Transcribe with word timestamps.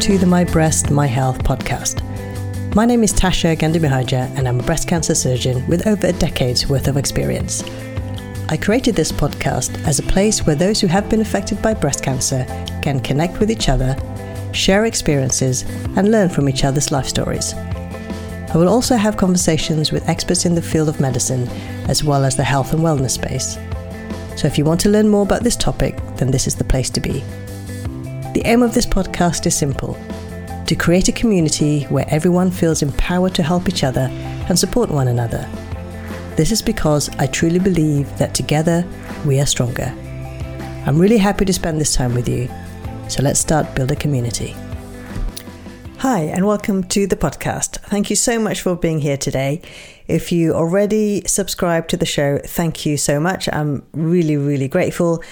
to 0.00 0.18
the 0.18 0.26
My 0.26 0.44
Breast, 0.44 0.90
My 0.90 1.06
Health 1.06 1.42
podcast. 1.44 2.02
My 2.74 2.84
name 2.84 3.02
is 3.02 3.12
Tasha 3.12 3.56
Gandamihardja, 3.56 4.36
and 4.36 4.46
I'm 4.46 4.60
a 4.60 4.62
breast 4.62 4.88
cancer 4.88 5.14
surgeon 5.14 5.66
with 5.66 5.86
over 5.86 6.08
a 6.08 6.12
decade's 6.12 6.68
worth 6.68 6.88
of 6.88 6.96
experience. 6.96 7.62
I 8.48 8.56
created 8.56 8.96
this 8.96 9.12
podcast 9.12 9.82
as 9.86 9.98
a 9.98 10.02
place 10.02 10.44
where 10.44 10.56
those 10.56 10.80
who 10.80 10.88
have 10.88 11.08
been 11.08 11.20
affected 11.20 11.62
by 11.62 11.74
breast 11.74 12.02
cancer 12.02 12.44
can 12.82 13.00
connect 13.00 13.40
with 13.40 13.50
each 13.50 13.68
other, 13.68 13.96
share 14.52 14.84
experiences, 14.84 15.62
and 15.96 16.10
learn 16.10 16.28
from 16.28 16.48
each 16.48 16.64
other's 16.64 16.90
life 16.92 17.06
stories. 17.06 17.54
I 17.54 18.56
will 18.56 18.68
also 18.68 18.96
have 18.96 19.16
conversations 19.16 19.92
with 19.92 20.08
experts 20.08 20.44
in 20.44 20.54
the 20.54 20.62
field 20.62 20.88
of 20.88 21.00
medicine, 21.00 21.48
as 21.88 22.04
well 22.04 22.24
as 22.24 22.36
the 22.36 22.44
health 22.44 22.72
and 22.72 22.82
wellness 22.82 23.12
space. 23.12 23.54
So 24.38 24.48
if 24.48 24.58
you 24.58 24.64
want 24.64 24.80
to 24.80 24.90
learn 24.90 25.08
more 25.08 25.22
about 25.22 25.44
this 25.44 25.56
topic, 25.56 25.98
then 26.16 26.30
this 26.30 26.46
is 26.46 26.56
the 26.56 26.64
place 26.64 26.90
to 26.90 27.00
be. 27.00 27.24
The 28.34 28.42
aim 28.46 28.64
of 28.64 28.74
this 28.74 28.84
podcast 28.84 29.46
is 29.46 29.54
simple 29.54 29.96
to 30.66 30.74
create 30.74 31.06
a 31.06 31.12
community 31.12 31.84
where 31.84 32.04
everyone 32.08 32.50
feels 32.50 32.82
empowered 32.82 33.32
to 33.36 33.44
help 33.44 33.68
each 33.68 33.84
other 33.84 34.08
and 34.48 34.58
support 34.58 34.90
one 34.90 35.06
another. 35.06 35.48
This 36.34 36.50
is 36.50 36.60
because 36.60 37.08
I 37.20 37.28
truly 37.28 37.60
believe 37.60 38.18
that 38.18 38.34
together 38.34 38.84
we 39.24 39.38
are 39.38 39.46
stronger. 39.46 39.94
I'm 40.84 40.98
really 40.98 41.16
happy 41.16 41.44
to 41.44 41.52
spend 41.52 41.80
this 41.80 41.94
time 41.94 42.12
with 42.12 42.28
you. 42.28 42.48
So 43.06 43.22
let's 43.22 43.38
start 43.38 43.72
build 43.76 43.92
a 43.92 43.96
community. 43.96 44.56
Hi, 45.98 46.22
and 46.22 46.44
welcome 46.44 46.82
to 46.88 47.06
the 47.06 47.16
podcast. 47.16 47.78
Thank 47.82 48.10
you 48.10 48.16
so 48.16 48.40
much 48.40 48.62
for 48.62 48.74
being 48.74 48.98
here 48.98 49.16
today. 49.16 49.62
If 50.08 50.32
you 50.32 50.54
already 50.54 51.22
subscribe 51.28 51.86
to 51.86 51.96
the 51.96 52.04
show, 52.04 52.40
thank 52.44 52.84
you 52.84 52.96
so 52.96 53.20
much. 53.20 53.48
I'm 53.52 53.86
really, 53.92 54.36
really 54.36 54.66
grateful. 54.66 55.22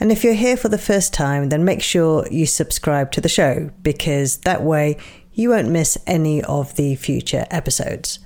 And 0.00 0.12
if 0.12 0.22
you're 0.22 0.34
here 0.34 0.56
for 0.56 0.68
the 0.68 0.78
first 0.78 1.12
time, 1.12 1.48
then 1.48 1.64
make 1.64 1.82
sure 1.82 2.26
you 2.30 2.46
subscribe 2.46 3.10
to 3.12 3.20
the 3.20 3.28
show 3.28 3.70
because 3.82 4.38
that 4.38 4.62
way 4.62 4.96
you 5.32 5.50
won't 5.50 5.68
miss 5.68 5.98
any 6.06 6.42
of 6.44 6.76
the 6.76 6.94
future 6.94 7.46
episodes. 7.50 8.20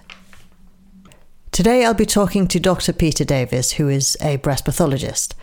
Today 1.50 1.84
I'll 1.84 1.94
be 1.94 2.06
talking 2.06 2.46
to 2.48 2.60
Dr. 2.60 2.92
Peter 2.92 3.24
Davis, 3.24 3.72
who 3.72 3.88
is 3.88 4.16
a 4.20 4.36
breast 4.36 4.64
pathologist. 4.64 5.34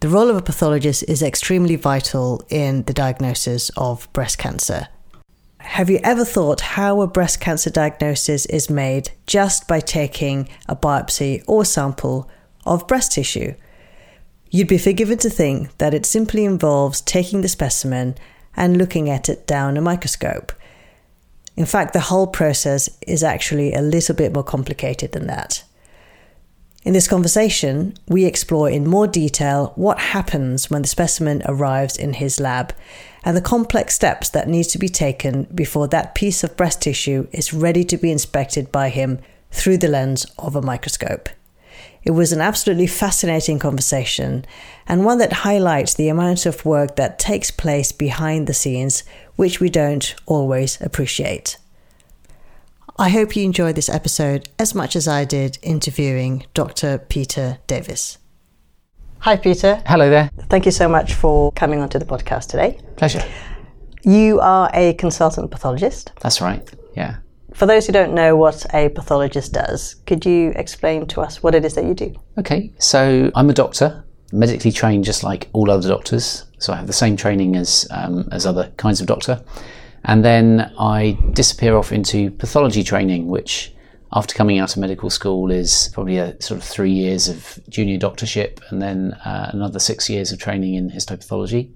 The 0.00 0.08
role 0.08 0.30
of 0.30 0.36
a 0.36 0.42
pathologist 0.42 1.04
is 1.06 1.22
extremely 1.22 1.76
vital 1.76 2.42
in 2.48 2.84
the 2.84 2.92
diagnosis 2.92 3.70
of 3.76 4.12
breast 4.12 4.38
cancer. 4.38 4.88
Have 5.58 5.90
you 5.90 6.00
ever 6.02 6.24
thought 6.24 6.62
how 6.62 7.02
a 7.02 7.06
breast 7.06 7.38
cancer 7.38 7.70
diagnosis 7.70 8.46
is 8.46 8.70
made 8.70 9.10
just 9.26 9.68
by 9.68 9.78
taking 9.80 10.48
a 10.68 10.74
biopsy 10.74 11.44
or 11.46 11.64
sample 11.64 12.30
of 12.64 12.88
breast 12.88 13.12
tissue? 13.12 13.54
You'd 14.50 14.68
be 14.68 14.78
forgiven 14.78 15.18
to 15.18 15.30
think 15.30 15.76
that 15.78 15.94
it 15.94 16.04
simply 16.04 16.44
involves 16.44 17.00
taking 17.00 17.40
the 17.40 17.48
specimen 17.48 18.16
and 18.56 18.76
looking 18.76 19.08
at 19.08 19.28
it 19.28 19.46
down 19.46 19.76
a 19.76 19.80
microscope. 19.80 20.52
In 21.56 21.66
fact, 21.66 21.92
the 21.92 22.00
whole 22.00 22.26
process 22.26 22.88
is 23.06 23.22
actually 23.22 23.72
a 23.72 23.82
little 23.82 24.14
bit 24.14 24.32
more 24.32 24.42
complicated 24.42 25.12
than 25.12 25.28
that. 25.28 25.62
In 26.82 26.94
this 26.94 27.06
conversation, 27.06 27.94
we 28.08 28.24
explore 28.24 28.68
in 28.70 28.88
more 28.88 29.06
detail 29.06 29.72
what 29.76 29.98
happens 29.98 30.70
when 30.70 30.82
the 30.82 30.88
specimen 30.88 31.42
arrives 31.44 31.96
in 31.96 32.14
his 32.14 32.40
lab 32.40 32.74
and 33.22 33.36
the 33.36 33.42
complex 33.42 33.94
steps 33.94 34.30
that 34.30 34.48
need 34.48 34.64
to 34.64 34.78
be 34.78 34.88
taken 34.88 35.44
before 35.54 35.86
that 35.88 36.14
piece 36.14 36.42
of 36.42 36.56
breast 36.56 36.80
tissue 36.82 37.28
is 37.32 37.52
ready 37.52 37.84
to 37.84 37.98
be 37.98 38.10
inspected 38.10 38.72
by 38.72 38.88
him 38.88 39.20
through 39.50 39.76
the 39.76 39.88
lens 39.88 40.26
of 40.38 40.56
a 40.56 40.62
microscope. 40.62 41.28
It 42.02 42.12
was 42.12 42.32
an 42.32 42.40
absolutely 42.40 42.86
fascinating 42.86 43.58
conversation 43.58 44.44
and 44.86 45.04
one 45.04 45.18
that 45.18 45.32
highlights 45.32 45.94
the 45.94 46.08
amount 46.08 46.46
of 46.46 46.64
work 46.64 46.96
that 46.96 47.18
takes 47.18 47.50
place 47.50 47.92
behind 47.92 48.46
the 48.46 48.54
scenes, 48.54 49.04
which 49.36 49.60
we 49.60 49.68
don't 49.68 50.14
always 50.26 50.80
appreciate. 50.80 51.58
I 52.98 53.08
hope 53.10 53.36
you 53.36 53.44
enjoyed 53.44 53.76
this 53.76 53.88
episode 53.88 54.48
as 54.58 54.74
much 54.74 54.96
as 54.96 55.08
I 55.08 55.24
did 55.24 55.58
interviewing 55.62 56.46
Dr. 56.54 56.98
Peter 56.98 57.58
Davis. 57.66 58.18
Hi, 59.20 59.36
Peter. 59.36 59.82
Hello 59.86 60.08
there. 60.08 60.30
Thank 60.48 60.64
you 60.64 60.72
so 60.72 60.88
much 60.88 61.14
for 61.14 61.52
coming 61.52 61.80
onto 61.80 61.98
the 61.98 62.06
podcast 62.06 62.48
today. 62.48 62.78
Pleasure. 62.96 63.22
You 64.02 64.40
are 64.40 64.70
a 64.72 64.94
consultant 64.94 65.50
pathologist. 65.50 66.12
That's 66.20 66.40
right. 66.40 66.66
Yeah. 66.96 67.16
For 67.60 67.66
those 67.66 67.86
who 67.86 67.92
don't 67.92 68.14
know 68.14 68.36
what 68.36 68.64
a 68.72 68.88
pathologist 68.88 69.52
does, 69.52 69.96
could 70.06 70.24
you 70.24 70.50
explain 70.56 71.06
to 71.08 71.20
us 71.20 71.42
what 71.42 71.54
it 71.54 71.62
is 71.62 71.74
that 71.74 71.84
you 71.84 71.92
do? 71.92 72.14
Okay. 72.38 72.72
So 72.78 73.30
I'm 73.34 73.50
a 73.50 73.52
doctor, 73.52 74.02
medically 74.32 74.72
trained 74.72 75.04
just 75.04 75.22
like 75.22 75.50
all 75.52 75.70
other 75.70 75.86
doctors. 75.86 76.46
So 76.56 76.72
I 76.72 76.76
have 76.76 76.86
the 76.86 76.94
same 76.94 77.18
training 77.18 77.56
as 77.56 77.86
um, 77.90 78.26
as 78.32 78.46
other 78.46 78.72
kinds 78.78 79.02
of 79.02 79.06
doctor. 79.08 79.44
And 80.04 80.24
then 80.24 80.72
I 80.78 81.18
disappear 81.34 81.76
off 81.76 81.92
into 81.92 82.30
pathology 82.30 82.82
training, 82.82 83.28
which 83.28 83.74
after 84.14 84.34
coming 84.34 84.58
out 84.58 84.72
of 84.72 84.78
medical 84.78 85.10
school 85.10 85.50
is 85.50 85.90
probably 85.92 86.16
a 86.16 86.40
sort 86.40 86.58
of 86.58 86.64
three 86.66 86.92
years 86.92 87.28
of 87.28 87.60
junior 87.68 87.98
doctorship 87.98 88.60
and 88.70 88.80
then 88.80 89.12
uh, 89.26 89.50
another 89.52 89.78
six 89.78 90.08
years 90.08 90.32
of 90.32 90.38
training 90.38 90.76
in 90.76 90.90
histopathology. 90.90 91.70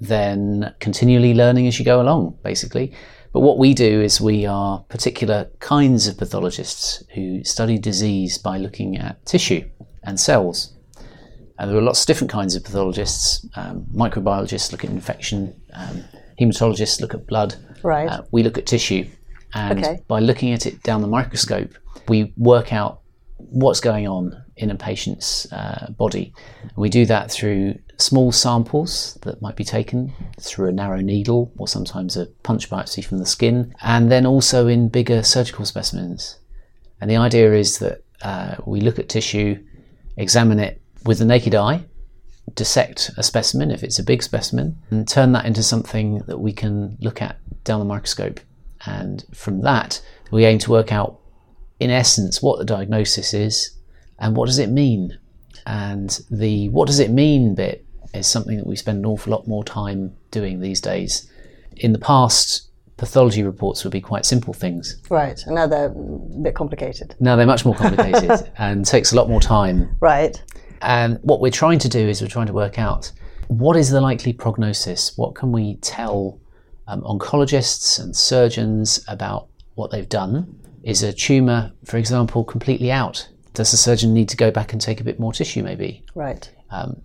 Then 0.00 0.74
continually 0.80 1.34
learning 1.34 1.66
as 1.66 1.78
you 1.78 1.84
go 1.84 2.00
along, 2.00 2.38
basically. 2.42 2.94
But 3.32 3.40
what 3.40 3.58
we 3.58 3.74
do 3.74 4.00
is 4.00 4.20
we 4.20 4.46
are 4.46 4.80
particular 4.88 5.50
kinds 5.60 6.06
of 6.06 6.16
pathologists 6.16 7.02
who 7.14 7.44
study 7.44 7.78
disease 7.78 8.38
by 8.38 8.58
looking 8.58 8.96
at 8.96 9.24
tissue 9.26 9.68
and 10.02 10.18
cells. 10.18 10.74
And 11.58 11.70
there 11.70 11.76
are 11.76 11.82
lots 11.82 12.02
of 12.02 12.06
different 12.06 12.30
kinds 12.30 12.54
of 12.54 12.64
pathologists. 12.64 13.46
Um, 13.56 13.86
microbiologists 13.94 14.72
look 14.72 14.84
at 14.84 14.90
infection, 14.90 15.60
um, 15.74 16.04
hematologists 16.40 17.00
look 17.00 17.14
at 17.14 17.26
blood. 17.26 17.56
Right. 17.82 18.08
Uh, 18.08 18.22
we 18.30 18.42
look 18.42 18.58
at 18.58 18.66
tissue. 18.66 19.06
And 19.54 19.84
okay. 19.84 20.02
by 20.08 20.20
looking 20.20 20.52
at 20.52 20.66
it 20.66 20.82
down 20.82 21.02
the 21.02 21.08
microscope, 21.08 21.74
we 22.06 22.32
work 22.36 22.72
out 22.72 23.00
what's 23.36 23.80
going 23.80 24.06
on 24.06 24.42
in 24.56 24.70
a 24.70 24.74
patient's 24.74 25.50
uh, 25.52 25.90
body. 25.96 26.32
And 26.62 26.76
we 26.76 26.88
do 26.88 27.06
that 27.06 27.30
through 27.30 27.78
small 27.98 28.30
samples 28.30 29.18
that 29.22 29.42
might 29.42 29.56
be 29.56 29.64
taken 29.64 30.12
through 30.40 30.68
a 30.68 30.72
narrow 30.72 31.00
needle 31.00 31.52
or 31.58 31.66
sometimes 31.66 32.16
a 32.16 32.26
punch 32.44 32.70
biopsy 32.70 33.04
from 33.04 33.18
the 33.18 33.26
skin, 33.26 33.74
and 33.82 34.10
then 34.10 34.24
also 34.24 34.68
in 34.68 34.88
bigger 34.88 35.22
surgical 35.22 35.64
specimens. 35.64 36.38
And 37.00 37.10
the 37.10 37.16
idea 37.16 37.52
is 37.54 37.78
that 37.78 38.04
uh, 38.22 38.56
we 38.66 38.80
look 38.80 38.98
at 38.98 39.08
tissue, 39.08 39.64
examine 40.16 40.60
it 40.60 40.80
with 41.04 41.18
the 41.18 41.24
naked 41.24 41.54
eye, 41.54 41.84
dissect 42.54 43.10
a 43.16 43.22
specimen 43.22 43.70
if 43.70 43.82
it's 43.82 43.98
a 43.98 44.04
big 44.04 44.22
specimen, 44.22 44.78
and 44.90 45.06
turn 45.06 45.32
that 45.32 45.44
into 45.44 45.62
something 45.62 46.18
that 46.26 46.38
we 46.38 46.52
can 46.52 46.96
look 47.00 47.20
at 47.20 47.36
down 47.64 47.80
the 47.80 47.84
microscope. 47.84 48.40
And 48.86 49.24
from 49.34 49.62
that, 49.62 50.00
we 50.30 50.44
aim 50.44 50.58
to 50.60 50.70
work 50.70 50.92
out, 50.92 51.20
in 51.80 51.90
essence, 51.90 52.40
what 52.40 52.58
the 52.58 52.64
diagnosis 52.64 53.34
is 53.34 53.76
and 54.18 54.36
what 54.36 54.46
does 54.46 54.58
it 54.58 54.70
mean. 54.70 55.18
And 55.66 56.18
the 56.30 56.68
what 56.70 56.86
does 56.86 56.98
it 56.98 57.10
mean 57.10 57.54
bit 57.54 57.84
is 58.14 58.26
something 58.26 58.56
that 58.56 58.66
we 58.66 58.76
spend 58.76 58.98
an 58.98 59.06
awful 59.06 59.32
lot 59.32 59.46
more 59.46 59.64
time 59.64 60.14
doing 60.30 60.60
these 60.60 60.80
days. 60.80 61.30
In 61.76 61.92
the 61.92 61.98
past, 61.98 62.68
pathology 62.96 63.42
reports 63.42 63.84
would 63.84 63.92
be 63.92 64.00
quite 64.00 64.26
simple 64.26 64.52
things. 64.52 65.00
Right, 65.08 65.40
and 65.46 65.54
now 65.54 65.66
they're 65.66 65.86
a 65.86 66.42
bit 66.42 66.54
complicated. 66.54 67.14
Now 67.20 67.36
they're 67.36 67.46
much 67.46 67.64
more 67.64 67.74
complicated 67.76 68.52
and 68.58 68.84
takes 68.84 69.12
a 69.12 69.16
lot 69.16 69.28
more 69.28 69.40
time. 69.40 69.96
Right. 70.00 70.42
And 70.82 71.18
what 71.22 71.40
we're 71.40 71.50
trying 71.50 71.78
to 71.80 71.88
do 71.88 72.08
is 72.08 72.20
we're 72.22 72.28
trying 72.28 72.46
to 72.46 72.52
work 72.52 72.78
out 72.78 73.10
what 73.48 73.76
is 73.76 73.90
the 73.90 74.00
likely 74.00 74.32
prognosis? 74.32 75.16
What 75.16 75.34
can 75.34 75.52
we 75.52 75.76
tell 75.76 76.38
um, 76.86 77.00
oncologists 77.02 77.98
and 77.98 78.14
surgeons 78.14 79.02
about 79.08 79.48
what 79.74 79.90
they've 79.90 80.08
done? 80.08 80.54
Is 80.82 81.02
a 81.02 81.12
tumour, 81.12 81.72
for 81.84 81.96
example, 81.96 82.44
completely 82.44 82.92
out? 82.92 83.26
Does 83.54 83.70
the 83.70 83.76
surgeon 83.76 84.14
need 84.14 84.28
to 84.28 84.36
go 84.36 84.50
back 84.50 84.72
and 84.72 84.80
take 84.80 85.00
a 85.00 85.04
bit 85.04 85.18
more 85.18 85.32
tissue, 85.32 85.62
maybe? 85.62 86.04
Right. 86.14 86.50
Um, 86.70 87.00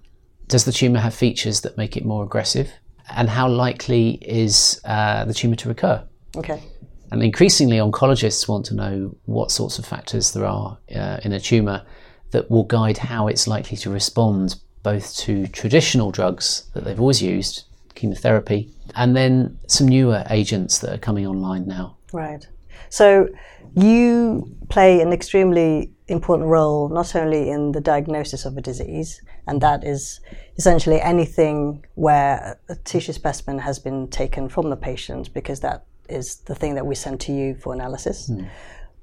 does 0.48 0.66
the 0.66 0.72
tumour 0.72 1.00
have 1.00 1.14
features 1.14 1.62
that 1.62 1.78
make 1.78 1.98
it 1.98 2.06
more 2.06 2.24
aggressive? 2.24 2.72
And 3.16 3.30
how 3.30 3.50
likely 3.50 4.12
is 4.22 4.80
uh, 4.86 5.26
the 5.26 5.34
tumour 5.34 5.56
to 5.58 5.70
recur? 5.70 6.04
Okay. 6.36 6.62
And 7.12 7.22
increasingly, 7.22 7.78
oncologists 7.78 8.48
want 8.48 8.66
to 8.68 8.76
know 8.76 9.16
what 9.26 9.52
sorts 9.52 9.78
of 9.78 9.86
factors 9.86 10.32
there 10.34 10.46
are 10.46 10.78
uh, 10.96 11.20
in 11.24 11.34
a 11.34 11.40
tumour 11.40 11.86
that 12.32 12.50
will 12.50 12.64
guide 12.64 12.98
how 12.98 13.28
it's 13.28 13.48
likely 13.48 13.78
to 13.78 13.90
respond 13.90 14.56
both 14.82 15.16
to 15.18 15.48
traditional 15.48 16.12
drugs 16.12 16.70
that 16.74 16.84
they've 16.84 17.00
always 17.00 17.22
used, 17.22 17.66
chemotherapy, 17.96 18.74
and 18.96 19.16
then 19.16 19.58
some 19.68 19.88
newer 19.88 20.24
agents 20.30 20.80
that 20.80 20.94
are 20.94 20.98
coming 20.98 21.26
online 21.28 21.68
now. 21.68 21.98
Right. 22.12 22.48
So 22.90 23.30
you 23.76 24.56
play 24.70 25.02
an 25.02 25.14
extremely 25.14 25.93
important 26.08 26.50
role 26.50 26.90
not 26.90 27.16
only 27.16 27.50
in 27.50 27.72
the 27.72 27.82
diagnosis 27.82 28.46
of 28.46 28.58
a 28.58 28.62
disease, 28.62 29.22
and 29.48 29.62
that 29.62 29.84
is 29.84 30.20
essentially 30.58 31.00
anything 31.02 31.86
where 31.96 32.60
a 32.70 32.76
tissue 32.76 33.14
specimen 33.14 33.60
has 33.60 33.80
been 33.80 34.08
taken 34.10 34.50
from 34.50 34.70
the 34.70 34.76
patient, 34.76 35.34
because 35.34 35.60
that 35.62 35.86
is 36.10 36.38
the 36.46 36.56
thing 36.56 36.76
that 36.76 36.86
we 36.86 36.96
send 36.96 37.20
to 37.22 37.32
you 37.32 37.56
for 37.56 37.74
analysis. 37.74 38.30
Mm. 38.30 38.50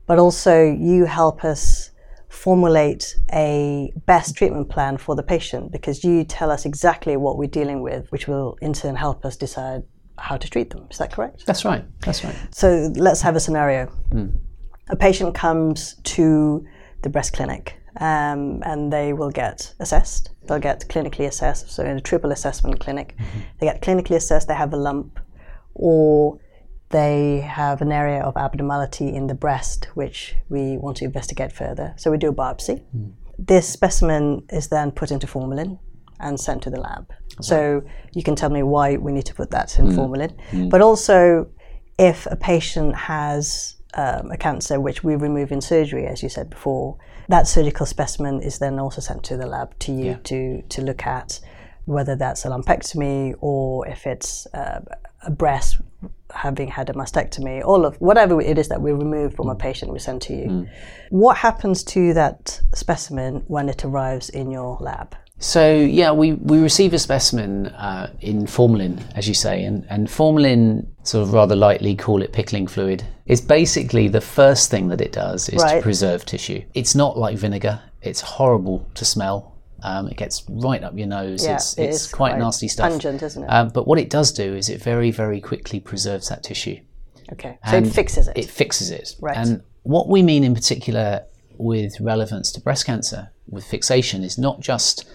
But 0.06 0.18
also, 0.18 0.62
you 0.64 1.04
help 1.06 1.44
us 1.44 1.90
formulate 2.28 3.16
a 3.32 3.92
best 4.06 4.36
treatment 4.36 4.68
plan 4.68 4.96
for 4.96 5.16
the 5.16 5.22
patient 5.22 5.72
because 5.72 6.04
you 6.04 6.22
tell 6.22 6.50
us 6.50 6.64
exactly 6.64 7.16
what 7.16 7.36
we're 7.38 7.48
dealing 7.48 7.82
with, 7.82 8.06
which 8.12 8.28
will 8.28 8.56
in 8.60 8.72
turn 8.72 8.94
help 8.94 9.24
us 9.24 9.36
decide 9.36 9.82
how 10.16 10.36
to 10.36 10.48
treat 10.48 10.70
them. 10.70 10.86
Is 10.90 10.98
that 10.98 11.12
correct? 11.12 11.44
That's 11.46 11.64
right. 11.64 11.84
That's 12.00 12.22
right. 12.22 12.36
So 12.50 12.92
let's 12.94 13.20
have 13.22 13.34
a 13.34 13.40
scenario. 13.40 13.90
Mm. 14.10 14.38
A 14.90 14.96
patient 14.96 15.34
comes 15.34 15.94
to 16.04 16.64
the 17.02 17.08
breast 17.08 17.32
clinic 17.32 17.80
um, 17.98 18.62
and 18.64 18.92
they 18.92 19.12
will 19.12 19.30
get 19.30 19.74
assessed. 19.80 20.30
They'll 20.46 20.58
get 20.58 20.86
clinically 20.88 21.26
assessed. 21.26 21.70
So 21.70 21.84
in 21.84 21.96
a 21.96 22.00
triple 22.00 22.32
assessment 22.32 22.80
clinic, 22.80 23.16
mm-hmm. 23.18 23.40
they 23.58 23.66
get 23.66 23.82
clinically 23.82 24.16
assessed. 24.16 24.48
They 24.48 24.54
have 24.54 24.72
a 24.72 24.76
lump, 24.76 25.20
or 25.74 26.38
they 26.90 27.40
have 27.40 27.82
an 27.82 27.92
area 27.92 28.22
of 28.22 28.36
abnormality 28.36 29.08
in 29.08 29.26
the 29.26 29.34
breast, 29.34 29.88
which 29.94 30.36
we 30.48 30.76
want 30.76 30.96
to 30.98 31.04
investigate 31.04 31.52
further. 31.52 31.94
So 31.96 32.10
we 32.10 32.18
do 32.18 32.28
a 32.28 32.34
biopsy. 32.34 32.82
Mm. 32.96 33.12
This 33.38 33.68
specimen 33.68 34.44
is 34.50 34.68
then 34.68 34.90
put 34.90 35.10
into 35.10 35.26
formalin 35.26 35.78
and 36.18 36.38
sent 36.38 36.62
to 36.64 36.70
the 36.70 36.80
lab. 36.80 37.10
Okay. 37.10 37.42
So 37.42 37.82
you 38.12 38.22
can 38.22 38.34
tell 38.34 38.50
me 38.50 38.62
why 38.62 38.96
we 38.96 39.12
need 39.12 39.24
to 39.26 39.34
put 39.34 39.50
that 39.52 39.78
in 39.78 39.86
mm. 39.86 39.94
formalin, 39.94 40.36
mm. 40.50 40.68
but 40.68 40.82
also 40.82 41.48
if 41.98 42.26
a 42.26 42.36
patient 42.36 42.94
has 42.96 43.76
um, 43.94 44.30
a 44.30 44.36
cancer 44.36 44.80
which 44.80 45.02
we 45.02 45.16
remove 45.16 45.52
in 45.52 45.60
surgery, 45.60 46.06
as 46.06 46.22
you 46.22 46.28
said 46.28 46.50
before, 46.50 46.96
that 47.28 47.46
surgical 47.46 47.86
specimen 47.86 48.40
is 48.42 48.58
then 48.58 48.78
also 48.78 49.00
sent 49.00 49.24
to 49.24 49.36
the 49.36 49.46
lab 49.46 49.78
to 49.80 49.92
you 49.92 50.04
yeah. 50.04 50.18
to 50.24 50.62
to 50.62 50.82
look 50.82 51.06
at 51.06 51.40
whether 51.86 52.14
that's 52.14 52.44
a 52.44 52.48
lumpectomy 52.48 53.34
or 53.40 53.86
if 53.88 54.06
it's 54.06 54.46
uh, 54.54 54.80
a 55.22 55.30
breast 55.30 55.80
having 56.32 56.68
had 56.68 56.88
a 56.88 56.92
mastectomy, 56.92 57.64
all 57.64 57.84
of 57.84 57.96
whatever 58.00 58.40
it 58.40 58.58
is 58.58 58.68
that 58.68 58.80
we 58.80 58.92
remove 58.92 59.34
from 59.34 59.46
mm. 59.46 59.52
a 59.52 59.54
patient 59.56 59.92
we 59.92 59.98
send 59.98 60.22
to 60.22 60.34
you. 60.34 60.46
Mm. 60.46 60.70
What 61.10 61.36
happens 61.36 61.82
to 61.84 62.14
that 62.14 62.60
specimen 62.74 63.42
when 63.48 63.68
it 63.68 63.84
arrives 63.84 64.28
in 64.28 64.50
your 64.50 64.76
lab? 64.80 65.16
So 65.40 65.74
yeah, 65.74 66.12
we, 66.12 66.34
we 66.34 66.58
receive 66.58 66.92
a 66.92 66.98
specimen 66.98 67.68
uh, 67.68 68.12
in 68.20 68.46
formalin, 68.46 69.02
as 69.16 69.26
you 69.26 69.32
say, 69.32 69.64
and, 69.64 69.86
and 69.88 70.08
formalin, 70.08 70.86
sort 71.02 71.26
of 71.26 71.32
rather 71.32 71.56
lightly 71.56 71.96
call 71.96 72.22
it 72.22 72.32
pickling 72.32 72.66
fluid, 72.66 73.04
is 73.24 73.40
basically 73.40 74.06
the 74.06 74.20
first 74.20 74.70
thing 74.70 74.88
that 74.88 75.00
it 75.00 75.12
does 75.12 75.48
is 75.48 75.62
right. 75.62 75.76
to 75.76 75.82
preserve 75.82 76.26
tissue. 76.26 76.62
It's 76.74 76.94
not 76.94 77.16
like 77.16 77.38
vinegar. 77.38 77.80
It's 78.02 78.20
horrible 78.20 78.86
to 78.94 79.04
smell. 79.06 79.56
Um, 79.82 80.08
it 80.08 80.18
gets 80.18 80.44
right 80.50 80.84
up 80.84 80.96
your 80.96 81.06
nose. 81.06 81.42
Yeah, 81.42 81.54
it's, 81.54 81.72
it 81.78 81.84
it's 81.84 82.06
quite, 82.06 82.32
quite, 82.32 82.38
nasty 82.38 82.68
stuff. 82.68 82.90
Pungent, 82.90 83.22
isn't 83.22 83.42
it? 83.42 83.46
Um, 83.46 83.70
but 83.70 83.86
what 83.86 83.98
it 83.98 84.10
does 84.10 84.32
do 84.32 84.54
is 84.54 84.68
it 84.68 84.82
very, 84.82 85.10
very 85.10 85.40
quickly 85.40 85.80
preserves 85.80 86.28
that 86.28 86.42
tissue. 86.42 86.78
Okay, 87.32 87.58
so 87.70 87.78
it 87.78 87.86
fixes 87.86 88.28
it. 88.28 88.36
It 88.36 88.50
fixes 88.50 88.90
it. 88.90 89.14
Right. 89.20 89.38
And 89.38 89.62
what 89.84 90.08
we 90.08 90.22
mean 90.22 90.44
in 90.44 90.54
particular 90.54 91.24
with 91.56 91.98
relevance 91.98 92.52
to 92.52 92.60
breast 92.60 92.84
cancer 92.84 93.30
with 93.48 93.64
fixation 93.64 94.22
is 94.22 94.36
not 94.36 94.60
just 94.60 95.08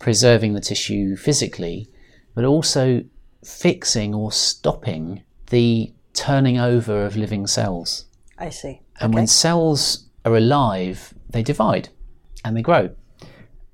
preserving 0.00 0.54
the 0.54 0.60
tissue 0.60 1.14
physically, 1.14 1.88
but 2.34 2.44
also 2.44 3.04
fixing 3.44 4.12
or 4.12 4.32
stopping 4.32 5.22
the 5.50 5.92
turning 6.14 6.58
over 6.58 7.04
of 7.04 7.16
living 7.16 7.46
cells. 7.46 8.06
I 8.38 8.48
see. 8.48 8.80
And 9.00 9.12
okay. 9.12 9.20
when 9.20 9.26
cells 9.28 10.08
are 10.24 10.36
alive, 10.36 11.14
they 11.28 11.42
divide 11.42 11.90
and 12.44 12.56
they 12.56 12.62
grow. 12.62 12.90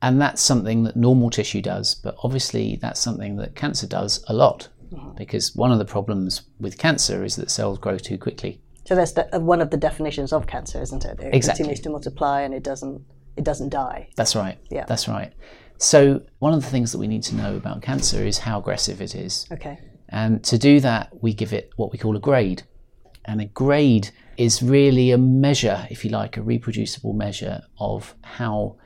And 0.02 0.20
that's 0.20 0.43
something 0.43 0.84
that 0.84 0.96
normal 0.96 1.31
tissue 1.31 1.62
does, 1.62 1.94
but 1.94 2.17
obviously 2.23 2.76
that's 2.76 3.00
something 3.00 3.37
that 3.37 3.55
cancer 3.55 3.87
does 3.87 4.22
a 4.29 4.34
lot 4.34 4.69
mm-hmm. 4.93 5.17
because 5.17 5.56
one 5.56 5.72
of 5.72 5.79
the 5.79 5.84
problems 5.84 6.43
with 6.61 6.76
cancer 6.76 7.25
is 7.25 7.37
that 7.37 7.50
cells 7.50 7.79
grow 7.79 7.96
too 7.96 8.19
quickly. 8.19 8.61
So 8.84 8.94
that's 8.94 9.12
the, 9.12 9.34
uh, 9.34 9.40
one 9.40 9.61
of 9.61 9.70
the 9.70 9.76
definitions 9.76 10.32
of 10.32 10.46
cancer, 10.46 10.81
isn't 10.82 11.05
it? 11.05 11.19
It 11.20 11.34
exactly. 11.34 11.64
continues 11.64 11.81
to 11.81 11.90
multiply 11.90 12.43
and 12.43 12.52
it 12.55 12.62
doesn't 12.62 13.05
it 13.37 13.44
doesn't 13.44 13.69
die. 13.69 14.08
That's 14.17 14.34
right. 14.34 14.58
Yeah. 14.70 14.87
That's 14.87 15.08
right. 15.08 15.32
So, 15.78 16.23
one 16.38 16.55
of 16.55 16.62
the 16.62 16.69
things 16.69 16.93
that 16.93 16.99
we 16.99 17.06
need 17.06 17.23
to 17.25 17.34
know 17.34 17.56
about 17.56 17.82
cancer 17.82 18.25
is 18.25 18.38
how 18.38 18.58
aggressive 18.58 19.00
it 19.00 19.14
is. 19.14 19.46
Okay. 19.52 19.78
And 20.08 20.43
to 20.44 20.56
do 20.56 20.81
that, 20.81 21.11
we 21.23 21.34
give 21.34 21.52
it 21.52 21.70
what 21.76 21.93
we 21.93 21.99
call 21.99 22.17
a 22.17 22.20
grade. 22.20 22.62
And 23.25 23.40
a 23.40 23.46
grade 23.46 24.11
is 24.37 24.62
really 24.62 25.11
a 25.11 25.19
measure, 25.19 25.87
if 25.90 26.05
you 26.05 26.11
like, 26.11 26.37
a 26.37 26.43
reproducible 26.43 27.12
measure 27.12 27.62
of 27.78 28.14
how 28.23 28.76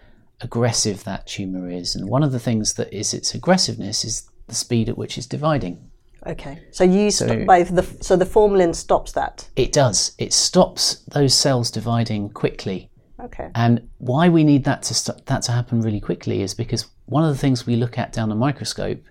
aggressive 0.41 1.05
that 1.05 1.27
tumour 1.27 1.71
is. 1.71 1.95
And 1.95 2.09
one 2.09 2.23
of 2.23 2.33
the 2.33 2.41
things 2.41 2.75
that 2.75 2.93
is 2.93 3.13
its 3.13 3.35
aggressiveness 3.35 4.05
is 4.05 4.29
the 4.47 4.55
speed 4.55 4.89
at 4.89 4.97
which 4.97 5.19
it's 5.19 5.27
dividing. 5.27 5.91
Okay, 6.27 6.63
so 6.71 6.85
you 6.85 7.11
so, 7.11 7.27
stop 7.27 7.47
by 7.47 7.63
the 7.63 7.83
so 8.03 8.15
the 8.15 8.27
formalin 8.27 8.75
stops 8.75 9.13
that. 9.13 9.49
It 9.57 9.73
does. 9.73 10.13
It 10.19 10.35
stops 10.35 11.03
those 11.13 11.35
cells 11.35 11.71
dividing 11.71 12.31
quickly 12.31 12.90
Okay. 13.25 13.51
And 13.55 13.89
why 13.99 14.29
we 14.29 14.45
need 14.45 14.65
that 14.65 14.83
to 14.85 14.95
st- 14.95 15.27
that 15.27 15.43
to 15.43 15.53
happen 15.53 15.81
really 15.81 16.01
quickly 16.01 16.43
is 16.43 16.55
because 16.55 16.87
one 17.07 17.25
of 17.25 17.31
the 17.31 17.39
things 17.39 17.67
we 17.67 17.77
look 17.77 17.99
at 17.99 18.13
down 18.13 18.31
a 18.33 18.35
microscope 18.35 19.03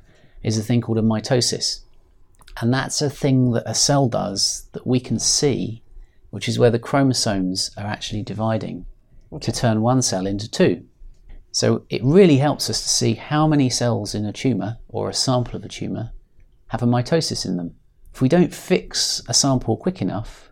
is 0.43 0.57
a 0.57 0.63
thing 0.63 0.81
called 0.81 0.97
a 0.97 1.01
mitosis. 1.01 1.81
And 2.61 2.73
that's 2.73 3.01
a 3.01 3.09
thing 3.09 3.51
that 3.51 3.63
a 3.65 3.75
cell 3.75 4.07
does 4.07 4.67
that 4.73 4.85
we 4.85 4.99
can 4.99 5.19
see, 5.19 5.83
which 6.29 6.47
is 6.49 6.59
where 6.59 6.71
the 6.71 6.79
chromosomes 6.79 7.71
are 7.77 7.85
actually 7.85 8.23
dividing 8.23 8.85
okay. 9.31 9.45
to 9.45 9.51
turn 9.51 9.81
one 9.81 10.01
cell 10.01 10.25
into 10.25 10.49
two. 10.49 10.85
So 11.51 11.85
it 11.89 12.03
really 12.03 12.37
helps 12.37 12.69
us 12.69 12.81
to 12.81 12.89
see 12.89 13.15
how 13.15 13.47
many 13.47 13.69
cells 13.69 14.13
in 14.13 14.25
a 14.25 14.33
tumour 14.33 14.77
or 14.87 15.09
a 15.09 15.13
sample 15.13 15.55
of 15.55 15.63
a 15.63 15.67
tumour 15.67 16.11
have 16.67 16.83
a 16.83 16.85
mitosis 16.85 17.45
in 17.45 17.57
them. 17.57 17.75
If 18.13 18.21
we 18.21 18.29
don't 18.29 18.53
fix 18.53 19.21
a 19.27 19.33
sample 19.33 19.77
quick 19.77 20.01
enough, 20.01 20.51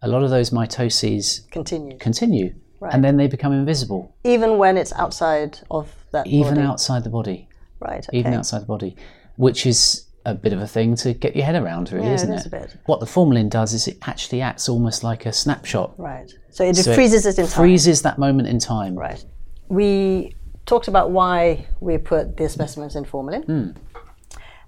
a 0.00 0.08
lot 0.08 0.22
of 0.22 0.30
those 0.30 0.50
mitoses 0.50 1.50
continue. 1.50 1.98
continue 1.98 2.54
Right. 2.80 2.94
And 2.94 3.02
then 3.02 3.16
they 3.16 3.26
become 3.26 3.52
invisible. 3.52 4.14
Even 4.24 4.58
when 4.58 4.76
it's 4.76 4.92
outside 4.92 5.58
of 5.70 5.94
that 6.12 6.26
Even 6.26 6.54
body. 6.54 6.66
outside 6.66 7.04
the 7.04 7.10
body. 7.10 7.48
Right. 7.80 8.06
Okay. 8.08 8.18
Even 8.18 8.34
outside 8.34 8.62
the 8.62 8.66
body. 8.66 8.96
Which 9.36 9.66
is 9.66 10.06
a 10.24 10.34
bit 10.34 10.52
of 10.52 10.60
a 10.60 10.66
thing 10.66 10.94
to 10.96 11.14
get 11.14 11.34
your 11.34 11.44
head 11.44 11.54
around, 11.54 11.90
really, 11.92 12.06
yeah, 12.06 12.14
isn't 12.14 12.32
it? 12.32 12.46
Is 12.46 12.52
it? 12.52 12.76
What 12.86 13.00
the 13.00 13.06
formalin 13.06 13.48
does 13.48 13.72
is 13.72 13.88
it 13.88 13.98
actually 14.02 14.42
acts 14.42 14.68
almost 14.68 15.02
like 15.02 15.26
a 15.26 15.32
snapshot. 15.32 15.94
Right. 15.98 16.30
So 16.50 16.64
it 16.64 16.76
so 16.76 16.94
freezes 16.94 17.24
it, 17.24 17.38
it 17.38 17.42
in 17.42 17.46
time. 17.46 17.62
Freezes 17.62 18.02
that 18.02 18.18
moment 18.18 18.48
in 18.48 18.58
time. 18.58 18.94
Right. 18.94 19.24
We 19.68 20.34
talked 20.66 20.88
about 20.88 21.10
why 21.10 21.66
we 21.80 21.98
put 21.98 22.36
the 22.36 22.48
specimens 22.48 22.94
in 22.94 23.04
formalin. 23.04 23.42
Mm. 23.44 23.76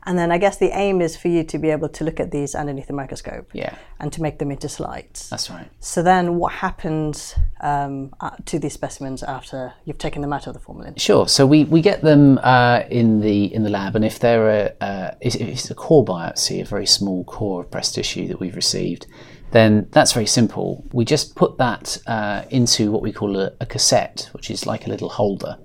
And 0.05 0.19
then 0.19 0.33
I 0.33 0.39
guess 0.39 0.57
the 0.57 0.71
aim 0.77 1.01
is 1.01 1.17
for 1.17 1.29
you 1.29 1.45
to 1.45 1.59
be 1.59 1.71
able 1.71 1.89
to 1.91 2.05
look 2.05 2.21
at 2.21 2.31
these 2.31 2.55
underneath 2.55 2.87
the 2.87 2.95
microscope. 2.95 3.51
Yeah. 3.53 3.75
And 3.99 4.13
to 4.13 4.23
make 4.23 4.39
them 4.39 4.51
into 4.51 4.69
slides. 4.69 5.29
That's 5.29 5.51
right. 5.51 5.69
So 5.81 6.03
then 6.03 6.37
what 6.37 6.53
happens 6.53 7.35
um, 7.61 8.15
uh, 8.21 8.31
to 8.47 8.59
these 8.59 8.73
specimens 8.73 9.23
after 9.23 9.75
you've 9.85 9.99
taken 9.99 10.23
them 10.23 10.33
out 10.33 10.47
of 10.47 10.55
the 10.55 10.61
formalin? 10.61 10.97
Sure. 10.97 11.29
So 11.29 11.47
we, 11.47 11.65
we 11.65 11.83
get 11.83 12.01
them 12.01 12.39
uh, 12.39 12.85
in 12.91 13.21
the 13.21 13.53
in 13.55 13.63
the 13.63 13.71
lab, 13.71 13.97
and 13.97 14.05
if 14.05 14.19
they're 14.19 14.51
a, 14.51 14.85
uh, 14.85 15.15
if 15.21 15.37
it's 15.37 15.71
a 15.71 15.75
core 15.75 16.05
biopsy, 16.05 16.61
a 16.61 16.65
very 16.65 16.87
small 16.87 17.25
core 17.25 17.63
of 17.63 17.71
breast 17.71 17.95
tissue 17.95 18.27
that 18.29 18.41
we've 18.41 18.57
received, 18.57 19.07
then 19.51 19.89
that's 19.91 20.13
very 20.13 20.27
simple. 20.27 20.85
We 20.93 21.05
just 21.05 21.35
put 21.35 21.59
that 21.59 21.99
uh, 22.07 22.45
into 22.51 22.91
what 22.91 23.03
we 23.03 23.13
call 23.13 23.39
a, 23.39 23.53
a 23.61 23.67
cassette, 23.67 24.31
which 24.33 24.51
is 24.51 24.67
like 24.67 24.87
a 24.87 24.91
little 24.91 25.09
holder, 25.09 25.59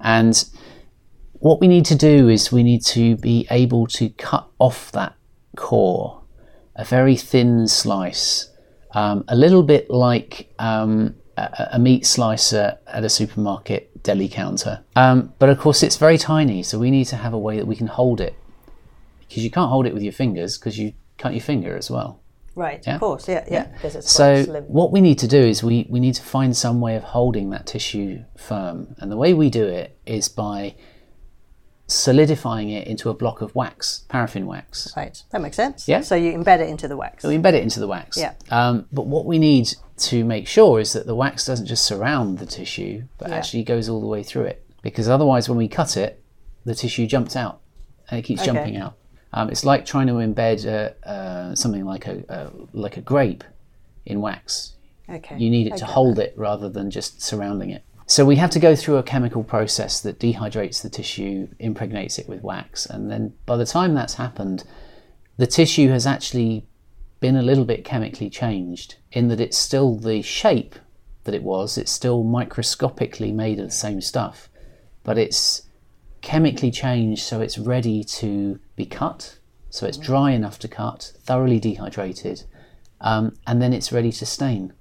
and 0.00 0.44
what 1.40 1.60
we 1.60 1.68
need 1.68 1.84
to 1.86 1.94
do 1.94 2.28
is 2.28 2.50
we 2.50 2.62
need 2.62 2.84
to 2.86 3.16
be 3.16 3.46
able 3.50 3.86
to 3.86 4.08
cut 4.10 4.48
off 4.58 4.90
that 4.92 5.14
core, 5.56 6.22
a 6.76 6.84
very 6.84 7.16
thin 7.16 7.68
slice, 7.68 8.50
um, 8.94 9.24
a 9.28 9.36
little 9.36 9.62
bit 9.62 9.90
like 9.90 10.52
um, 10.58 11.14
a, 11.36 11.68
a, 11.72 11.78
meat 11.78 12.06
slicer 12.06 12.78
at 12.86 13.04
a 13.04 13.08
supermarket 13.08 14.02
deli 14.02 14.28
counter. 14.28 14.82
Um, 14.96 15.32
but 15.38 15.48
of 15.48 15.58
course, 15.58 15.82
it's 15.82 15.96
very 15.96 16.18
tiny, 16.18 16.62
so 16.62 16.78
we 16.78 16.90
need 16.90 17.04
to 17.06 17.16
have 17.16 17.32
a 17.32 17.38
way 17.38 17.56
that 17.56 17.66
we 17.66 17.76
can 17.76 17.86
hold 17.86 18.20
it 18.20 18.34
because 19.20 19.44
you 19.44 19.50
can't 19.50 19.70
hold 19.70 19.86
it 19.86 19.94
with 19.94 20.02
your 20.02 20.12
fingers 20.12 20.58
because 20.58 20.78
you 20.78 20.94
cut 21.18 21.32
your 21.32 21.42
finger 21.42 21.76
as 21.76 21.90
well. 21.90 22.20
Right, 22.54 22.82
yeah? 22.84 22.94
of 22.94 23.00
course, 23.00 23.28
yeah, 23.28 23.44
yeah. 23.48 23.68
yeah. 23.84 24.00
so 24.00 24.44
what 24.66 24.90
we 24.90 25.00
need 25.00 25.20
to 25.20 25.28
do 25.28 25.38
is 25.38 25.62
we, 25.62 25.86
we 25.88 26.00
need 26.00 26.14
to 26.14 26.22
find 26.22 26.56
some 26.56 26.80
way 26.80 26.96
of 26.96 27.04
holding 27.04 27.50
that 27.50 27.66
tissue 27.66 28.24
firm, 28.36 28.96
and 28.98 29.12
the 29.12 29.16
way 29.16 29.32
we 29.32 29.48
do 29.48 29.64
it 29.64 29.96
is 30.06 30.28
by 30.28 30.74
solidifying 31.88 32.68
it 32.68 32.86
into 32.86 33.08
a 33.08 33.14
block 33.14 33.40
of 33.40 33.54
wax, 33.54 34.04
paraffin 34.08 34.46
wax. 34.46 34.92
Right, 34.96 35.20
that 35.30 35.40
makes 35.40 35.56
sense. 35.56 35.88
Yeah. 35.88 36.02
So 36.02 36.14
you 36.14 36.32
embed 36.32 36.60
it 36.60 36.68
into 36.68 36.86
the 36.86 36.96
wax. 36.96 37.22
So 37.22 37.28
we 37.28 37.36
embed 37.36 37.54
it 37.54 37.62
into 37.62 37.80
the 37.80 37.88
wax. 37.88 38.16
Yeah. 38.16 38.34
Um, 38.50 38.86
but 38.92 39.06
what 39.06 39.24
we 39.24 39.38
need 39.38 39.74
to 39.98 40.24
make 40.24 40.46
sure 40.46 40.78
is 40.78 40.92
that 40.92 41.06
the 41.06 41.14
wax 41.14 41.46
doesn't 41.46 41.66
just 41.66 41.84
surround 41.84 42.38
the 42.38 42.46
tissue, 42.46 43.04
but 43.16 43.30
yeah. 43.30 43.36
actually 43.36 43.64
goes 43.64 43.88
all 43.88 44.00
the 44.00 44.06
way 44.06 44.22
through 44.22 44.44
it. 44.44 44.64
Because 44.82 45.08
otherwise, 45.08 45.48
when 45.48 45.58
we 45.58 45.66
cut 45.66 45.96
it, 45.96 46.22
the 46.64 46.74
tissue 46.74 47.06
jumps 47.06 47.34
out 47.34 47.60
and 48.10 48.20
it 48.20 48.22
keeps 48.22 48.42
okay. 48.42 48.52
jumping 48.52 48.76
out. 48.76 48.94
Um, 49.32 49.50
it's 49.50 49.64
like 49.64 49.84
trying 49.84 50.06
to 50.06 50.14
embed 50.14 50.64
uh, 51.04 51.54
something 51.54 51.84
like 51.84 52.06
a 52.06 52.52
like 52.72 52.96
a 52.96 53.00
grape 53.00 53.44
in 54.06 54.20
wax. 54.20 54.74
Okay. 55.08 55.38
You 55.38 55.50
need 55.50 55.66
it 55.66 55.76
to 55.78 55.86
hold 55.86 56.18
it 56.18 56.34
rather 56.36 56.68
than 56.68 56.90
just 56.90 57.22
surrounding 57.22 57.70
it. 57.70 57.82
So 58.10 58.24
we 58.24 58.36
have 58.36 58.48
to 58.52 58.58
go 58.58 58.74
through 58.74 58.96
a 58.96 59.02
chemical 59.02 59.44
process 59.44 60.00
that 60.00 60.18
dehydrates 60.18 60.80
the 60.80 60.88
tissue, 60.88 61.48
impregnates 61.58 62.18
it 62.18 62.26
with 62.26 62.42
wax, 62.42 62.86
and 62.86 63.10
then 63.10 63.34
by 63.44 63.58
the 63.58 63.66
time 63.66 63.92
that's 63.92 64.14
happened, 64.14 64.64
the 65.36 65.46
tissue 65.46 65.90
has 65.90 66.06
actually 66.06 66.66
been 67.20 67.36
a 67.36 67.42
little 67.42 67.66
bit 67.66 67.84
chemically 67.84 68.30
changed 68.30 68.96
in 69.12 69.28
that 69.28 69.42
it's 69.42 69.58
still 69.58 69.94
the 69.94 70.22
shape 70.22 70.74
that 71.24 71.34
it 71.34 71.42
was, 71.42 71.76
it's 71.76 71.92
still 71.92 72.24
microscopically 72.24 73.30
made 73.30 73.58
of 73.58 73.66
the 73.66 73.70
same 73.70 74.00
stuff, 74.00 74.48
but 75.02 75.18
it's 75.18 75.64
chemically 76.22 76.70
changed 76.70 77.22
so 77.22 77.42
it's 77.42 77.58
ready 77.58 78.02
to 78.02 78.58
be 78.74 78.86
cut 78.86 79.38
So 79.70 79.86
it's 79.86 79.98
dry 79.98 80.30
enough 80.30 80.58
to 80.60 80.68
cut, 80.68 81.12
thoroughly 81.22 81.60
dehydrated, 81.60 82.44
um, 83.00 83.36
and 83.46 83.60
then 83.60 83.74
it's 83.74 83.92
ready 83.92 84.12
to 84.12 84.24
stain. 84.24 84.72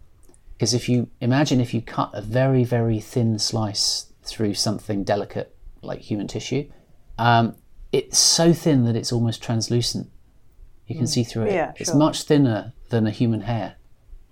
Because 0.58 0.74
if 0.74 0.90
you 0.90 1.10
imagine 1.22 1.62
if 1.62 1.74
you 1.74 1.82
cut 1.82 2.10
a 2.14 2.22
very, 2.22 2.64
very 2.64 3.00
thin 3.00 3.38
slice 3.38 4.12
through 4.24 4.56
something 4.56 5.04
delicate 5.04 5.56
like 5.84 6.00
human 6.00 6.28
tissue, 6.28 6.68
um, 7.20 7.56
it's 7.92 8.18
so 8.18 8.54
thin 8.54 8.84
that 8.86 8.96
it's 8.96 9.14
almost 9.14 9.42
translucent. 9.44 10.10
You 10.88 10.96
can 10.96 11.06
mm. 11.06 11.10
see 11.10 11.24
through 11.24 11.44
it. 11.44 11.54
Yeah, 11.54 11.74
it's 11.76 11.94
much 11.94 12.24
thinner 12.24 12.74
than 12.90 13.06
a 13.06 13.12
human 13.12 13.42
hair. 13.42 13.76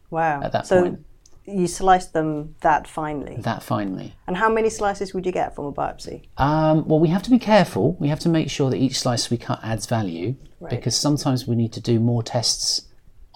Wow. 0.09 0.41
At 0.41 0.51
that 0.53 0.65
so 0.65 0.81
point. 0.81 1.05
You 1.47 1.67
slice 1.67 2.07
them 2.07 2.55
that 2.61 2.87
finely. 2.87 3.35
That 3.37 3.61
finely. 3.61 4.15
And 4.25 4.35
how 4.35 4.49
many 4.49 4.71
slices 4.71 5.13
would 5.13 5.27
you 5.27 5.31
get 5.31 5.53
from 5.53 5.65
a 5.65 5.71
biopsy? 5.71 6.23
Um, 6.37 6.87
well, 6.87 6.99
we 6.99 7.09
have 7.09 7.21
to 7.23 7.29
be 7.29 7.37
careful. 7.37 7.95
We 7.99 8.07
have 8.07 8.19
to 8.21 8.29
make 8.29 8.49
sure 8.49 8.71
that 8.71 8.77
each 8.77 8.97
slice 8.97 9.29
we 9.29 9.37
cut 9.37 9.59
adds 9.61 9.85
value 9.85 10.37
right. 10.59 10.71
because 10.71 10.97
sometimes 10.97 11.47
we 11.47 11.55
need 11.55 11.71
to 11.73 11.81
do 11.81 11.99
more 11.99 12.23
tests 12.23 12.84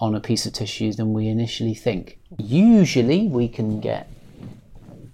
on 0.00 0.14
a 0.14 0.20
piece 0.20 0.46
of 0.46 0.52
tissue 0.52 0.92
than 0.92 1.12
we 1.12 1.28
initially 1.28 1.74
think. 1.74 2.18
Usually, 2.38 3.28
we 3.28 3.48
can 3.48 3.80
get 3.80 4.10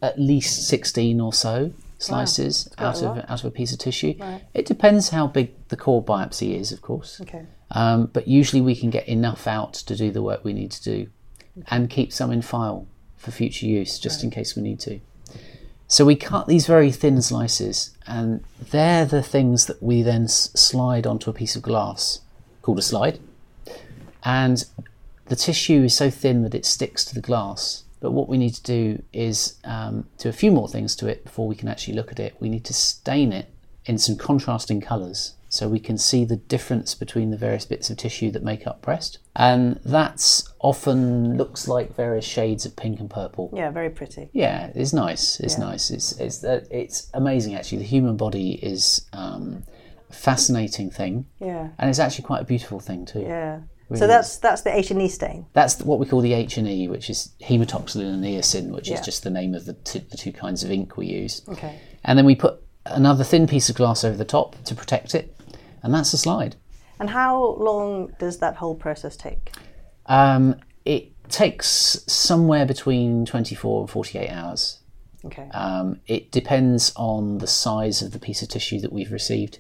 at 0.00 0.18
least 0.18 0.68
16 0.68 1.20
or 1.20 1.32
so 1.32 1.72
slices 1.98 2.68
wow, 2.78 2.88
out 2.88 3.02
of 3.02 3.18
out 3.30 3.40
of 3.40 3.44
a 3.46 3.50
piece 3.50 3.72
of 3.72 3.78
tissue. 3.78 4.14
Right. 4.18 4.42
It 4.54 4.66
depends 4.66 5.08
how 5.08 5.26
big 5.26 5.52
the 5.68 5.76
core 5.76 6.04
biopsy 6.04 6.58
is, 6.58 6.72
of 6.72 6.82
course. 6.82 7.20
Okay. 7.20 7.46
Um, 7.70 8.06
but 8.06 8.28
usually, 8.28 8.62
we 8.62 8.76
can 8.76 8.90
get 8.90 9.08
enough 9.08 9.46
out 9.46 9.74
to 9.74 9.96
do 9.96 10.10
the 10.10 10.22
work 10.22 10.44
we 10.44 10.52
need 10.52 10.70
to 10.72 10.82
do 10.82 11.10
and 11.68 11.90
keep 11.90 12.12
some 12.12 12.30
in 12.30 12.42
file 12.42 12.86
for 13.16 13.30
future 13.30 13.66
use 13.66 13.98
just 13.98 14.18
right. 14.18 14.24
in 14.24 14.30
case 14.30 14.54
we 14.54 14.62
need 14.62 14.78
to. 14.80 15.00
So 15.88 16.04
we 16.04 16.16
cut 16.16 16.48
these 16.48 16.66
very 16.66 16.90
thin 16.90 17.22
slices, 17.22 17.96
and 18.06 18.44
they're 18.70 19.04
the 19.04 19.22
things 19.22 19.66
that 19.66 19.82
we 19.82 20.02
then 20.02 20.28
slide 20.28 21.06
onto 21.06 21.30
a 21.30 21.32
piece 21.32 21.54
of 21.54 21.62
glass 21.62 22.20
called 22.62 22.78
a 22.78 22.82
slide. 22.82 23.20
And 24.26 24.64
the 25.26 25.36
tissue 25.36 25.84
is 25.84 25.96
so 25.96 26.10
thin 26.10 26.42
that 26.42 26.54
it 26.54 26.66
sticks 26.66 27.04
to 27.06 27.14
the 27.14 27.20
glass. 27.20 27.84
But 28.00 28.10
what 28.10 28.28
we 28.28 28.36
need 28.36 28.54
to 28.54 28.62
do 28.62 29.02
is 29.12 29.58
um, 29.64 30.06
do 30.18 30.28
a 30.28 30.32
few 30.32 30.50
more 30.50 30.68
things 30.68 30.94
to 30.96 31.06
it 31.06 31.24
before 31.24 31.46
we 31.46 31.54
can 31.54 31.68
actually 31.68 31.94
look 31.94 32.12
at 32.12 32.18
it. 32.18 32.34
We 32.40 32.48
need 32.48 32.64
to 32.64 32.74
stain 32.74 33.32
it 33.32 33.48
in 33.86 33.98
some 33.98 34.16
contrasting 34.16 34.80
colours 34.80 35.34
so 35.48 35.68
we 35.68 35.78
can 35.78 35.96
see 35.96 36.24
the 36.24 36.36
difference 36.36 36.94
between 36.94 37.30
the 37.30 37.36
various 37.36 37.64
bits 37.64 37.88
of 37.88 37.96
tissue 37.96 38.32
that 38.32 38.42
make 38.42 38.66
up 38.66 38.82
breast. 38.82 39.18
And 39.36 39.80
that's 39.84 40.52
often 40.58 41.36
looks 41.36 41.68
like 41.68 41.94
various 41.94 42.24
shades 42.24 42.66
of 42.66 42.74
pink 42.74 42.98
and 42.98 43.08
purple. 43.08 43.50
Yeah, 43.54 43.70
very 43.70 43.90
pretty. 43.90 44.28
Yeah, 44.32 44.72
it's 44.74 44.92
nice. 44.92 45.38
It's 45.38 45.56
yeah. 45.56 45.64
nice. 45.64 45.90
It's 45.90 46.18
it's 46.18 46.42
uh, 46.42 46.64
it's 46.70 47.10
amazing 47.14 47.54
actually. 47.54 47.78
The 47.78 47.84
human 47.84 48.16
body 48.16 48.54
is 48.54 49.06
um, 49.12 49.62
a 50.10 50.12
fascinating 50.12 50.90
thing. 50.90 51.26
Yeah. 51.38 51.68
And 51.78 51.88
it's 51.88 52.00
actually 52.00 52.24
quite 52.24 52.42
a 52.42 52.44
beautiful 52.44 52.80
thing 52.80 53.06
too. 53.06 53.20
Yeah. 53.20 53.60
Really 53.88 54.00
so 54.00 54.06
that's 54.08 54.38
that's 54.38 54.62
the 54.62 54.76
H 54.76 54.90
and 54.90 55.00
E 55.00 55.08
stain. 55.08 55.46
That's 55.52 55.80
what 55.80 56.00
we 56.00 56.06
call 56.06 56.20
the 56.20 56.32
H 56.32 56.56
and 56.56 56.66
E, 56.66 56.88
which 56.88 57.08
is 57.08 57.32
hematoxylin 57.40 58.14
and 58.14 58.24
eosin, 58.24 58.70
which 58.70 58.88
yeah. 58.88 58.98
is 58.98 59.04
just 59.04 59.22
the 59.22 59.30
name 59.30 59.54
of 59.54 59.64
the 59.64 59.74
two, 59.74 60.00
the 60.00 60.16
two 60.16 60.32
kinds 60.32 60.64
of 60.64 60.70
ink 60.72 60.96
we 60.96 61.06
use. 61.06 61.42
Okay. 61.48 61.78
And 62.04 62.18
then 62.18 62.26
we 62.26 62.34
put 62.34 62.60
another 62.84 63.22
thin 63.22 63.46
piece 63.46 63.68
of 63.68 63.76
glass 63.76 64.02
over 64.02 64.16
the 64.16 64.24
top 64.24 64.56
to 64.64 64.74
protect 64.74 65.14
it, 65.14 65.36
and 65.82 65.94
that's 65.94 66.10
the 66.10 66.18
slide. 66.18 66.56
And 66.98 67.10
how 67.10 67.56
long 67.58 68.12
does 68.18 68.38
that 68.38 68.56
whole 68.56 68.74
process 68.74 69.16
take? 69.16 69.52
Um, 70.06 70.56
it 70.84 71.12
takes 71.28 72.02
somewhere 72.06 72.66
between 72.66 73.26
24 73.26 73.82
and 73.82 73.90
48 73.90 74.28
hours. 74.30 74.80
Okay. 75.24 75.48
Um, 75.50 76.00
it 76.06 76.30
depends 76.30 76.92
on 76.96 77.38
the 77.38 77.46
size 77.46 78.02
of 78.02 78.12
the 78.12 78.18
piece 78.18 78.42
of 78.42 78.48
tissue 78.48 78.80
that 78.80 78.92
we've 78.92 79.12
received, 79.12 79.58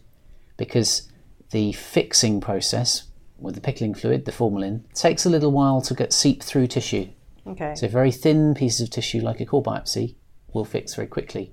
because 0.56 1.10
the 1.50 1.72
fixing 1.72 2.40
process 2.40 3.05
with 3.38 3.54
the 3.54 3.60
pickling 3.60 3.94
fluid, 3.94 4.24
the 4.24 4.32
formalin, 4.32 4.84
takes 4.94 5.26
a 5.26 5.30
little 5.30 5.52
while 5.52 5.80
to 5.82 5.94
get 5.94 6.12
seep 6.12 6.42
through 6.42 6.66
tissue. 6.66 7.08
Okay. 7.46 7.74
So 7.74 7.88
very 7.88 8.12
thin 8.12 8.54
pieces 8.54 8.80
of 8.80 8.90
tissue, 8.90 9.20
like 9.20 9.40
a 9.40 9.46
core 9.46 9.62
biopsy, 9.62 10.14
will 10.52 10.64
fix 10.64 10.94
very 10.94 11.06
quickly. 11.08 11.52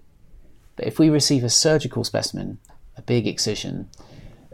But 0.75 0.87
if 0.87 0.97
we 0.97 1.09
receive 1.09 1.43
a 1.43 1.49
surgical 1.49 2.03
specimen, 2.03 2.59
a 2.97 3.01
big 3.01 3.27
excision, 3.27 3.89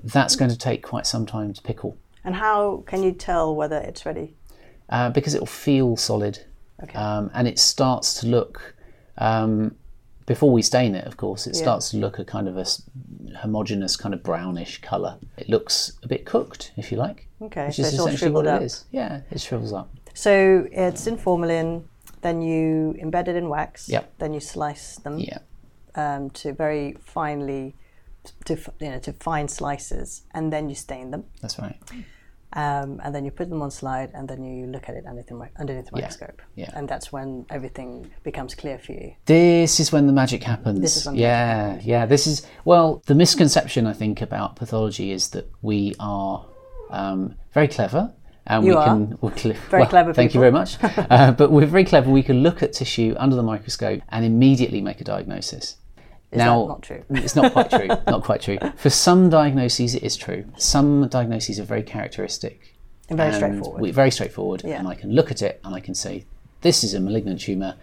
that's 0.03 0.35
going 0.35 0.51
to 0.51 0.57
take 0.57 0.83
quite 0.83 1.05
some 1.05 1.25
time 1.25 1.53
to 1.53 1.61
pickle. 1.61 1.97
And 2.23 2.35
how 2.35 2.83
can 2.85 3.03
you 3.03 3.11
tell 3.13 3.55
whether 3.55 3.77
it's 3.77 4.05
ready? 4.05 4.35
Uh, 4.89 5.09
because 5.09 5.33
it 5.33 5.39
will 5.39 5.47
feel 5.47 5.95
solid. 5.95 6.45
Okay. 6.83 6.97
Um, 6.97 7.29
and 7.33 7.47
it 7.47 7.59
starts 7.59 8.19
to 8.21 8.27
look, 8.27 8.75
um, 9.17 9.75
before 10.29 10.51
we 10.51 10.61
stain 10.61 10.93
it, 10.93 11.05
of 11.07 11.17
course, 11.17 11.47
it 11.47 11.55
Yeah. 11.55 11.61
starts 11.63 11.89
to 11.89 11.97
look 11.97 12.19
a 12.19 12.23
kind 12.23 12.47
of 12.47 12.55
a 12.55 12.65
homogenous, 13.41 13.97
kind 13.97 14.13
of 14.13 14.21
brownish 14.21 14.79
colour. 14.79 15.17
It 15.37 15.49
looks 15.49 15.93
a 16.03 16.07
bit 16.07 16.23
cooked, 16.23 16.71
if 16.77 16.91
you 16.91 16.97
like. 16.99 17.27
Okay, 17.41 17.65
Which 17.65 17.77
so 17.77 17.81
is 17.81 17.93
essentially 17.95 18.29
what 18.31 18.45
up. 18.45 18.61
it 18.61 18.65
is. 18.65 18.85
Yeah, 18.91 19.21
it 19.31 19.41
shrivels 19.41 19.73
up. 19.73 19.89
So 20.13 20.67
it's 20.71 21.07
in 21.07 21.17
formalin, 21.17 21.85
then 22.21 22.43
you 22.43 22.93
embed 23.03 23.27
it 23.27 23.35
in 23.35 23.49
wax. 23.49 23.89
Yep. 23.89 24.03
Then 24.19 24.33
you 24.35 24.39
slice 24.39 24.97
them 24.97 25.17
Yeah. 25.17 25.39
um, 25.95 26.29
to 26.41 26.53
very 26.53 26.93
finely, 26.99 27.75
to 28.45 28.53
you 28.79 28.91
know, 28.91 28.99
to 28.99 29.13
fine 29.13 29.47
slices, 29.47 30.21
and 30.35 30.53
then 30.53 30.69
you 30.69 30.75
stain 30.75 31.09
them. 31.09 31.23
That's 31.41 31.57
right. 31.57 31.77
Um, 32.53 32.99
and 33.03 33.13
then 33.13 33.25
you 33.25 33.31
put 33.31 33.49
them 33.49 33.61
on 33.61 33.69
slide, 33.69 34.09
and 34.15 34.27
then 34.27 34.43
you 34.43 34.65
look 34.65 34.89
at 34.89 34.95
it 34.95 35.05
underneath 35.05 35.27
the, 35.27 35.49
underneath 35.59 35.85
the 35.85 35.91
Yeah, 35.93 36.01
microscope. 36.01 36.41
yeah. 36.55 36.71
And 36.73 36.89
that's 36.89 37.11
when 37.11 37.45
everything 37.51 38.09
becomes 38.23 38.55
clear 38.55 38.79
for 38.79 38.93
you. 38.93 39.13
This 39.25 39.79
is 39.79 39.91
when 39.91 40.07
the 40.07 40.13
magic 40.13 40.43
happens. 40.43 40.79
This 40.81 40.97
is 40.97 41.05
when 41.05 41.15
the 41.15 41.21
yeah, 41.21 41.79
yeah. 41.83 42.05
This 42.07 42.25
is 42.25 42.45
well, 42.65 43.03
the 43.05 43.13
misconception 43.15 43.85
I 43.85 43.93
think 43.93 44.21
about 44.21 44.55
pathology 44.55 45.11
is 45.11 45.29
that 45.29 45.47
we 45.61 45.93
are 45.99 46.45
um, 46.89 47.35
very 47.53 47.67
clever 47.67 48.13
and 48.47 48.65
You 48.65 48.71
we 48.71 48.77
are. 48.77 48.85
can 48.87 49.17
we're 49.21 49.31
cle- 49.31 49.53
Very 49.69 49.81
well, 49.81 49.89
clever 49.89 50.13
Thank 50.13 50.33
you 50.33 50.39
very 50.39 50.51
much. 50.51 50.77
uh, 50.83 51.31
but 51.31 51.51
we're 51.51 51.67
very 51.67 51.85
clever. 51.85 52.09
We 52.09 52.23
can 52.23 52.41
look 52.41 52.63
at 52.63 52.73
tissue 52.73 53.13
under 53.17 53.35
the 53.35 53.43
microscope 53.43 54.01
and 54.09 54.25
immediately 54.25 54.81
make 54.81 54.99
a 54.99 55.03
diagnosis. 55.03 55.77
Is 56.31 56.37
now, 56.37 56.67
not 56.67 56.83
true? 56.83 57.03
it's 57.09 57.35
not 57.35 57.53
quite 57.53 57.69
true. 57.71 57.87
Not 58.07 58.23
quite 58.23 58.41
true. 58.41 58.59
For 58.77 58.89
some 58.91 59.29
diagnoses, 59.29 59.95
it 59.95 60.03
is 60.03 60.15
true. 60.15 60.45
Some 60.57 61.07
diagnoses 61.07 61.59
are 61.59 61.63
very 61.63 61.81
characteristic 61.81 62.75
And 63.09 63.17
very 63.17 63.29
and 63.29 63.35
straightforward. 63.37 63.81
we- 63.81 63.91
very 63.91 64.11
straightforward. 64.11 64.61
Yeah. 64.63 64.77
And 64.77 64.87
I 64.87 64.93
can 64.93 65.11
look 65.11 65.31
at 65.31 65.41
it 65.41 65.59
and 65.63 65.73
I 65.73 65.79
can 65.79 65.95
say, 65.95 66.25
this 66.61 66.83
is 66.83 66.93
a 66.93 66.99
malignant 66.99 67.41
tumour, 67.41 67.75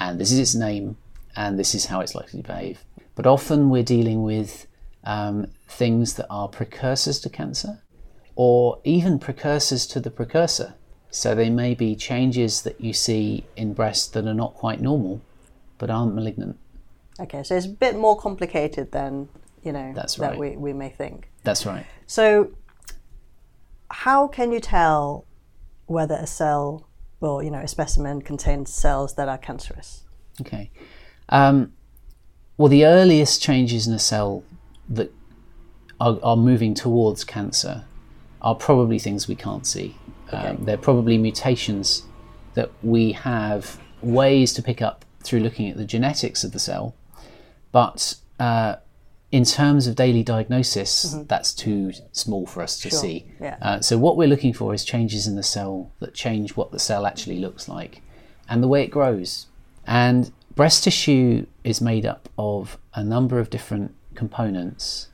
and 0.00 0.18
this 0.18 0.32
is 0.32 0.38
its 0.38 0.54
name, 0.54 0.96
and 1.36 1.58
this 1.58 1.74
is 1.74 1.86
how 1.86 2.00
it's 2.00 2.14
likely 2.14 2.42
to 2.42 2.46
behave. 2.48 2.84
But 3.14 3.26
often 3.26 3.70
we're 3.70 3.82
dealing 3.84 4.22
with 4.22 4.66
um, 5.04 5.46
things 5.68 6.14
that 6.14 6.26
are 6.28 6.48
precursors 6.48 7.20
to 7.20 7.28
cancer, 7.30 7.82
or 8.34 8.80
even 8.84 9.18
precursors 9.18 9.86
to 9.88 10.00
the 10.00 10.10
precursor. 10.10 10.74
So 11.10 11.34
they 11.34 11.50
may 11.50 11.74
be 11.74 11.94
changes 11.94 12.62
that 12.62 12.80
you 12.80 12.92
see 12.92 13.44
in 13.54 13.74
breast 13.74 14.12
that 14.14 14.26
are 14.26 14.34
not 14.34 14.54
quite 14.54 14.80
normal, 14.80 15.22
but 15.78 15.88
aren't 15.90 16.14
malignant. 16.14 16.58
Okay, 17.18 17.42
so 17.42 17.56
it's 17.56 17.66
a 17.66 17.70
bit 17.70 17.96
more 17.96 18.18
complicated 18.18 18.92
than 18.92 19.28
you 19.62 19.72
know 19.72 19.92
That's 19.94 20.16
that 20.16 20.38
we, 20.38 20.56
we 20.56 20.72
may 20.72 20.90
think. 20.90 21.30
That's 21.44 21.64
right. 21.64 21.86
So, 22.06 22.52
how 23.90 24.28
can 24.28 24.52
you 24.52 24.60
tell 24.60 25.24
whether 25.86 26.14
a 26.14 26.26
cell 26.26 26.88
or 27.20 27.42
you 27.42 27.50
know 27.50 27.60
a 27.60 27.68
specimen 27.68 28.22
contains 28.22 28.72
cells 28.72 29.14
that 29.14 29.28
are 29.28 29.38
cancerous? 29.38 30.04
Okay. 30.40 30.70
Um, 31.28 31.72
well, 32.56 32.68
the 32.68 32.86
earliest 32.86 33.42
changes 33.42 33.86
in 33.86 33.92
a 33.92 33.98
cell 33.98 34.44
that 34.88 35.12
are, 36.00 36.18
are 36.22 36.36
moving 36.36 36.74
towards 36.74 37.24
cancer 37.24 37.84
are 38.42 38.54
probably 38.54 38.98
things 38.98 39.26
we 39.26 39.34
can't 39.34 39.66
see. 39.66 39.96
Um, 40.32 40.64
they're 40.64 40.76
probably 40.76 41.18
mutations 41.18 42.02
that 42.54 42.70
we 42.82 43.12
have 43.12 43.78
ways 44.02 44.52
to 44.54 44.62
pick 44.62 44.82
up 44.82 45.04
through 45.22 45.40
looking 45.40 45.70
at 45.70 45.76
the 45.76 45.84
genetics 45.84 46.44
of 46.44 46.52
the 46.52 46.58
cell, 46.58 46.94
but 47.76 48.14
uh, 48.40 48.76
in 49.30 49.44
terms 49.44 49.86
of 49.86 49.94
daily 49.96 50.22
diagnosis, 50.22 51.14
that's 51.28 51.52
too 51.52 51.92
small 52.10 52.46
for 52.46 52.62
us 52.62 52.80
to 52.80 52.88
Sure. 52.88 52.98
see. 52.98 53.26
Yeah. 53.38 53.58
Uh, 53.60 53.80
so 53.82 53.98
what 53.98 54.16
we're 54.16 54.28
looking 54.28 54.54
for 54.54 54.72
is 54.72 54.82
changes 54.82 55.26
in 55.26 55.36
the 55.36 55.42
cell 55.42 55.90
that 56.00 56.14
change 56.14 56.56
what 56.56 56.72
the 56.72 56.78
cell 56.78 57.04
actually 57.04 57.38
looks 57.38 57.68
like 57.68 58.00
and 58.48 58.62
the 58.62 58.68
way 58.68 58.82
it 58.82 58.90
grows. 58.90 59.48
And 59.86 60.32
breast 60.54 60.84
tissue 60.84 61.44
is 61.64 61.82
made 61.82 62.06
up 62.06 62.30
of 62.38 62.78
a 62.94 63.04
number 63.04 63.38
of 63.40 63.50
different 63.50 63.94
components. 64.14 65.08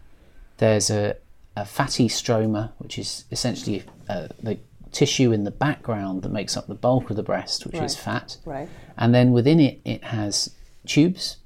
There's 0.58 0.88
a, 0.88 1.16
a 1.56 1.64
fatty 1.64 2.06
stroma, 2.06 2.70
which 2.78 2.96
is 2.96 3.24
essentially 3.32 3.82
uh, 4.08 4.28
the 4.40 4.60
tissue 4.92 5.32
in 5.32 5.42
the 5.42 5.50
background 5.50 6.22
that 6.22 6.30
makes 6.30 6.56
up 6.56 6.68
the 6.68 6.76
bulk 6.76 7.10
of 7.10 7.16
the 7.16 7.24
breast, 7.24 7.66
which 7.66 7.82
is 7.82 7.96
fat. 7.96 8.36
Right. 8.44 8.68
And 8.96 9.12
then 9.12 9.32
within 9.32 9.58
it, 9.58 9.80
it 9.84 10.04
has 10.04 10.54
tubes, 10.86 11.38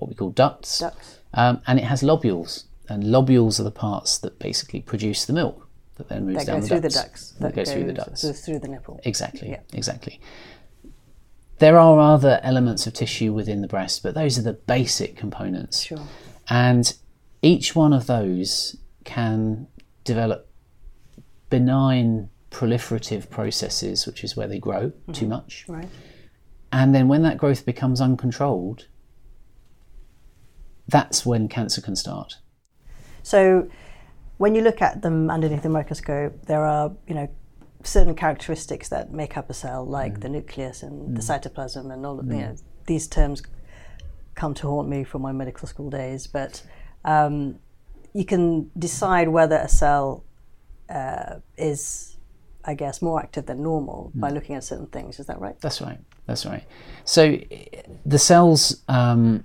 what 0.00 0.08
we 0.08 0.14
call 0.14 0.30
ducts, 0.30 0.80
Ducts. 0.80 1.18
Um, 1.34 1.62
and 1.66 1.78
it 1.78 1.84
has 1.84 2.02
lobules. 2.02 2.64
And 2.88 3.04
lobules 3.04 3.60
are 3.60 3.62
the 3.62 3.70
parts 3.70 4.18
that 4.18 4.38
basically 4.38 4.80
produce 4.80 5.24
the 5.24 5.32
milk 5.32 5.68
that 5.96 6.08
then 6.08 6.26
moves 6.26 6.44
That 6.44 6.52
down 6.52 6.60
the 6.60 6.66
through 6.66 6.80
ducts. 6.80 6.94
the 6.94 7.02
ducts. 7.02 7.30
That 7.40 7.54
goes 7.54 7.72
through 7.72 7.84
the 7.84 7.92
ducts. 7.92 8.24
Goes 8.24 8.40
through 8.40 8.58
the 8.58 8.68
nipple. 8.68 9.00
Exactly. 9.04 9.50
Yeah. 9.50 9.60
Exactly. 9.72 10.20
There 11.58 11.78
are 11.78 12.00
other 12.00 12.40
elements 12.42 12.86
of 12.86 12.94
tissue 12.94 13.32
within 13.32 13.60
the 13.60 13.68
breast, 13.68 14.02
but 14.02 14.14
those 14.14 14.38
are 14.38 14.42
the 14.42 14.54
basic 14.54 15.14
components. 15.16 15.82
Sure. 15.82 16.06
And 16.48 16.92
each 17.42 17.76
one 17.76 17.92
of 17.92 18.06
those 18.06 18.76
can 19.04 19.68
develop 20.04 20.48
benign 21.50 22.30
proliferative 22.50 23.28
processes, 23.30 24.06
which 24.06 24.24
is 24.24 24.36
where 24.36 24.48
they 24.48 24.58
grow 24.58 24.88
mm-hmm. 24.90 25.12
too 25.12 25.26
much. 25.26 25.66
Right. 25.68 25.88
And 26.72 26.94
then 26.94 27.08
when 27.08 27.22
that 27.22 27.36
growth 27.36 27.66
becomes 27.66 28.00
uncontrolled, 28.00 28.86
that's 30.90 31.24
when 31.24 31.48
cancer 31.48 31.80
can 31.80 31.96
start. 31.96 32.36
So 33.22 33.68
when 34.38 34.54
you 34.54 34.62
look 34.62 34.80
at 34.82 35.02
them 35.02 35.30
underneath 35.30 35.62
the 35.62 35.68
microscope, 35.68 36.46
there 36.46 36.64
are, 36.64 36.92
you 37.06 37.14
know, 37.14 37.28
certain 37.82 38.14
characteristics 38.14 38.88
that 38.88 39.12
make 39.12 39.36
up 39.36 39.50
a 39.50 39.54
cell, 39.54 39.84
like 39.86 40.14
mm. 40.14 40.20
the 40.20 40.28
nucleus 40.28 40.82
and 40.82 41.10
mm. 41.10 41.14
the 41.16 41.22
cytoplasm 41.22 41.92
and 41.92 42.04
all 42.04 42.18
of, 42.18 42.26
mm. 42.26 42.36
you 42.36 42.42
know, 42.42 42.56
these 42.86 43.06
terms 43.06 43.42
come 44.34 44.54
to 44.54 44.66
haunt 44.66 44.88
me 44.88 45.04
from 45.04 45.22
my 45.22 45.32
medical 45.32 45.68
school 45.68 45.90
days, 45.90 46.26
but 46.26 46.62
um, 47.04 47.58
you 48.12 48.24
can 48.24 48.70
decide 48.78 49.28
whether 49.28 49.56
a 49.56 49.68
cell 49.68 50.24
uh, 50.88 51.36
is, 51.56 52.16
I 52.64 52.74
guess, 52.74 53.02
more 53.02 53.20
active 53.20 53.46
than 53.46 53.62
normal 53.62 54.10
by 54.14 54.30
mm. 54.30 54.34
looking 54.34 54.56
at 54.56 54.64
certain 54.64 54.86
things. 54.86 55.20
Is 55.20 55.26
that 55.26 55.40
right? 55.40 55.58
That's 55.60 55.80
right. 55.80 55.98
That's 56.26 56.46
right. 56.46 56.64
So 57.04 57.38
the 58.06 58.18
cells 58.18 58.82
um, 58.88 59.44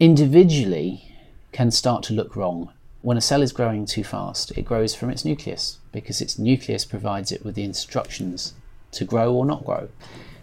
individually 0.00 1.12
can 1.52 1.70
start 1.70 2.02
to 2.04 2.14
look 2.14 2.36
wrong. 2.36 2.72
When 3.02 3.16
a 3.16 3.20
cell 3.20 3.42
is 3.42 3.52
growing 3.52 3.86
too 3.86 4.04
fast, 4.04 4.56
it 4.56 4.62
grows 4.62 4.94
from 4.94 5.10
its 5.10 5.24
nucleus 5.24 5.78
because 5.92 6.20
its 6.20 6.38
nucleus 6.38 6.84
provides 6.84 7.32
it 7.32 7.44
with 7.44 7.54
the 7.54 7.62
instructions 7.62 8.54
to 8.92 9.04
grow 9.04 9.32
or 9.32 9.46
not 9.46 9.64
grow. 9.64 9.88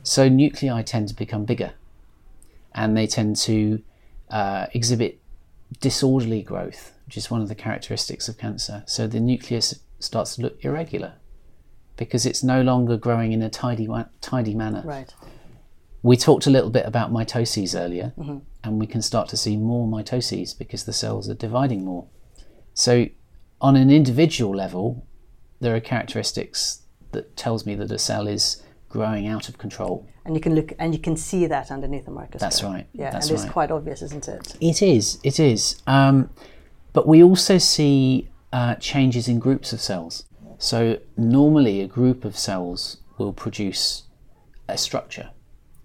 So 0.03 0.29
nuclei 0.29 0.81
tend 0.81 1.09
to 1.09 1.15
become 1.15 1.45
bigger 1.45 1.74
and 2.74 2.95
they 2.95 3.07
tend 3.07 3.35
to 3.38 3.81
uh, 4.29 4.67
exhibit 4.74 5.19
disorderly 5.79 6.41
growth, 6.41 6.93
which 7.05 7.17
is 7.17 7.31
one 7.31 7.41
of 7.41 7.47
the 7.47 7.55
characteristics 7.55 8.27
of 8.27 8.38
cancer. 8.38 8.83
So 8.85 9.07
the 9.07 9.19
nucleus 9.19 9.79
starts 10.00 10.35
to 10.35 10.41
look 10.41 10.63
irregular 10.63 11.13
because 11.97 12.25
it's 12.25 12.43
no 12.43 12.62
longer 12.62 12.97
growing 12.97 13.31
in 13.31 13.41
a 13.41 13.50
tidy, 13.50 13.88
tidy 14.21 14.53
manner. 14.53 14.81
Right. 14.85 15.13
We 16.03 16.17
talked 16.17 16.45
a 16.45 16.50
little 16.50 16.69
bit 16.69 16.85
about 16.85 17.12
mitoses 17.12 17.79
earlier, 17.79 18.13
mm-hmm. 18.17 18.39
And 18.65 18.79
we 18.79 18.88
can 18.88 19.01
start 19.01 19.29
to 19.29 19.38
see 19.38 19.57
more 19.57 19.88
mitoses 19.88 20.57
because 20.57 20.86
the 20.86 20.93
cells 20.93 21.29
are 21.29 21.36
dividing 21.36 21.86
more. 21.86 22.07
So, 22.74 23.07
on 23.62 23.75
an 23.75 23.89
individual 23.89 24.55
level, 24.55 25.07
there 25.62 25.75
are 25.75 25.79
characteristics 25.79 26.81
that 27.12 27.38
tells 27.38 27.65
me 27.65 27.75
that 27.75 27.91
a 27.91 27.98
cell 27.98 28.27
is 28.27 28.62
growing 28.89 29.27
out 29.27 29.48
of 29.50 29.57
control. 29.57 30.07
And 30.25 30.36
you 30.36 30.41
can 30.41 30.55
look 30.55 30.74
and 30.79 30.93
you 30.93 31.00
can 31.00 31.15
see 31.15 31.45
that 31.48 31.72
underneath 31.72 32.05
the 32.05 32.12
microscope. 32.12 32.39
That's 32.41 32.63
right. 32.63 32.88
Yeah, 32.93 33.12
That's 33.12 33.29
and 33.29 33.39
it's 33.39 33.50
quite 33.50 33.72
obvious, 33.72 34.01
isn't 34.01 34.27
it? 34.27 34.55
It 34.60 34.81
is. 34.81 35.19
It 35.24 35.39
is. 35.39 35.81
Um, 35.88 36.29
but 36.93 37.07
we 37.07 37.24
also 37.24 37.57
see 37.57 38.29
uh, 38.51 38.75
changes 38.75 39.27
in 39.27 39.39
groups 39.39 39.74
of 39.74 39.81
cells. 39.81 40.25
So 40.57 41.00
normally, 41.17 41.81
a 41.81 41.88
group 41.88 42.25
of 42.25 42.38
cells 42.38 42.98
will 43.17 43.34
produce 43.34 44.03
a 44.67 44.77
structure. 44.77 45.29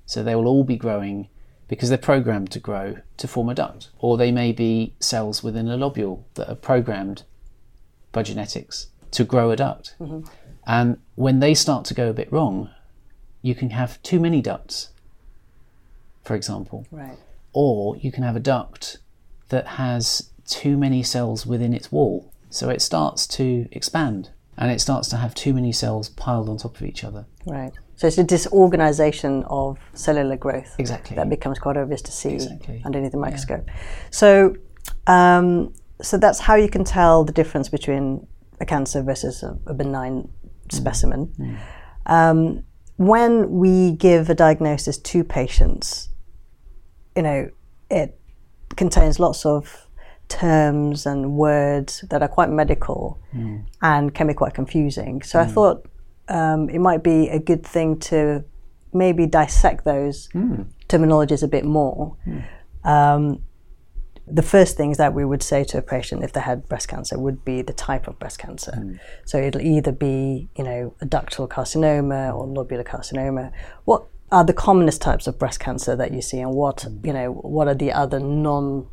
So 0.06 0.22
they 0.22 0.34
will 0.34 0.46
all 0.46 0.64
be 0.64 0.76
growing 0.76 1.28
because 1.70 1.88
they're 1.88 1.96
programmed 1.96 2.50
to 2.50 2.58
grow 2.58 2.96
to 3.16 3.28
form 3.28 3.48
a 3.48 3.54
duct, 3.54 3.90
or 4.00 4.16
they 4.16 4.32
may 4.32 4.50
be 4.50 4.92
cells 4.98 5.44
within 5.44 5.68
a 5.68 5.78
lobule 5.78 6.24
that 6.34 6.50
are 6.50 6.56
programmed 6.56 7.22
by 8.10 8.24
genetics 8.24 8.88
to 9.12 9.22
grow 9.22 9.52
a 9.52 9.56
duct. 9.56 9.94
Mm-hmm. 10.00 10.28
And 10.66 10.98
when 11.14 11.38
they 11.38 11.54
start 11.54 11.84
to 11.84 11.94
go 11.94 12.10
a 12.10 12.12
bit 12.12 12.30
wrong, 12.32 12.70
you 13.40 13.54
can 13.54 13.70
have 13.70 14.02
too 14.02 14.18
many 14.18 14.42
ducts, 14.42 14.90
for 16.24 16.34
example. 16.34 16.88
Right. 16.90 17.16
Or 17.52 17.96
you 17.96 18.10
can 18.10 18.24
have 18.24 18.34
a 18.34 18.40
duct 18.40 18.98
that 19.50 19.68
has 19.68 20.30
too 20.48 20.76
many 20.76 21.04
cells 21.04 21.46
within 21.46 21.72
its 21.72 21.92
wall. 21.92 22.32
So 22.50 22.68
it 22.68 22.82
starts 22.82 23.28
to 23.28 23.68
expand 23.70 24.30
and 24.56 24.72
it 24.72 24.80
starts 24.80 25.08
to 25.10 25.18
have 25.18 25.36
too 25.36 25.54
many 25.54 25.70
cells 25.70 26.08
piled 26.08 26.48
on 26.48 26.56
top 26.56 26.74
of 26.74 26.82
each 26.82 27.04
other. 27.04 27.26
Right. 27.46 27.72
So 28.00 28.06
it's 28.06 28.16
a 28.16 28.24
disorganization 28.24 29.44
of 29.50 29.78
cellular 29.92 30.38
growth. 30.38 30.74
Exactly. 30.78 31.16
That 31.16 31.28
becomes 31.28 31.58
quite 31.58 31.76
obvious 31.76 32.00
to 32.00 32.10
see 32.10 32.30
exactly. 32.30 32.80
underneath 32.82 33.12
the 33.12 33.18
microscope. 33.18 33.64
Yeah. 33.66 33.74
So, 34.10 34.56
um, 35.06 35.74
so 36.00 36.16
that's 36.16 36.40
how 36.40 36.54
you 36.54 36.70
can 36.70 36.82
tell 36.82 37.24
the 37.24 37.32
difference 37.32 37.68
between 37.68 38.26
a 38.58 38.64
cancer 38.64 39.02
versus 39.02 39.42
a, 39.42 39.54
a 39.66 39.74
benign 39.74 40.22
mm. 40.22 40.72
specimen. 40.72 41.26
Mm. 41.38 41.58
Um, 42.06 42.64
when 42.96 43.50
we 43.50 43.92
give 43.92 44.30
a 44.30 44.34
diagnosis 44.34 44.96
to 44.96 45.22
patients, 45.22 46.08
you 47.14 47.20
know, 47.20 47.50
it 47.90 48.18
contains 48.76 49.20
lots 49.20 49.44
of 49.44 49.86
terms 50.28 51.04
and 51.04 51.34
words 51.34 52.02
that 52.08 52.22
are 52.22 52.28
quite 52.28 52.48
medical 52.48 53.20
mm. 53.34 53.62
and 53.82 54.14
can 54.14 54.26
be 54.26 54.32
quite 54.32 54.54
confusing. 54.54 55.20
So 55.20 55.38
mm. 55.38 55.42
I 55.42 55.46
thought 55.46 55.86
um, 56.30 56.70
it 56.70 56.78
might 56.78 57.02
be 57.02 57.28
a 57.28 57.38
good 57.38 57.66
thing 57.66 57.98
to 57.98 58.44
maybe 58.92 59.26
dissect 59.26 59.84
those 59.84 60.28
mm. 60.34 60.66
terminologies 60.88 61.42
a 61.42 61.48
bit 61.48 61.64
more. 61.64 62.16
Um, 62.84 63.42
the 64.32 64.42
first 64.42 64.76
things 64.76 64.96
that 64.98 65.12
we 65.12 65.24
would 65.24 65.42
say 65.42 65.64
to 65.64 65.78
a 65.78 65.82
patient 65.82 66.22
if 66.22 66.32
they 66.32 66.40
had 66.40 66.68
breast 66.68 66.88
cancer 66.88 67.18
would 67.18 67.44
be 67.44 67.62
the 67.62 67.72
type 67.72 68.06
of 68.06 68.18
breast 68.18 68.38
cancer. 68.38 68.72
Mm. 68.72 69.00
So 69.24 69.38
it'll 69.38 69.60
either 69.60 69.92
be, 69.92 70.48
you 70.56 70.64
know, 70.64 70.94
a 71.00 71.06
ductal 71.06 71.48
carcinoma 71.48 72.34
or 72.34 72.46
lobular 72.46 72.84
carcinoma. 72.84 73.52
What 73.84 74.04
are 74.30 74.44
the 74.44 74.52
commonest 74.52 75.02
types 75.02 75.26
of 75.26 75.38
breast 75.38 75.58
cancer 75.58 75.96
that 75.96 76.12
you 76.12 76.22
see, 76.22 76.38
and 76.38 76.52
what, 76.52 76.78
mm. 76.78 77.04
you 77.04 77.12
know, 77.12 77.32
what 77.32 77.66
are 77.66 77.74
the 77.74 77.92
other 77.92 78.20
non, 78.20 78.86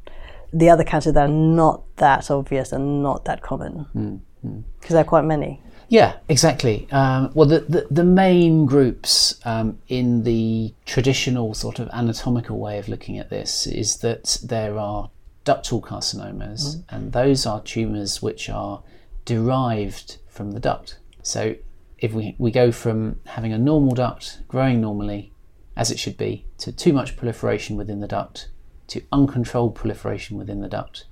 the 0.51 0.69
other 0.69 0.83
cancers 0.83 1.13
that 1.13 1.29
are 1.29 1.33
not 1.33 1.83
that 1.97 2.31
obvious 2.31 2.71
and 2.71 3.03
not 3.03 3.25
that 3.25 3.41
common? 3.41 4.23
Because 4.41 4.89
mm. 4.89 4.89
there 4.89 5.01
are 5.01 5.03
quite 5.03 5.25
many. 5.25 5.61
Yeah, 5.89 6.17
exactly. 6.27 6.87
Um, 6.91 7.31
well, 7.33 7.47
the, 7.47 7.61
the, 7.61 7.87
the, 7.89 8.03
main 8.03 8.65
groups 8.65 9.39
um, 9.45 9.79
in 9.87 10.23
the 10.23 10.73
traditional 10.85 11.53
sort 11.53 11.79
of 11.79 11.87
anatomical 11.93 12.59
way 12.59 12.77
of 12.77 12.89
looking 12.89 13.17
at 13.17 13.29
this 13.29 13.65
is 13.65 13.97
that 13.97 14.37
there 14.43 14.77
are 14.77 15.09
ductal 15.45 15.81
carcinomas, 15.81 16.75
mm. 16.75 16.83
and 16.89 17.13
those 17.13 17.45
are 17.45 17.61
tumours 17.61 18.21
which 18.21 18.49
are 18.49 18.83
derived 19.23 20.17
from 20.27 20.51
the 20.51 20.59
duct. 20.59 20.99
So 21.21 21.55
if 21.99 22.13
we, 22.13 22.35
we 22.37 22.51
go 22.51 22.71
from 22.71 23.21
having 23.25 23.53
a 23.53 23.57
normal 23.57 23.93
duct 23.93 24.41
growing 24.47 24.81
normally, 24.81 25.31
as 25.77 25.89
it 25.89 25.99
should 25.99 26.17
be, 26.17 26.45
to 26.59 26.71
too 26.71 26.91
much 26.91 27.15
proliferation 27.15 27.77
within 27.77 28.01
the 28.01 28.07
duct, 28.07 28.49
to 28.87 29.01
uncontrolled 29.11 29.75
proliferation 29.75 30.37
within 30.37 30.59
the 30.59 30.67
duct, 30.67 31.05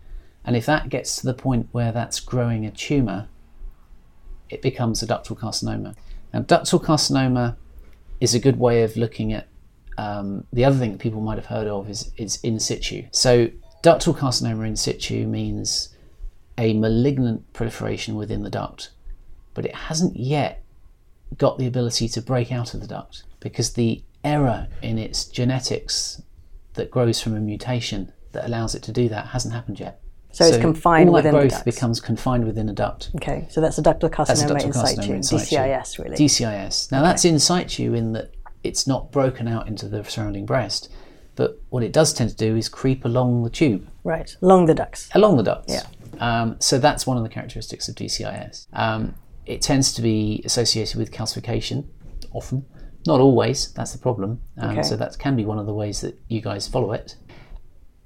and 0.44 0.56
if 0.56 0.66
that 0.66 0.90
gets 0.90 1.16
to 1.18 1.26
the 1.26 1.34
point 1.34 1.70
where 1.72 1.92
that's 1.92 2.20
growing 2.20 2.66
a 2.66 2.72
tumour, 2.72 3.30
it 4.50 4.62
becomes 4.62 5.02
a 5.02 5.08
ductal 5.08 5.38
carcinoma. 5.38 5.96
Now, 6.34 6.42
ductal 6.42 6.84
carcinoma 6.84 7.56
is 8.20 8.34
a 8.34 8.40
good 8.40 8.60
way 8.60 8.84
of 8.84 8.96
looking 8.96 9.34
at 9.34 9.48
um, 9.98 10.46
the 10.52 10.66
other 10.66 10.78
thing 10.78 10.92
that 10.92 11.00
people 11.00 11.22
might 11.22 11.38
have 11.38 11.46
heard 11.46 11.68
of 11.68 11.90
is, 11.90 12.12
is 12.18 12.40
in 12.44 12.60
situ. 12.60 13.04
So 13.12 13.50
Ductal 13.86 14.18
carcinoma 14.18 14.68
in 14.68 14.76
situ 14.76 15.28
means 15.28 15.90
a 16.58 16.74
malignant 16.74 17.54
proliferation 17.54 18.16
within 18.16 18.42
the 18.42 18.50
duct, 18.50 18.90
but 19.54 19.64
it 19.64 19.76
hasn't 19.76 20.18
yet 20.18 20.64
got 21.38 21.60
the 21.60 21.68
ability 21.68 22.08
to 22.08 22.20
break 22.20 22.52
out 22.52 22.74
of 22.74 22.82
the 22.82 22.88
duct 22.88 23.26
because 23.40 23.74
the 23.74 24.02
error 24.24 24.70
in 24.82 24.98
its 24.98 25.26
genetics 25.26 26.20
that 26.74 26.90
grows 26.90 27.22
from 27.22 27.36
a 27.36 27.40
mutation 27.40 28.12
that 28.32 28.48
allows 28.48 28.74
it 28.74 28.82
to 28.82 28.92
do 28.92 29.08
that 29.08 29.28
hasn't 29.28 29.54
happened 29.54 29.80
yet. 29.80 30.02
So, 30.36 30.44
so 30.44 30.54
it's 30.54 30.62
confined 30.62 31.08
all 31.08 31.16
within 31.16 31.32
that 31.32 31.40
growth 31.40 31.52
the 31.52 31.56
duct. 31.56 31.66
becomes 31.66 32.02
confined 32.02 32.46
within 32.46 32.68
a 32.68 32.74
duct. 32.74 33.10
Okay, 33.16 33.48
so 33.50 33.62
that's 33.62 33.78
a 33.78 33.82
ductal 33.82 34.10
carcinoma, 34.10 34.52
a 34.52 34.54
ductal 34.56 34.66
in, 34.66 34.74
situ, 34.74 35.14
in, 35.14 35.24
situ, 35.24 35.56
DCIS 35.56 35.98
really. 35.98 36.18
DCIS. 36.18 36.92
Now 36.92 37.00
okay. 37.00 37.08
that's 37.08 37.24
in 37.24 37.40
situ 37.40 37.94
in 37.94 38.12
that 38.12 38.32
it's 38.62 38.86
not 38.86 39.14
broken 39.14 39.48
out 39.48 39.70
into 39.70 39.88
the 39.88 40.04
surrounding 40.04 40.46
breast, 40.46 40.92
but 41.38 41.62
what 41.70 41.84
it 41.84 41.94
does 41.94 42.12
tend 42.12 42.32
to 42.32 42.36
do 42.36 42.58
is 42.58 42.68
creep 42.68 43.06
along 43.06 43.44
the 43.44 43.50
tube. 43.50 43.88
Right, 44.04 44.36
along 44.42 44.66
the 44.66 44.74
ducts. 44.74 45.10
Along 45.16 45.38
the 45.38 45.44
ducts. 45.44 45.74
Yeah. 45.74 45.84
Um, 46.20 46.58
so 46.60 46.80
that's 46.80 47.08
one 47.08 47.16
of 47.16 47.24
the 47.24 47.30
characteristics 47.30 47.88
of 47.88 47.96
DCIS. 47.96 48.68
Um, 48.74 49.16
it 49.46 49.62
tends 49.62 49.94
to 49.94 50.02
be 50.02 50.42
associated 50.44 50.98
with 50.98 51.12
calcification, 51.12 51.86
often. 52.34 52.66
Not 53.08 53.22
always, 53.22 53.72
that's 53.74 53.94
the 53.94 54.00
problem. 54.00 54.42
Um, 54.58 54.72
okay. 54.72 54.84
So 54.84 54.98
that 54.98 55.18
can 55.18 55.36
be 55.36 55.46
one 55.46 55.60
of 55.60 55.66
the 55.66 55.74
ways 55.74 56.02
that 56.02 56.20
you 56.28 56.42
guys 56.42 56.68
follow 56.68 56.92
it. 56.92 57.16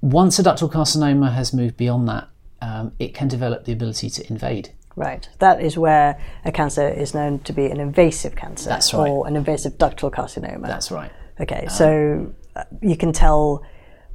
Once 0.02 0.38
a 0.38 0.42
ductal 0.42 0.70
carcinoma 0.70 1.32
has 1.32 1.52
moved 1.52 1.76
beyond 1.76 2.08
that, 2.08 2.28
um, 2.62 2.92
it 2.98 3.14
can 3.14 3.28
develop 3.28 3.64
the 3.64 3.72
ability 3.72 4.08
to 4.10 4.26
invade. 4.28 4.70
Right. 4.96 5.28
That 5.38 5.60
is 5.62 5.78
where 5.78 6.20
a 6.44 6.52
cancer 6.52 6.88
is 6.88 7.14
known 7.14 7.38
to 7.40 7.52
be 7.52 7.66
an 7.66 7.80
invasive 7.80 8.36
cancer. 8.36 8.68
That's 8.68 8.92
right. 8.92 9.08
Or 9.08 9.26
an 9.26 9.36
invasive 9.36 9.78
ductal 9.78 10.10
carcinoma. 10.10 10.66
That's 10.66 10.90
right. 10.90 11.10
Okay, 11.40 11.66
so 11.68 12.34
you 12.82 12.96
can 12.96 13.12
tell 13.12 13.64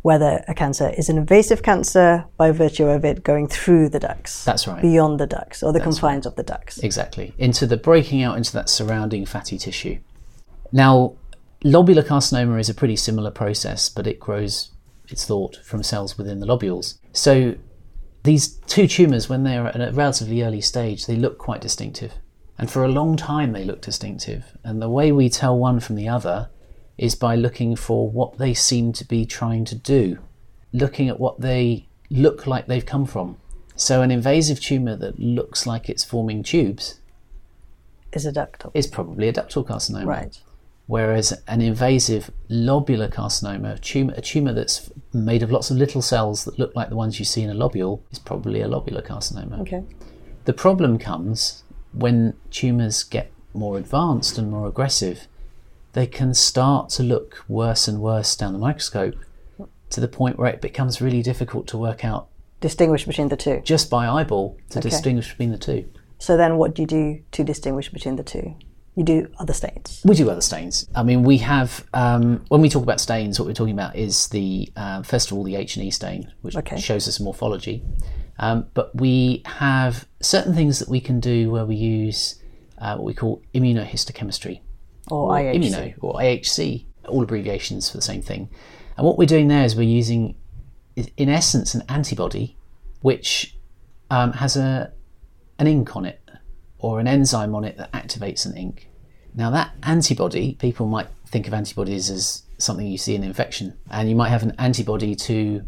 whether 0.04 0.44
a 0.48 0.54
cancer 0.54 0.90
is 0.96 1.10
an 1.10 1.18
invasive 1.18 1.64
cancer 1.64 2.26
by 2.38 2.52
virtue 2.52 2.86
of 2.86 3.04
it 3.04 3.24
going 3.24 3.48
through 3.48 3.90
the 3.90 4.00
ducts. 4.00 4.46
That's 4.46 4.68
right. 4.68 4.80
Beyond 4.80 5.20
the 5.20 5.26
ducts 5.26 5.64
or 5.64 5.74
the 5.74 5.80
That's 5.80 6.00
confines 6.00 6.26
right. 6.26 6.32
of 6.32 6.36
the 6.36 6.44
ducts. 6.44 6.78
Exactly. 6.78 7.34
Into 7.40 7.66
the 7.66 7.78
breaking 7.78 8.22
out 8.22 8.38
into 8.38 8.54
that 8.54 8.70
surrounding 8.70 9.26
fatty 9.26 9.58
tissue. 9.58 9.98
Now, 10.72 11.16
lobular 11.64 12.06
carcinoma 12.06 12.60
is 12.60 12.70
a 12.70 12.76
pretty 12.76 12.96
similar 12.96 13.32
process, 13.32 13.90
but 13.90 14.06
it 14.06 14.20
grows, 14.20 14.70
it's 15.10 15.26
thought, 15.26 15.60
from 15.64 15.84
cells 15.84 16.18
within 16.18 16.40
the 16.40 16.48
lobules. 16.48 16.98
So 17.14 17.56
These 18.26 18.58
two 18.66 18.88
tumours, 18.88 19.30
when 19.30 19.44
they're 19.44 19.68
at 19.68 19.80
a 19.80 19.92
relatively 19.92 20.42
early 20.42 20.60
stage, 20.62 21.06
they 21.06 21.16
look 21.16 21.38
quite 21.38 21.62
distinctive. 21.62 22.14
And 22.58 22.72
for 22.72 22.84
a 22.84 22.88
long 22.88 23.18
time, 23.18 23.52
they 23.52 23.64
look 23.64 23.82
distinctive. 23.82 24.46
And 24.64 24.82
the 24.82 24.90
way 24.90 25.12
we 25.12 25.30
tell 25.30 25.56
one 25.56 25.80
from 25.80 25.96
the 25.96 26.08
other 26.10 26.50
is 26.98 27.14
by 27.14 27.36
looking 27.36 27.76
for 27.76 28.10
what 28.10 28.40
they 28.40 28.56
seem 28.56 28.94
to 28.94 29.06
be 29.06 29.28
trying 29.28 29.64
to 29.66 29.76
do, 29.76 30.18
looking 30.74 31.08
at 31.08 31.20
what 31.20 31.42
they 31.42 31.88
look 32.10 32.48
like 32.48 32.66
they've 32.66 32.86
come 32.86 33.06
from. 33.06 33.38
So, 33.76 34.02
an 34.02 34.10
invasive 34.10 34.60
tumour 34.60 34.96
that 34.96 35.20
looks 35.20 35.68
like 35.68 35.88
it's 35.88 36.04
forming 36.04 36.42
tubes 36.42 37.00
is 38.12 38.26
a 38.26 38.32
ductal. 38.32 38.72
Is 38.74 38.88
probably 38.88 39.28
a 39.28 39.34
ductal 39.34 39.64
carcinoma. 39.68 40.06
Right. 40.08 40.42
Whereas 40.88 41.34
an 41.48 41.62
invasive 41.62 42.30
lobular 42.50 43.12
carcinoma, 43.12 43.76
a 43.76 43.80
tumor, 43.80 44.14
a 44.16 44.22
tumor 44.22 44.54
that's 44.54 44.92
made 45.14 45.42
of 45.42 45.52
lots 45.52 45.72
of 45.72 45.78
little 45.78 46.02
cells 46.02 46.46
that 46.46 46.60
look 46.60 46.76
like 46.76 46.90
the 46.90 46.96
ones 46.96 47.18
you 47.18 47.26
see 47.26 47.42
in 47.42 47.50
a 47.50 47.56
lobule, 47.56 48.02
is 48.12 48.20
probably 48.20 48.62
a 48.62 48.68
lobular 48.68 49.04
carcinoma. 49.06 49.62
Okay. 49.62 49.84
The 50.46 50.54
problem 50.54 51.00
comes 51.00 51.64
when 51.92 52.36
tumours 52.52 53.04
get 53.04 53.32
more 53.54 53.78
advanced 53.78 54.38
and 54.38 54.52
more 54.52 54.68
aggressive, 54.68 55.28
they 55.94 56.06
can 56.06 56.34
start 56.34 56.90
to 56.90 57.04
look 57.04 57.44
worse 57.48 57.88
and 57.88 58.00
worse 58.00 58.36
down 58.36 58.54
the 58.54 58.60
microscope 58.60 59.16
to 59.90 60.02
the 60.02 60.08
point 60.08 60.38
where 60.38 60.52
it 60.52 60.62
becomes 60.62 61.02
really 61.02 61.24
difficult 61.24 61.68
to 61.68 61.78
work 61.78 62.04
out. 62.04 62.28
Distinguish 62.60 63.06
between 63.06 63.30
the 63.30 63.38
two? 63.38 63.62
Just 63.64 63.90
by 63.90 64.08
eyeball 64.08 64.58
to 64.70 64.80
okay. 64.80 64.90
distinguish 64.90 65.30
between 65.30 65.52
the 65.52 65.58
two. 65.58 65.90
So 66.20 66.38
then 66.38 66.58
what 66.58 66.76
do 66.76 66.82
you 66.82 66.88
do 66.88 67.24
to 67.32 67.44
distinguish 67.44 67.90
between 67.90 68.18
the 68.18 68.24
two? 68.24 68.56
You 68.96 69.04
do 69.04 69.28
other 69.40 69.54
stains. 69.54 70.02
We 70.06 70.16
do 70.16 70.30
other 70.30 70.42
stains. 70.42 70.88
I 70.96 71.04
mean, 71.04 71.24
we 71.24 71.38
have 71.40 71.86
um, 71.94 72.46
when 72.48 72.62
we 72.62 72.70
talk 72.70 72.84
about 72.84 73.02
stains, 73.02 73.38
what 73.40 73.46
we're 73.46 73.54
talking 73.54 73.74
about 73.74 73.96
is 73.96 74.30
the 74.30 74.72
uh, 74.78 75.04
first 75.04 75.32
of 75.32 75.38
all 75.38 75.44
the 75.44 75.56
H 75.56 75.76
and 75.76 75.86
E 75.86 75.92
stain, 75.92 76.32
which 76.42 76.56
okay. 76.56 76.80
shows 76.80 77.08
us 77.08 77.20
morphology. 77.20 77.84
Um, 78.40 78.68
but 78.74 78.96
we 78.96 79.44
have 79.46 80.08
certain 80.22 80.54
things 80.54 80.80
that 80.80 80.88
we 80.88 81.02
can 81.02 81.20
do 81.20 81.52
where 81.52 81.66
we 81.66 81.76
use 81.76 82.42
uh, 82.78 82.96
what 82.96 83.06
we 83.06 83.14
call 83.14 83.42
immunohistochemistry, 83.54 84.62
or, 85.10 85.30
or 85.30 85.36
IHC. 85.40 85.56
immuno, 85.56 85.94
or 86.02 86.14
IHC, 86.16 86.86
all 87.08 87.24
abbreviations 87.24 87.90
for 87.90 87.98
the 87.98 88.04
same 88.04 88.22
thing. 88.22 88.50
And 88.98 89.06
what 89.06 89.18
we're 89.18 89.26
doing 89.26 89.50
there 89.50 89.66
is 89.66 89.76
we're 89.76 89.84
using, 89.84 90.36
in 90.96 91.30
essence, 91.30 91.76
an 91.76 91.84
antibody 91.90 92.58
which 93.02 93.58
um, 94.10 94.34
has 94.34 94.56
a 94.56 94.94
an 95.58 95.68
ink 95.68 95.96
on 95.96 96.06
it 96.06 96.22
or 96.80 97.00
an 97.00 97.08
enzyme 97.08 97.56
on 97.56 97.64
it 97.64 97.78
that 97.78 97.92
activates 97.92 98.46
an 98.46 98.56
ink. 98.56 98.90
Now, 99.34 99.50
that 99.52 99.74
antibody, 99.84 100.56
people 100.60 100.88
might 100.88 101.08
think 101.28 101.48
of 101.48 101.54
antibodies 101.54 102.10
as 102.10 102.44
something 102.58 102.88
you 102.88 102.98
see 102.98 103.16
in 103.16 103.24
infection, 103.24 103.78
and 103.90 104.10
you 104.10 104.16
might 104.16 104.30
have 104.30 104.44
an 104.44 104.54
antibody 104.58 105.16
to 105.16 105.66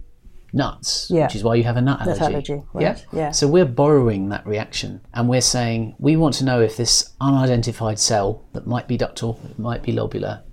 nuts, 0.53 1.09
yeah. 1.09 1.23
which 1.25 1.35
is 1.35 1.43
why 1.43 1.55
you 1.55 1.63
have 1.63 1.77
a 1.77 1.81
nut 1.81 2.01
allergy. 2.01 2.19
Nut 2.19 2.31
allergy, 2.31 2.63
right. 2.73 2.81
yeah? 2.81 2.97
yeah. 3.11 3.31
So 3.31 3.47
we're 3.47 3.65
borrowing 3.65 4.29
that 4.29 4.45
reaction, 4.45 5.01
and 5.13 5.27
we're 5.27 5.41
saying 5.41 5.95
we 5.99 6.15
want 6.15 6.35
to 6.35 6.45
know 6.45 6.61
if 6.61 6.77
this 6.77 7.13
unidentified 7.19 7.99
cell 7.99 8.45
that 8.53 8.67
might 8.67 8.87
be 8.87 8.97
ductal, 8.97 9.43
it 9.49 9.59
might 9.59 9.83
be 9.83 9.91
lobular, 9.91 10.43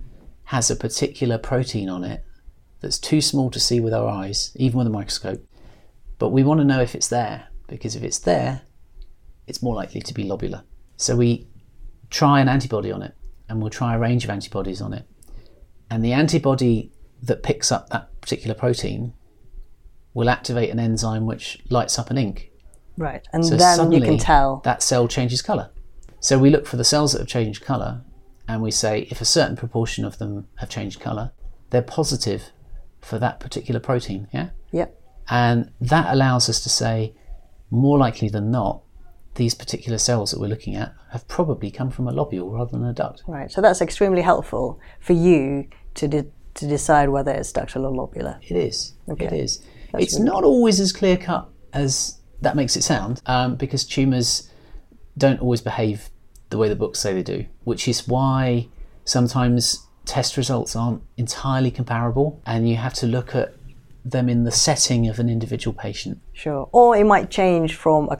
has 0.45 0.69
a 0.69 0.75
particular 0.75 1.37
protein 1.37 1.89
on 1.89 2.03
it 2.03 2.23
that's 2.81 2.99
too 2.99 3.21
small 3.21 3.49
to 3.51 3.59
see 3.59 3.79
with 3.79 3.93
our 3.93 4.07
eyes, 4.07 4.51
even 4.55 4.77
with 4.77 4.87
a 4.87 4.91
microscope. 4.91 5.45
But 6.19 6.29
we 6.29 6.43
want 6.43 6.59
to 6.59 6.65
know 6.65 6.81
if 6.81 6.95
it's 6.95 7.07
there, 7.07 7.47
because 7.67 7.95
if 7.95 8.03
it's 8.03 8.19
there, 8.19 8.61
it's 9.47 9.61
more 9.61 9.75
likely 9.75 10.01
to 10.01 10.13
be 10.13 10.23
lobular. 10.23 10.63
So 10.97 11.15
we 11.15 11.47
try 12.09 12.39
an 12.39 12.47
antibody 12.47 12.91
on 12.91 13.01
it, 13.01 13.13
and 13.49 13.61
we'll 13.61 13.69
try 13.69 13.95
a 13.95 13.99
range 13.99 14.23
of 14.23 14.29
antibodies 14.29 14.81
on 14.81 14.93
it. 14.93 15.07
And 15.89 16.03
the 16.03 16.13
antibody 16.13 16.91
that 17.21 17.43
picks 17.43 17.71
up 17.71 17.89
that 17.89 18.09
particular 18.21 18.55
protein 18.55 19.13
will 20.13 20.29
activate 20.29 20.69
an 20.69 20.79
enzyme 20.79 21.25
which 21.25 21.59
lights 21.69 21.99
up 21.99 22.09
an 22.09 22.17
ink. 22.17 22.51
Right, 22.97 23.27
and 23.33 23.45
so 23.45 23.57
then 23.57 23.91
you 23.91 24.01
can 24.01 24.17
tell 24.17 24.61
that 24.63 24.81
cell 24.81 25.07
changes 25.07 25.41
color. 25.41 25.69
So 26.19 26.39
we 26.39 26.49
look 26.49 26.65
for 26.65 26.77
the 26.77 26.85
cells 26.85 27.11
that 27.11 27.19
have 27.19 27.27
changed 27.27 27.63
color, 27.63 28.03
and 28.47 28.61
we 28.61 28.71
say 28.71 29.07
if 29.11 29.19
a 29.21 29.25
certain 29.25 29.55
proportion 29.55 30.05
of 30.05 30.17
them 30.17 30.47
have 30.55 30.69
changed 30.69 30.99
color, 30.99 31.33
they're 31.71 31.81
positive 31.81 32.51
for 33.01 33.19
that 33.19 33.39
particular 33.39 33.79
protein. 33.79 34.27
Yeah. 34.33 34.49
Yep. 34.71 35.01
And 35.29 35.71
that 35.81 36.13
allows 36.13 36.47
us 36.49 36.61
to 36.61 36.69
say, 36.69 37.13
more 37.69 37.97
likely 37.97 38.29
than 38.29 38.49
not, 38.49 38.81
these 39.35 39.53
particular 39.53 39.97
cells 39.97 40.31
that 40.31 40.39
we're 40.39 40.47
looking 40.47 40.75
at 40.75 40.93
have 41.11 41.27
probably 41.27 41.69
come 41.69 41.91
from 41.91 42.07
a 42.07 42.11
lobule 42.11 42.51
rather 42.51 42.71
than 42.71 42.85
a 42.85 42.93
duct. 42.93 43.23
Right. 43.27 43.51
So 43.51 43.61
that's 43.61 43.81
extremely 43.81 44.21
helpful 44.21 44.79
for 44.99 45.13
you 45.13 45.67
to 45.95 46.07
de- 46.07 46.31
to 46.55 46.67
decide 46.67 47.09
whether 47.09 47.31
it's 47.31 47.51
ductal 47.51 47.83
or 47.83 48.07
lobular. 48.07 48.39
It 48.41 48.55
is. 48.55 48.93
Okay. 49.09 49.25
It 49.25 49.33
is. 49.33 49.59
That's 49.91 50.05
it's 50.05 50.13
really 50.15 50.25
not 50.25 50.43
always 50.43 50.79
as 50.79 50.91
clear 50.93 51.17
cut 51.17 51.49
as 51.73 52.19
that 52.41 52.55
makes 52.55 52.75
it 52.75 52.83
sound, 52.83 53.21
um, 53.25 53.55
because 53.55 53.85
tumours 53.85 54.49
don't 55.17 55.41
always 55.41 55.61
behave 55.61 56.09
the 56.49 56.57
way 56.57 56.69
the 56.69 56.75
books 56.75 56.99
say 56.99 57.13
they 57.13 57.23
do, 57.23 57.45
which 57.63 57.87
is 57.87 58.07
why 58.07 58.67
sometimes 59.03 59.85
test 60.05 60.37
results 60.37 60.75
aren't 60.75 61.01
entirely 61.17 61.71
comparable, 61.71 62.41
and 62.45 62.69
you 62.69 62.75
have 62.77 62.93
to 62.93 63.07
look 63.07 63.35
at 63.35 63.53
them 64.03 64.29
in 64.29 64.43
the 64.43 64.51
setting 64.51 65.07
of 65.07 65.17
an 65.19 65.29
individual 65.29 65.73
patient. 65.73 66.21
Sure. 66.33 66.69
Or 66.71 66.95
it 66.95 67.05
might 67.05 67.31
change 67.31 67.75
from 67.75 68.07
a 68.09 68.19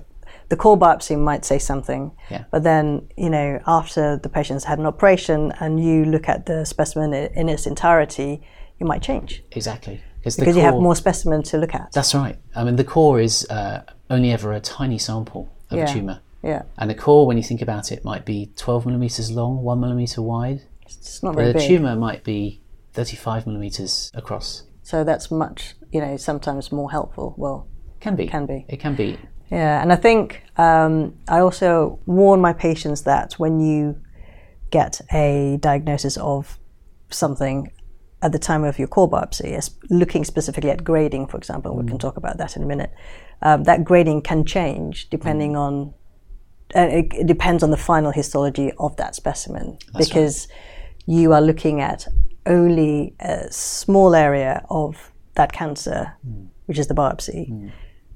the 0.50 0.56
core 0.56 0.78
biopsy 0.78 1.18
might 1.18 1.46
say 1.46 1.60
something, 1.60 2.12
yeah. 2.30 2.46
but 2.52 2.64
then 2.64 3.08
you 3.18 3.30
know 3.30 3.60
after 3.68 4.18
the 4.18 4.30
patient's 4.30 4.66
had 4.66 4.80
an 4.80 4.86
operation 4.86 5.54
and 5.60 5.84
you 5.84 6.06
look 6.06 6.30
at 6.30 6.46
the 6.46 6.66
specimen 6.66 7.14
in 7.14 7.50
its 7.50 7.66
entirety, 7.66 8.42
you 8.80 8.86
might 8.86 9.02
change. 9.02 9.44
Exactly, 9.52 10.02
because 10.20 10.36
core, 10.36 10.48
you 10.48 10.62
have 10.62 10.76
more 10.76 10.96
specimen 10.96 11.44
to 11.44 11.58
look 11.58 11.74
at. 11.74 11.92
That's 11.92 12.14
right. 12.14 12.38
I 12.56 12.64
mean, 12.64 12.76
the 12.76 12.84
core 12.84 13.20
is 13.20 13.46
uh, 13.50 13.84
only 14.10 14.32
ever 14.32 14.54
a 14.54 14.60
tiny 14.60 14.98
sample 14.98 15.52
of 15.70 15.78
yeah. 15.78 15.90
a 15.90 15.94
tumor. 15.94 16.22
Yeah. 16.46 16.62
And 16.78 16.90
the 16.90 16.96
core, 16.96 17.26
when 17.26 17.38
you 17.38 17.44
think 17.44 17.62
about 17.64 17.92
it, 17.92 18.06
might 18.06 18.24
be 18.24 18.52
12 18.56 18.86
millimeters 18.86 19.32
long, 19.32 19.64
one 19.64 19.80
millimeter 19.80 20.22
wide. 20.22 20.62
It's 20.84 21.24
not 21.24 21.34
very 21.34 21.48
the 21.48 21.54
big. 21.56 21.68
tumor 21.68 21.96
might 21.96 22.24
be 22.24 22.62
35 22.94 23.48
millimeters 23.48 24.12
across. 24.14 24.64
So 24.84 25.04
that's 25.04 25.32
much, 25.32 25.74
you 25.92 26.00
know, 26.00 26.18
sometimes 26.18 26.72
more 26.72 26.92
helpful. 26.92 27.34
Well, 27.36 27.68
can 28.00 28.16
be. 28.16 28.28
Can 28.28 28.46
be. 28.46 28.66
It 28.70 28.80
can 28.80 28.94
be. 28.94 29.18
Yeah, 29.52 29.82
and 29.82 29.94
I 29.94 29.96
think 29.96 30.44
um, 30.58 31.16
I 31.28 31.40
also 31.40 32.00
warn 32.06 32.42
my 32.42 32.54
patients 32.54 33.04
that 33.04 33.34
when 33.34 33.60
you 33.60 34.02
get 34.72 35.02
a 35.14 35.58
diagnosis 35.62 36.18
of 36.18 36.58
something 37.10 37.72
at 38.22 38.32
the 38.32 38.40
time 38.40 38.64
of 38.64 38.80
your 38.80 38.88
core 38.88 39.10
biopsy, 39.10 39.70
looking 39.90 40.24
specifically 40.24 40.72
at 40.72 40.84
grading, 40.84 41.28
for 41.28 41.38
example, 41.38 41.74
mm. 41.74 41.82
we 41.82 41.88
can 41.88 41.98
mm. 41.98 42.02
talk 42.02 42.18
about 42.18 42.38
that 42.38 42.56
in 42.56 42.64
a 42.64 42.66
minute. 42.66 42.92
Um, 43.42 43.64
that 43.66 43.84
grading 43.84 44.24
can 44.24 44.46
change 44.46 45.10
depending 45.10 45.54
mm. 45.54 45.60
on. 45.60 45.94
Uh, 46.76 46.88
it, 46.90 47.14
it, 47.14 47.28
depends 47.28 47.62
on 47.62 47.70
the 47.70 47.78
final 47.78 48.12
histology 48.12 48.72
of 48.80 48.96
that 48.98 49.14
specimen 49.14 49.78
That's 49.94 50.08
because 50.08 50.48
right. 50.50 51.16
you 51.16 51.32
are 51.32 51.42
looking 51.42 51.80
at 51.80 52.08
only 52.48 53.14
a 53.20 53.52
small 53.52 54.16
area 54.16 54.66
of 54.72 55.12
that 55.36 55.54
cancer, 55.54 56.14
mm. 56.28 56.48
which 56.66 56.80
is 56.80 56.88
the 56.88 56.96
biopsy. 56.96 57.72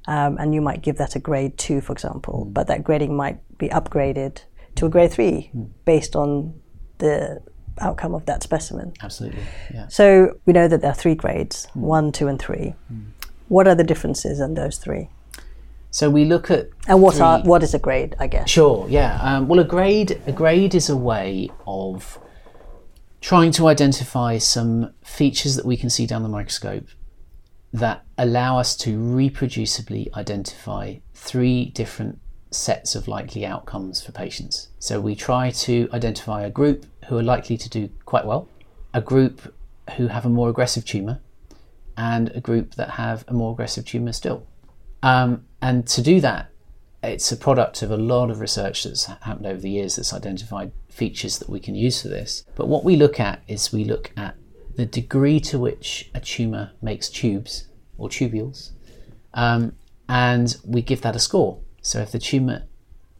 Um, 0.07 0.37
and 0.39 0.55
you 0.55 0.61
might 0.61 0.81
give 0.81 0.97
that 0.97 1.15
a 1.15 1.19
grade 1.19 1.57
two, 1.57 1.81
for 1.81 1.93
example, 1.93 2.47
mm. 2.47 2.53
but 2.53 2.67
that 2.67 2.83
grading 2.83 3.15
might 3.15 3.39
be 3.57 3.69
upgraded 3.69 4.41
to 4.75 4.85
a 4.85 4.89
grade 4.89 5.11
three 5.11 5.51
mm. 5.55 5.69
based 5.85 6.15
on 6.15 6.59
the 6.97 7.41
outcome 7.79 8.15
of 8.15 8.25
that 8.25 8.41
specimen. 8.41 8.93
Absolutely, 9.01 9.41
yeah. 9.73 9.87
So 9.87 10.39
we 10.45 10.53
know 10.53 10.67
that 10.67 10.81
there 10.81 10.91
are 10.91 10.95
three 10.95 11.15
grades 11.15 11.67
mm. 11.67 11.81
one, 11.81 12.11
two, 12.11 12.27
and 12.27 12.39
three. 12.39 12.73
Mm. 12.91 13.05
What 13.49 13.67
are 13.67 13.75
the 13.75 13.83
differences 13.83 14.39
in 14.39 14.53
those 14.53 14.77
three? 14.77 15.09
So 15.91 16.09
we 16.09 16.25
look 16.25 16.51
at 16.51 16.69
and 16.87 17.01
what 17.01 17.15
three... 17.15 17.23
are 17.23 17.41
what 17.41 17.61
is 17.63 17.73
a 17.73 17.79
grade? 17.79 18.15
I 18.19 18.27
guess. 18.27 18.49
Sure. 18.49 18.87
Yeah. 18.89 19.19
Um, 19.21 19.47
well, 19.47 19.59
a 19.59 19.63
grade 19.63 20.21
a 20.27 20.31
grade 20.31 20.75
is 20.75 20.89
a 20.89 20.97
way 20.97 21.49
of 21.67 22.19
trying 23.21 23.51
to 23.51 23.67
identify 23.67 24.37
some 24.37 24.93
features 25.03 25.55
that 25.55 25.65
we 25.65 25.75
can 25.75 25.89
see 25.89 26.05
down 26.05 26.23
the 26.23 26.29
microscope 26.29 26.87
that 27.73 28.03
allow 28.17 28.57
us 28.57 28.75
to 28.77 28.97
reproducibly 28.97 30.11
identify 30.15 30.95
three 31.13 31.65
different 31.65 32.19
sets 32.51 32.95
of 32.95 33.07
likely 33.07 33.45
outcomes 33.45 34.01
for 34.01 34.11
patients. 34.11 34.69
So 34.79 34.99
we 34.99 35.15
try 35.15 35.51
to 35.51 35.87
identify 35.93 36.43
a 36.43 36.49
group 36.49 36.85
who 37.07 37.17
are 37.17 37.23
likely 37.23 37.57
to 37.57 37.69
do 37.69 37.89
quite 38.05 38.25
well, 38.25 38.49
a 38.93 39.01
group 39.01 39.53
who 39.97 40.07
have 40.07 40.25
a 40.25 40.29
more 40.29 40.49
aggressive 40.49 40.85
tumour, 40.85 41.19
and 41.95 42.29
a 42.29 42.41
group 42.41 42.75
that 42.75 42.91
have 42.91 43.25
a 43.27 43.33
more 43.33 43.51
aggressive 43.51 43.85
tumour 43.85 44.13
still. 44.13 44.47
Um, 45.03 45.45
and 45.61 45.85
to 45.87 46.01
do 46.01 46.21
that, 46.21 46.49
it's 47.03 47.31
a 47.31 47.37
product 47.37 47.81
of 47.81 47.91
a 47.91 47.97
lot 47.97 48.29
of 48.29 48.39
research 48.39 48.83
that's 48.83 49.05
happened 49.05 49.45
over 49.45 49.59
the 49.59 49.69
years 49.69 49.95
that's 49.95 50.13
identified 50.13 50.71
features 50.89 51.39
that 51.39 51.49
we 51.49 51.59
can 51.59 51.75
use 51.75 52.01
for 52.01 52.07
this. 52.07 52.43
But 52.55 52.67
what 52.67 52.83
we 52.83 52.95
look 52.95 53.19
at 53.19 53.41
is 53.47 53.71
we 53.71 53.83
look 53.83 54.11
at 54.17 54.35
the 54.79 54.85
degree 54.85 55.41
to 55.41 55.59
which 55.59 56.09
a 56.15 56.21
tumour 56.21 56.71
makes 56.81 57.09
tubes 57.09 57.67
or 57.97 58.07
tubules, 58.07 58.71
um, 59.33 59.73
and 60.07 60.55
we 60.65 60.81
give 60.81 61.01
that 61.01 61.17
a 61.17 61.19
score. 61.19 61.59
So 61.81 61.99
if 61.99 62.13
the 62.13 62.17
tumour 62.17 62.63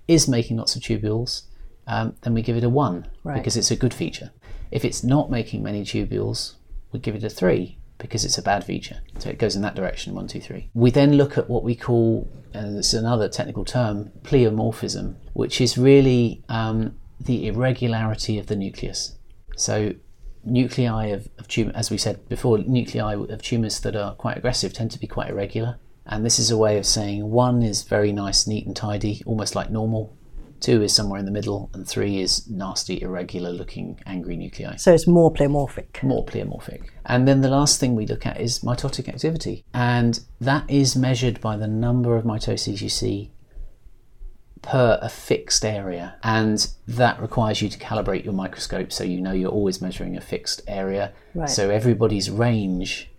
is 0.08 0.26
making 0.26 0.56
lots 0.56 0.78
of 0.78 0.82
tubules, 0.82 1.42
um, 1.86 2.16
then 2.22 2.34
we 2.34 2.42
give 2.42 2.56
it 2.56 2.64
a 2.64 2.70
one 2.70 3.10
right. 3.26 3.36
because 3.36 3.58
it's 3.58 3.72
a 3.72 3.76
good 3.76 3.94
feature. 3.94 4.32
If 4.72 4.86
it's 4.86 5.04
not 5.04 5.30
making 5.30 5.62
many 5.62 5.84
tubules, 5.84 6.54
we 6.94 7.00
give 7.00 7.14
it 7.14 7.26
a 7.26 7.30
three 7.30 7.78
because 7.98 8.24
it's 8.24 8.38
a 8.38 8.42
bad 8.42 8.64
feature. 8.64 9.02
So 9.18 9.30
it 9.30 9.38
goes 9.38 9.58
in 9.58 9.62
that 9.64 9.76
direction, 9.76 10.16
one, 10.16 10.30
two, 10.30 10.40
three. 10.40 10.70
We 10.74 10.92
then 10.92 11.16
look 11.16 11.38
at 11.38 11.50
what 11.50 11.66
we 11.66 11.76
call, 11.76 12.32
and 12.54 12.78
it's 12.78 12.94
another 12.94 13.28
technical 13.28 13.66
term, 13.66 14.14
pleomorphism, 14.22 15.16
which 15.34 15.60
is 15.60 15.78
really 15.78 16.42
um, 16.48 16.96
the 17.20 17.48
irregularity 17.48 18.40
of 18.40 18.48
the 18.48 18.56
nucleus. 18.56 19.18
So 19.58 19.96
nuclei 20.44 21.08
of, 21.08 21.28
of 21.38 21.48
tumor, 21.48 21.72
as 21.76 21.92
we 21.92 21.98
said 21.98 22.28
before, 22.30 22.58
nuclei 22.60 23.14
of 23.14 23.42
tumors 23.42 23.80
that 23.82 23.96
are 23.96 24.16
quite 24.16 24.38
aggressive 24.38 24.74
tend 24.74 24.92
to 24.92 25.00
be 25.00 25.08
quite 25.08 25.30
irregular. 25.30 25.78
And 26.06 26.26
this 26.26 26.40
is 26.40 26.50
a 26.50 26.58
way 26.58 26.78
of 26.78 26.86
saying 26.86 27.30
one 27.30 27.62
is 27.62 27.84
very 27.84 28.12
nice, 28.12 28.48
neat, 28.48 28.66
and 28.66 28.76
tidy, 28.76 29.22
almost 29.26 29.56
like 29.56 29.70
normal. 29.70 30.16
Two 30.60 30.82
is 30.82 30.94
somewhere 30.94 31.20
in 31.20 31.26
the 31.26 31.32
middle, 31.32 31.70
and 31.74 31.88
three 31.88 32.20
is 32.20 32.50
nasty, 32.50 33.02
irregular 33.02 33.52
looking, 33.52 34.00
angry 34.06 34.36
nuclei. 34.36 34.76
So 34.76 34.94
it's 34.94 35.08
more 35.08 35.32
pleomorphic. 35.32 36.04
More 36.04 36.26
pleomorphic. 36.26 36.90
And 37.06 37.28
then 37.28 37.42
the 37.42 37.50
last 37.50 37.80
thing 37.80 37.96
we 37.96 38.06
look 38.06 38.26
at 38.26 38.42
is 38.42 38.60
mitotic 38.60 39.08
activity. 39.08 39.64
And 39.74 40.20
that 40.42 40.70
is 40.70 40.98
measured 40.98 41.40
by 41.40 41.56
the 41.56 41.68
number 41.68 42.18
of 42.18 42.26
mitoses 42.26 42.82
you 42.82 42.90
see 42.90 43.32
per 44.62 45.00
a 45.02 45.10
fixed 45.10 45.66
area, 45.66 46.16
and 46.24 46.72
that 46.88 47.22
requires 47.22 47.62
you 47.62 47.70
to 47.70 47.78
calibrate 47.80 48.24
your 48.24 48.34
microscope 48.34 48.92
so 48.92 49.04
you 49.04 49.22
know 49.22 49.32
you're 49.32 49.52
always 49.52 49.82
measuring 49.82 50.18
a 50.18 50.22
fixed 50.22 50.62
area. 50.68 51.14
Right. 51.34 51.50
So 51.50 51.70
everybody's 51.70 52.30
range 52.30 53.10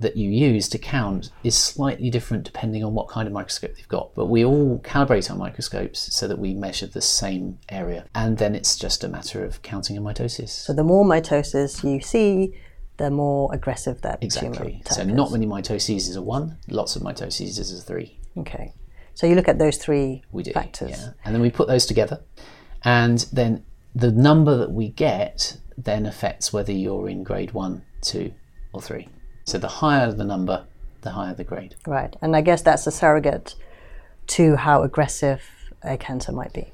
that 0.00 0.16
you 0.16 0.30
use 0.30 0.68
to 0.70 0.78
count 0.78 1.30
is 1.44 1.54
slightly 1.54 2.08
different 2.08 2.44
depending 2.44 2.82
on 2.82 2.94
what 2.94 3.08
kind 3.08 3.26
of 3.26 3.34
microscope 3.34 3.76
they've 3.76 3.88
got. 3.88 4.14
But 4.14 4.26
we 4.26 4.44
all 4.44 4.78
calibrate 4.78 5.30
our 5.30 5.36
microscopes 5.36 6.14
so 6.14 6.26
that 6.26 6.38
we 6.38 6.54
measure 6.54 6.86
the 6.86 7.02
same 7.02 7.58
area, 7.68 8.06
and 8.14 8.38
then 8.38 8.54
it's 8.54 8.76
just 8.76 9.04
a 9.04 9.08
matter 9.08 9.44
of 9.44 9.62
counting 9.62 9.96
a 9.96 10.00
mitosis. 10.00 10.50
So 10.50 10.72
the 10.72 10.84
more 10.84 11.04
mitosis 11.04 11.84
you 11.84 12.00
see, 12.00 12.54
the 12.96 13.10
more 13.10 13.52
aggressive 13.52 14.02
that 14.02 14.22
Exactly. 14.22 14.82
tumor 14.82 14.84
So 14.90 15.04
not 15.04 15.32
many 15.32 15.46
mitoses 15.46 16.08
is 16.08 16.16
a 16.16 16.22
one, 16.22 16.58
lots 16.68 16.96
of 16.96 17.02
mitoses 17.02 17.58
is 17.58 17.78
a 17.78 17.82
three. 17.82 18.18
Okay. 18.36 18.74
So 19.20 19.26
you 19.26 19.34
look 19.34 19.48
at 19.48 19.58
those 19.58 19.76
three 19.76 20.22
We 20.32 20.42
do. 20.42 20.52
factors. 20.52 20.92
Yeah. 20.92 21.10
And 21.26 21.34
then 21.34 21.42
we 21.42 21.50
put 21.50 21.68
those 21.68 21.84
together. 21.84 22.22
And 22.82 23.18
then 23.30 23.66
the 23.94 24.10
number 24.10 24.56
that 24.56 24.70
we 24.72 24.88
get 24.88 25.58
then 25.76 26.06
affects 26.06 26.54
whether 26.54 26.72
you're 26.72 27.06
in 27.06 27.22
grade 27.22 27.52
one, 27.52 27.82
two, 28.00 28.32
or 28.72 28.80
three. 28.80 29.08
So 29.44 29.58
the 29.58 29.68
higher 29.68 30.10
the 30.10 30.24
number, 30.24 30.64
the 31.02 31.10
higher 31.10 31.34
the 31.34 31.44
grade. 31.44 31.74
Right. 31.86 32.16
And 32.22 32.34
I 32.34 32.40
guess 32.40 32.62
that's 32.62 32.86
a 32.86 32.90
surrogate 32.90 33.56
to 34.28 34.56
how 34.56 34.84
aggressive 34.84 35.42
a 35.82 35.98
cancer 35.98 36.32
might 36.32 36.54
be. 36.54 36.72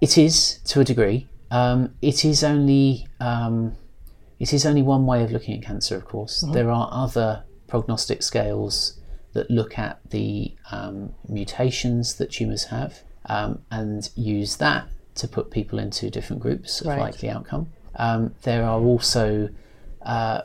It 0.00 0.16
is 0.16 0.60
to 0.66 0.78
a 0.78 0.84
degree. 0.84 1.26
Um, 1.50 1.96
it 2.00 2.24
is 2.24 2.44
only 2.44 3.08
um, 3.18 3.76
it 4.38 4.52
is 4.52 4.64
only 4.64 4.82
one 4.82 5.04
way 5.04 5.24
of 5.24 5.32
looking 5.32 5.58
at 5.58 5.66
cancer. 5.66 5.96
Of 5.96 6.04
course, 6.04 6.44
there 6.52 6.70
are 6.70 6.88
other 6.92 7.42
prognostic 7.66 8.22
scales 8.22 8.99
that 9.32 9.50
look 9.50 9.78
at 9.78 10.00
the 10.10 10.54
um, 10.70 11.14
mutations 11.28 12.14
that 12.16 12.30
tumours 12.32 12.64
have 12.64 13.00
um, 13.26 13.60
and 13.70 14.10
use 14.16 14.56
that 14.56 14.88
to 15.16 15.28
put 15.28 15.50
people 15.50 15.78
into 15.78 16.10
different 16.10 16.40
groups 16.42 16.80
of 16.80 16.88
Right. 16.88 16.98
likely 16.98 17.28
outcome. 17.30 17.68
Um, 17.96 18.34
there 18.42 18.64
are 18.64 18.80
also 18.80 19.48
uh, 20.02 20.42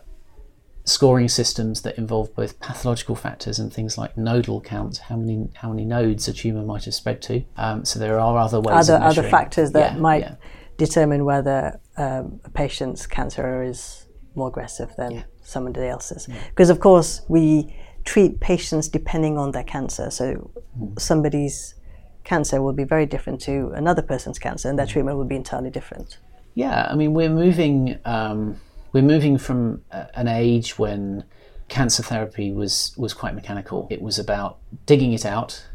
scoring 0.84 1.28
systems 1.28 1.82
that 1.82 1.98
involve 1.98 2.36
both 2.36 2.60
pathological 2.60 3.16
factors 3.16 3.58
and 3.58 3.74
things 3.74 3.98
like 3.98 4.16
nodal 4.18 4.62
count, 4.62 4.98
how 4.98 5.16
many 5.16 5.50
how 5.56 5.70
many 5.70 5.86
nodes 5.86 6.28
a 6.28 6.34
tumor 6.34 6.62
might 6.64 6.86
have 6.86 6.94
spread 6.94 7.22
to. 7.24 7.44
Um, 7.58 7.86
so 7.86 7.98
there 8.00 8.20
are 8.20 8.38
other 8.38 8.60
ways. 8.60 8.90
Other 8.90 9.04
other 9.04 9.24
factors 9.24 9.72
that 9.72 9.94
Yeah, 9.94 10.00
might 10.00 10.22
yeah. 10.24 10.36
determine 10.78 11.26
whether 11.26 11.80
um, 11.98 12.40
a 12.44 12.50
patient's 12.50 13.08
cancer 13.08 13.64
is 13.64 14.06
more 14.36 14.50
aggressive 14.50 14.92
than 14.98 15.24
somebody 15.42 15.88
else's. 15.88 16.28
Because 16.50 16.70
of 16.70 16.80
course 16.80 17.22
we 17.30 17.74
treat 18.06 18.40
patients 18.40 18.88
depending 18.88 19.38
on 19.38 19.52
their 19.52 19.64
cancer. 19.64 20.10
So 20.12 20.52
Mm. 20.80 21.00
somebody's 21.00 21.76
cancer 22.24 22.62
will 22.62 22.74
be 22.74 22.84
very 22.84 23.06
different 23.06 23.40
to 23.42 23.72
another 23.76 24.02
person's 24.02 24.40
cancer, 24.40 24.70
and 24.70 24.78
their 24.80 24.86
treatment 24.86 25.18
will 25.18 25.26
be 25.26 25.36
entirely 25.36 25.70
different. 25.70 26.18
Yeah, 26.54 26.88
I 26.90 26.96
mean 26.96 27.14
we're 27.14 27.30
moving 27.30 27.98
um, 28.06 28.60
we're 28.94 29.04
moving 29.04 29.38
from 29.38 29.82
an 29.92 30.28
age 30.28 30.78
when 30.80 31.24
cancer 31.68 32.04
therapy 32.04 32.52
was 32.52 32.94
was 32.98 33.14
quite 33.14 33.36
mechanical. 33.36 33.88
It 33.90 34.02
was 34.02 34.20
about 34.20 34.58
digging 34.86 35.14
it 35.14 35.26
out 35.26 35.66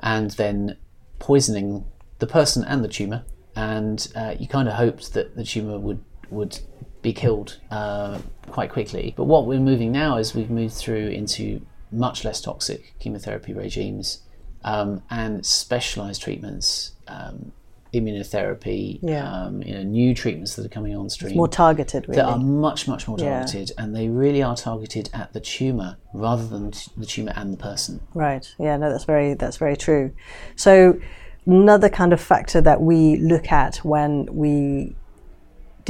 and 0.00 0.30
then 0.32 0.76
poisoning 1.18 1.84
the 2.18 2.26
person 2.26 2.64
and 2.64 2.82
the 2.84 2.88
tumor, 2.88 3.24
and 3.54 4.10
uh, 4.14 4.34
you 4.38 4.46
kind 4.48 4.68
of 4.68 4.74
hoped 4.74 5.12
that 5.14 5.36
the 5.36 5.44
tumor 5.44 5.78
would 5.78 6.00
would 6.30 6.60
be 7.02 7.12
killed 7.12 7.58
uh, 7.70 8.18
quite 8.50 8.70
quickly. 8.70 9.14
But 9.16 9.24
what 9.24 9.46
we're 9.46 9.60
moving 9.60 9.92
now 9.92 10.16
is 10.16 10.34
we've 10.34 10.50
moved 10.50 10.74
through 10.74 11.08
into 11.08 11.64
much 11.92 12.24
less 12.24 12.40
toxic 12.40 12.94
chemotherapy 12.98 13.52
regimes 13.52 14.20
um, 14.64 15.02
and 15.10 15.44
specialized 15.44 16.22
treatments. 16.22 16.92
Um, 17.08 17.52
immunotherapy, 17.92 19.00
Yeah. 19.02 19.28
um, 19.28 19.62
you 19.62 19.74
know, 19.74 19.82
new 19.82 20.14
treatments 20.14 20.54
that 20.54 20.64
are 20.64 20.68
coming 20.68 20.94
on 20.94 21.08
stream 21.10 21.36
More 21.36 21.48
targeted, 21.48 22.06
really. 22.08 22.16
that 22.22 22.28
are 22.28 22.38
much 22.38 22.86
much 22.86 23.08
more 23.08 23.18
Yeah. 23.18 23.40
targeted 23.40 23.72
and 23.78 23.96
they 23.96 24.08
really 24.08 24.42
are 24.44 24.54
targeted 24.54 25.10
at 25.12 25.32
the 25.32 25.40
tumor 25.40 25.96
rather 26.14 26.46
than 26.46 26.72
the 26.96 27.04
tumor 27.06 27.32
and 27.34 27.52
the 27.52 27.56
person 27.56 27.98
Right. 28.14 28.46
Yeah. 28.60 28.76
No, 28.76 28.90
that's 28.90 29.04
very 29.04 29.34
that's 29.34 29.56
very 29.56 29.76
true. 29.76 30.12
So 30.56 31.00
another 31.46 31.88
kind 31.88 32.12
of 32.12 32.20
factor 32.20 32.60
that 32.60 32.80
we 32.80 33.16
look 33.16 33.50
at 33.50 33.78
when 33.78 34.26
we 34.30 34.94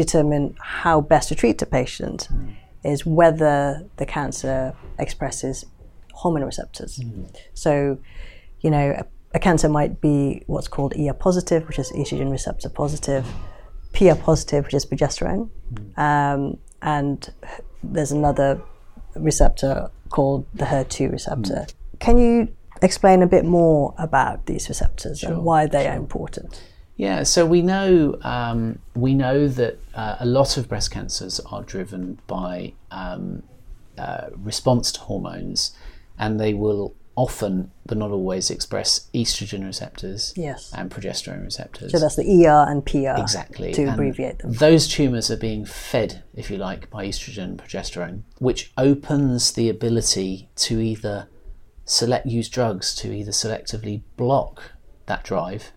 determine 0.05 0.55
how 0.61 1.01
best 1.01 1.29
to 1.29 1.35
treat 1.35 1.61
a 1.63 1.67
patient 1.67 2.29
is 2.85 3.05
whether 3.05 3.87
the 3.97 4.07
cancer 4.07 4.75
expresses 4.99 5.65
hormone 6.13 6.45
receptors. 6.45 7.01
So, 7.55 7.99
you 8.61 8.71
know, 8.71 8.91
a, 9.03 9.05
a 9.35 9.39
cancer 9.39 9.69
might 9.69 10.01
be 10.01 10.43
what's 10.47 10.69
called 10.69 10.95
ER 10.99 11.13
positive, 11.13 11.67
which 11.67 11.79
is 11.79 11.91
estrogen 11.93 12.31
receptor 12.31 12.69
positive, 12.69 13.27
PR 13.93 14.15
positive, 14.15 14.65
which 14.65 14.75
is 14.75 14.87
progesterone, 14.87 15.51
um, 15.97 16.59
and 16.83 17.33
there's 17.83 18.13
another 18.13 18.63
receptor 19.15 19.91
called 20.11 20.47
the 20.55 20.65
HER2 20.65 21.13
receptor. 21.13 21.67
Can 21.99 22.19
you 22.19 22.49
explain 22.83 23.23
a 23.23 23.27
bit 23.27 23.45
more 23.45 23.95
about 23.99 24.47
these 24.47 24.69
receptors 24.69 25.23
and 25.23 25.43
why 25.45 25.67
they 25.67 25.87
are 25.87 25.97
important? 25.97 26.63
Yeah 27.05 27.23
so 27.23 27.41
we 27.55 27.61
know 27.63 27.93
um, 28.23 28.79
we 28.95 29.13
know 29.15 29.39
that 29.61 29.75
uh, 29.95 30.17
a 30.21 30.27
lot 30.39 30.57
of 30.59 30.69
breast 30.69 30.91
cancers 30.91 31.41
are 31.53 31.63
driven 31.75 32.19
by 32.27 32.73
um, 32.91 33.43
uh, 33.99 34.27
response 34.51 34.93
to 34.93 35.01
hormones 35.01 35.61
and 36.19 36.39
they 36.39 36.53
will 36.55 36.95
often 37.17 37.71
but 37.87 37.99
not 37.99 38.11
always 38.11 38.51
express 38.51 39.09
estrogen 39.15 39.63
receptors 39.65 40.33
Yes. 40.37 40.71
and 40.77 40.91
progesterone 40.91 41.45
receptors 41.45 41.91
So 41.93 41.99
that's 41.99 42.17
the 42.17 42.29
ER 42.47 42.65
and 42.71 42.81
PR 42.87 43.21
Exactly. 43.21 43.73
to 43.73 43.83
And 43.83 43.91
abbreviate 43.93 44.39
them. 44.39 44.53
Those 44.53 44.87
tumours 44.89 45.31
are 45.31 45.37
being 45.37 45.65
fed, 45.67 46.23
if 46.35 46.51
you 46.51 46.57
like, 46.57 46.89
by 46.89 47.07
estrogen 47.07 47.45
and 47.45 47.59
progesterone, 47.59 48.23
which 48.39 48.73
opens 48.79 49.53
the 49.53 49.69
ability 49.69 50.49
to 50.67 50.81
either 50.81 51.29
select 51.85 52.27
use 52.27 52.49
drugs 52.49 52.95
to 52.97 53.13
either 53.13 53.33
selectively 53.33 54.03
block 54.17 54.73
that 55.07 55.25
drive 55.25 55.73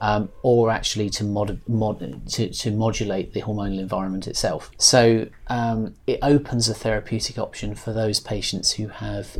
um, 0.00 0.28
or 0.42 0.70
actually 0.70 1.10
to, 1.10 1.24
mod, 1.24 1.60
mod, 1.66 2.28
to, 2.30 2.50
to 2.50 2.70
modulate 2.70 3.32
the 3.32 3.42
hormonal 3.42 3.78
environment 3.78 4.26
itself. 4.26 4.70
So 4.78 5.28
um, 5.48 5.94
it 6.06 6.18
opens 6.22 6.68
a 6.68 6.74
therapeutic 6.74 7.38
option 7.38 7.74
for 7.74 7.92
those 7.92 8.20
patients 8.20 8.72
who 8.72 8.88
have 8.88 9.36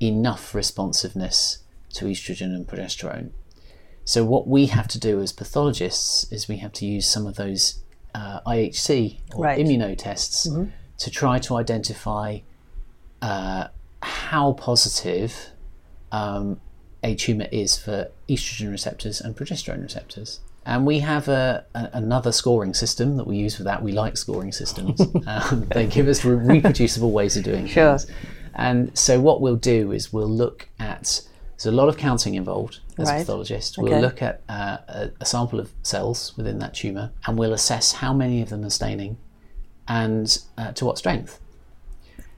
enough 0.00 0.54
responsiveness 0.54 1.58
to 1.94 2.06
estrogen 2.06 2.54
and 2.54 2.66
progesterone. 2.66 3.30
So 4.04 4.24
what 4.24 4.46
we 4.46 4.66
have 4.66 4.88
to 4.88 4.98
do 5.00 5.20
as 5.20 5.32
pathologists 5.32 6.30
is 6.30 6.48
we 6.48 6.58
have 6.58 6.72
to 6.74 6.86
use 6.86 7.08
some 7.08 7.26
of 7.26 7.36
those 7.36 7.80
uh, 8.14 8.40
IHC 8.46 9.20
or 9.34 9.44
Right. 9.44 9.58
immunotests 9.58 10.70
to 10.98 11.10
try 11.10 11.38
to 11.40 11.56
identify 11.56 12.40
uh, 13.22 13.68
how 14.02 14.52
positive 14.52 15.50
um, 16.12 16.60
a 17.04 17.14
tumour 17.14 17.46
is 17.52 17.76
for 17.76 18.10
estrogen 18.28 18.70
receptors 18.70 19.20
and 19.20 19.36
progesterone 19.36 19.82
receptors. 19.82 20.40
And 20.66 20.86
we 20.86 21.00
have 21.00 21.28
a, 21.28 21.64
a, 21.74 21.90
another 21.92 22.32
scoring 22.32 22.72
system 22.72 23.16
that 23.18 23.26
we 23.26 23.36
use 23.36 23.54
for 23.56 23.64
that. 23.64 23.82
We 23.82 23.92
like 23.92 24.16
scoring 24.16 24.50
systems. 24.50 24.98
um, 25.26 25.66
they 25.74 25.86
give 25.86 26.08
us 26.08 26.24
re- 26.24 26.36
reproducible 26.56 27.12
ways 27.12 27.36
of 27.36 27.44
doing 27.44 27.66
Sure. 27.66 27.98
things. 27.98 28.10
And 28.54 28.96
so 28.96 29.20
what 29.20 29.40
we'll 29.42 29.56
do 29.56 29.92
is 29.92 30.12
we'll 30.12 30.28
look 30.28 30.68
at 30.78 31.20
there's 31.56 31.66
a 31.66 31.76
lot 31.76 31.88
of 31.88 31.96
counting 31.96 32.34
involved 32.34 32.80
as 32.98 33.08
a 33.08 33.12
pathologist. 33.12 33.76
We'll 33.78 33.92
Okay. 33.92 34.00
look 34.00 34.22
at 34.22 34.40
uh, 34.48 34.78
a, 34.88 35.10
a 35.20 35.26
sample 35.26 35.60
of 35.60 35.70
cells 35.82 36.32
within 36.36 36.58
that 36.60 36.74
tumour 36.74 37.12
and 37.26 37.38
we'll 37.38 37.52
assess 37.52 37.92
how 37.92 38.12
many 38.14 38.40
of 38.42 38.48
them 38.48 38.64
are 38.64 38.70
staining 38.70 39.18
and 39.86 40.38
uh, 40.58 40.72
to 40.72 40.84
what 40.86 40.98
strength. 40.98 41.40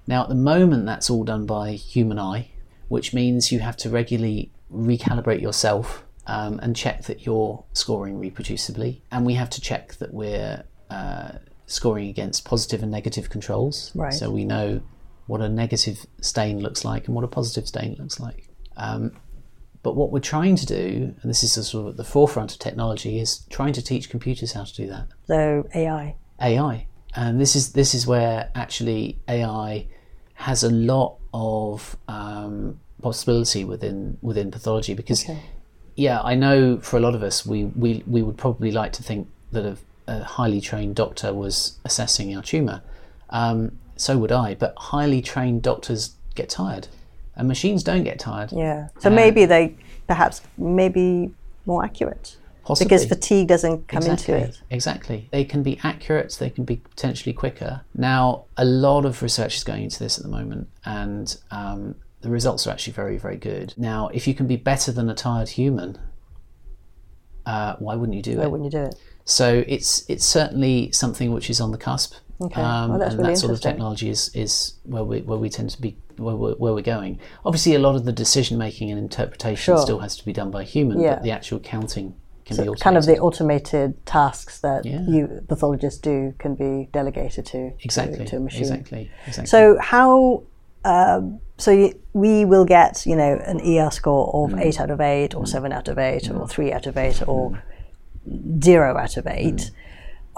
Now, 0.06 0.22
at 0.24 0.28
the 0.28 0.34
moment, 0.34 0.84
that's 0.86 1.08
all 1.10 1.24
done 1.24 1.46
by 1.46 1.72
human 1.72 2.18
eye, 2.18 2.48
which 2.88 3.14
means 3.14 3.50
you 3.52 3.60
have 3.60 3.76
to 3.78 3.88
regularly 3.90 4.50
recalibrate 4.72 5.40
yourself 5.40 6.04
um, 6.26 6.58
and 6.60 6.74
check 6.74 7.04
that 7.04 7.24
you're 7.24 7.64
scoring 7.72 8.20
reproducibly. 8.20 9.00
And 9.10 9.24
we 9.24 9.34
have 9.34 9.50
to 9.50 9.60
check 9.60 9.94
that 9.94 10.12
we're 10.12 10.64
uh, 10.90 11.32
scoring 11.66 12.08
against 12.08 12.44
positive 12.44 12.82
and 12.82 12.90
negative 12.90 13.30
controls. 13.30 13.92
Right. 13.94 14.12
So 14.12 14.30
we 14.30 14.44
know 14.44 14.80
what 15.26 15.40
a 15.40 15.48
negative 15.48 16.06
stain 16.20 16.60
looks 16.60 16.84
like 16.84 17.06
and 17.06 17.14
what 17.14 17.24
a 17.24 17.28
positive 17.28 17.66
stain 17.66 17.96
looks 17.98 18.20
like. 18.20 18.48
Um, 18.76 19.12
but 19.82 19.94
what 19.94 20.10
we're 20.10 20.18
trying 20.18 20.56
to 20.56 20.66
do, 20.66 21.14
and 21.22 21.30
this 21.30 21.44
is 21.44 21.52
sort 21.52 21.86
of 21.86 21.92
at 21.92 21.96
the 21.96 22.04
forefront 22.04 22.52
of 22.52 22.58
technology, 22.58 23.20
is 23.20 23.44
trying 23.50 23.72
to 23.74 23.82
teach 23.82 24.10
computers 24.10 24.52
how 24.52 24.64
to 24.64 24.74
do 24.74 24.88
that. 24.88 25.08
So 25.28 25.68
AI. 25.74 26.16
AI, 26.42 26.88
and 27.14 27.40
this 27.40 27.54
is 27.54 27.72
this 27.72 27.94
is 27.94 28.06
where 28.06 28.50
actually 28.54 29.20
AI 29.28 29.86
has 30.34 30.64
a 30.64 30.70
lot 30.70 31.18
of 31.32 31.96
um, 32.08 32.80
possibility 33.02 33.64
within 33.64 34.18
within 34.22 34.50
pathology 34.50 34.94
because 34.94 35.22
Okay. 35.24 35.40
yeah, 35.94 36.20
I 36.22 36.34
know 36.34 36.78
for 36.78 36.96
a 36.96 37.00
lot 37.00 37.14
of 37.14 37.22
us 37.22 37.44
we 37.46 37.64
we, 37.64 38.02
we 38.06 38.22
would 38.22 38.36
probably 38.36 38.70
like 38.70 38.92
to 38.94 39.02
think 39.02 39.28
that 39.52 39.64
a, 39.64 39.76
a 40.06 40.24
highly 40.24 40.60
trained 40.60 40.96
doctor 40.96 41.32
was 41.32 41.78
assessing 41.84 42.36
our 42.36 42.42
tumor. 42.42 42.82
Um, 43.30 43.78
so 43.96 44.18
would 44.18 44.32
I, 44.32 44.54
but 44.54 44.74
highly 44.76 45.22
trained 45.22 45.62
doctors 45.62 46.14
get 46.34 46.48
tired, 46.50 46.88
and 47.34 47.48
machines 47.48 47.82
don't 47.82 48.04
get 48.04 48.18
tired. 48.18 48.52
Yeah. 48.52 48.88
So 48.98 49.10
maybe 49.10 49.44
they 49.46 49.74
perhaps 50.06 50.42
maybe 50.58 51.32
more 51.64 51.84
accurate 51.84 52.36
Possibly. 52.64 52.86
because 52.86 53.06
fatigue 53.06 53.48
doesn't 53.48 53.88
come 53.88 53.98
exactly, 53.98 54.34
into 54.34 54.46
it. 54.48 54.60
Exactly. 54.70 55.28
They 55.32 55.44
can 55.44 55.62
be 55.62 55.78
accurate, 55.82 56.36
they 56.38 56.50
can 56.50 56.64
be 56.64 56.76
potentially 56.76 57.32
quicker. 57.32 57.80
Now, 57.94 58.44
a 58.56 58.64
lot 58.64 59.04
of 59.04 59.22
research 59.22 59.56
is 59.56 59.64
going 59.64 59.84
into 59.84 59.98
this 59.98 60.18
at 60.18 60.24
the 60.24 60.30
moment, 60.30 60.68
and 60.84 61.36
um, 61.50 61.94
the 62.26 62.32
results 62.32 62.66
are 62.66 62.70
actually 62.70 62.92
very, 62.92 63.16
very 63.18 63.36
good. 63.36 63.72
Now, 63.76 64.08
if 64.12 64.26
you 64.26 64.34
can 64.34 64.46
be 64.46 64.56
better 64.56 64.92
than 64.92 65.08
a 65.08 65.14
tired 65.14 65.48
human, 65.50 65.98
uh, 67.46 67.76
why 67.78 67.94
wouldn't 67.94 68.16
you 68.16 68.22
do 68.22 68.36
Why 68.38 68.44
it? 68.44 68.50
wouldn't 68.50 68.72
you 68.72 68.78
do 68.78 68.84
it? 68.86 68.96
So 69.24 69.64
it's 69.66 70.04
it's 70.08 70.24
certainly 70.24 70.90
something 70.92 71.32
which 71.32 71.48
is 71.50 71.60
on 71.60 71.70
the 71.70 71.78
cusp. 71.78 72.14
Okay. 72.40 72.60
Um, 72.60 72.98
that's 72.98 73.12
and 73.14 73.20
really 73.22 73.32
that 73.34 73.38
sort 73.38 73.52
of 73.52 73.60
technology 73.60 74.08
is, 74.10 74.30
is 74.34 74.74
where 74.84 75.04
we 75.04 75.20
where 75.22 75.38
we 75.38 75.48
tend 75.48 75.70
to 75.70 75.80
be 75.80 75.96
where 76.16 76.34
we're, 76.36 76.54
where 76.54 76.74
we're 76.74 76.82
going. 76.82 77.18
Obviously, 77.44 77.74
a 77.74 77.78
lot 77.78 77.94
of 77.94 78.04
the 78.04 78.12
decision 78.12 78.58
making 78.58 78.90
and 78.90 78.98
interpretation 78.98 79.74
Sure. 79.74 79.78
still 79.78 80.00
has 80.00 80.16
to 80.16 80.24
be 80.24 80.32
done 80.32 80.50
by 80.50 80.62
a 80.62 80.64
human, 80.64 81.00
Yeah. 81.00 81.14
but 81.14 81.22
the 81.22 81.30
actual 81.30 81.60
counting 81.60 82.14
can 82.44 82.56
be 82.56 82.62
automated. 82.62 82.80
Kind 82.82 82.96
of 82.96 83.06
the 83.06 83.18
automated 83.18 84.06
tasks 84.06 84.60
that 84.60 84.84
Yeah. 84.84 85.02
you 85.08 85.42
pathologists 85.48 86.00
do 86.00 86.34
can 86.38 86.54
be 86.54 86.88
delegated 86.92 87.46
to 87.46 87.72
exactly 87.82 88.18
to, 88.18 88.24
to 88.24 88.36
a 88.36 88.40
machine. 88.40 88.62
exactly 88.62 89.10
exactly. 89.26 89.46
So 89.46 89.78
how? 89.80 90.42
Um, 90.86 91.40
so 91.58 91.70
you, 91.70 91.92
we 92.12 92.44
will 92.44 92.64
get 92.64 93.04
you 93.06 93.16
know 93.16 93.40
an 93.44 93.60
ER 93.60 93.90
score 93.90 94.28
of 94.34 94.50
Mm. 94.52 94.64
eight 94.64 94.80
out 94.80 94.90
of 94.90 95.00
eight, 95.00 95.34
or 95.34 95.46
seven 95.46 95.72
out 95.72 95.88
of 95.88 95.98
eight, 95.98 96.30
or 96.30 96.46
three 96.46 96.72
out 96.72 96.86
of 96.86 96.96
eight, 96.96 97.26
or 97.26 97.62
zero 98.62 98.96
out 98.96 99.16
of 99.16 99.26
eight. 99.26 99.54
Mm. 99.56 99.70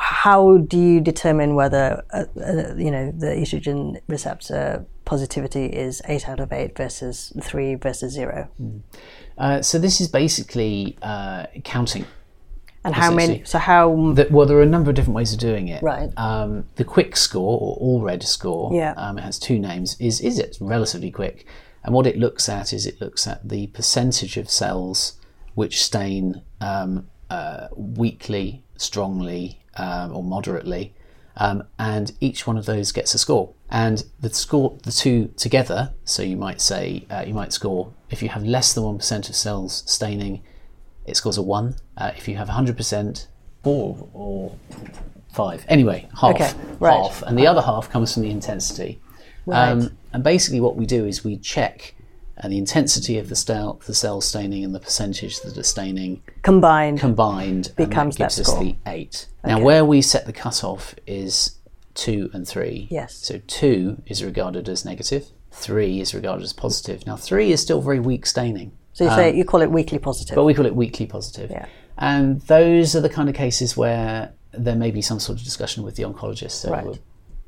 How 0.01 0.59
do 0.59 0.79
you 0.79 1.01
determine 1.01 1.55
whether 1.57 2.05
uh, 2.13 2.25
uh, 2.41 2.75
you 2.77 2.91
know 2.91 3.11
the 3.11 3.27
estrogen 3.43 4.01
receptor 4.07 4.87
positivity 5.05 5.67
is 5.67 6.01
eight 6.07 6.29
out 6.29 6.39
of 6.41 6.53
eight 6.53 6.77
versus 6.77 7.33
three 7.43 7.75
versus 7.75 8.13
zero? 8.13 8.49
Uh, 9.37 9.61
so 9.61 9.79
this 9.79 10.01
is 10.01 10.09
basically 10.09 10.97
uh, 11.03 11.47
counting. 11.65 12.05
And 12.85 12.95
how 12.95 13.13
many? 13.13 13.43
So 13.45 13.59
how? 13.59 14.13
The, 14.13 14.29
well, 14.31 14.47
there 14.47 14.57
are 14.57 14.63
a 14.63 14.67
number 14.67 14.91
of 14.91 14.97
different 14.97 15.17
ways 15.17 15.33
of 15.33 15.39
doing 15.41 15.69
it. 15.69 15.83
Right. 15.83 16.11
Um, 16.17 16.65
the 16.77 16.85
quick 16.85 17.17
score 17.17 17.59
or 17.61 18.01
Allred 18.01 18.23
score, 18.23 18.73
Yeah. 18.73 18.95
um, 18.97 19.19
it 19.19 19.23
has 19.23 19.39
two 19.39 19.59
names. 19.59 19.97
Is 19.99 20.21
is 20.21 20.39
it 20.39 20.57
relatively 20.61 21.11
quick? 21.11 21.47
And 21.85 21.95
what 21.95 22.07
it 22.07 22.17
looks 22.17 22.49
at 22.49 22.73
is 22.73 22.87
it 22.87 23.01
looks 23.01 23.27
at 23.27 23.49
the 23.49 23.69
percentage 23.69 24.37
of 24.37 24.51
cells 24.51 25.15
which 25.55 25.83
stain 25.83 26.43
um, 26.61 27.09
uh, 27.31 27.69
weakly, 27.77 28.63
strongly, 28.77 29.61
um, 29.77 30.15
or 30.15 30.23
moderately, 30.23 30.95
um, 31.37 31.65
and 31.79 32.13
each 32.21 32.47
one 32.47 32.57
of 32.57 32.67
those 32.67 32.93
gets 32.93 33.15
a 33.15 33.19
score. 33.19 33.55
And 33.71 34.05
the 34.21 34.31
score, 34.31 34.79
the 34.83 34.93
two 34.93 35.29
together. 35.37 35.93
So 36.05 36.23
you 36.23 36.37
might 36.37 36.61
say 36.61 37.07
uh, 37.11 37.25
you 37.27 37.35
might 37.35 37.53
score 37.53 37.93
if 38.11 38.23
you 38.23 38.29
have 38.31 38.45
less 38.45 38.73
than 38.73 38.85
one 38.85 38.99
percent 38.99 39.29
of 39.29 39.35
cells 39.35 39.83
staining, 39.87 40.43
it 41.09 41.17
scores 41.17 41.39
a 41.39 41.43
one. 41.43 41.77
Uh, 41.97 42.13
if 42.17 42.29
you 42.29 42.37
have 42.37 42.49
100%, 42.49 43.27
four 43.63 44.09
or 44.13 44.57
five. 45.33 45.65
Anyway, 45.69 46.09
half. 46.21 46.35
Okay, 46.35 46.53
right. 46.81 46.93
Half. 46.93 47.23
And 47.23 47.39
the 47.39 47.47
other 47.47 47.63
half 47.63 47.91
comes 47.91 48.15
from 48.15 48.23
the 48.23 48.31
intensity. 48.31 49.01
Right. 49.47 49.89
and 50.13 50.25
basically, 50.25 50.61
what 50.61 50.77
we 50.77 50.85
do 50.85 51.07
is 51.07 51.25
we 51.25 51.39
check 51.39 51.95
uh, 52.37 52.49
the 52.49 52.59
intensity 52.59 53.19
of 53.19 53.29
the, 53.29 53.37
cell, 53.37 53.81
the 53.87 53.95
cell 53.95 54.21
staining 54.21 54.65
and 54.65 54.75
the 54.75 54.81
percentage 54.81 55.41
that 55.41 55.57
are 55.57 55.63
staining 55.63 56.23
combined? 56.43 57.01
combined 57.01 57.73
Becomes 57.77 58.17
and 58.17 58.25
that 58.25 58.37
gives 58.37 58.37
that 58.37 58.49
us 58.49 58.59
the 58.59 58.77
eight. 58.87 59.27
Now, 59.45 59.61
where 59.61 59.85
we 59.85 60.03
set 60.03 60.27
the 60.27 60.33
cutoff 60.33 60.95
is 61.07 61.59
two 61.95 62.31
and 62.33 62.47
three. 62.47 62.87
Yes. 62.91 63.15
So 63.15 63.41
two 63.47 64.03
is 64.07 64.23
regarded 64.23 64.69
as 64.69 64.85
negative. 64.85 65.29
Three 65.51 66.01
is 66.01 66.15
regarded 66.15 66.45
as 66.45 66.53
positive. 66.53 67.07
Now, 67.07 67.17
three 67.17 67.51
is 67.51 67.61
still 67.61 67.81
very 67.81 67.99
weak 67.99 68.27
staining. 68.27 68.73
So 68.99 69.05
you 69.05 69.11
say 69.11 69.37
you 69.37 69.45
call 69.45 69.63
it 69.63 69.71
weakly 69.71 70.01
positive. 70.01 70.35
But 70.35 70.43
we 70.43 70.55
call 70.55 70.67
it 70.67 70.75
weakly 70.75 71.07
positive. 71.07 71.53
Yeah. 71.53 71.67
And 71.99 72.41
those 72.43 72.97
are 72.97 73.01
the 73.01 73.09
kind 73.09 73.29
of 73.29 73.35
cases 73.37 73.77
where 73.77 74.33
there 74.53 74.75
may 74.75 74.91
be 74.91 75.03
some 75.03 75.21
sort 75.21 75.39
of 75.39 75.45
discussion 75.45 75.85
with 75.85 75.95
the 75.95 76.03
oncologist 76.03 76.67
over, 76.67 76.89
Right. 76.91 77.01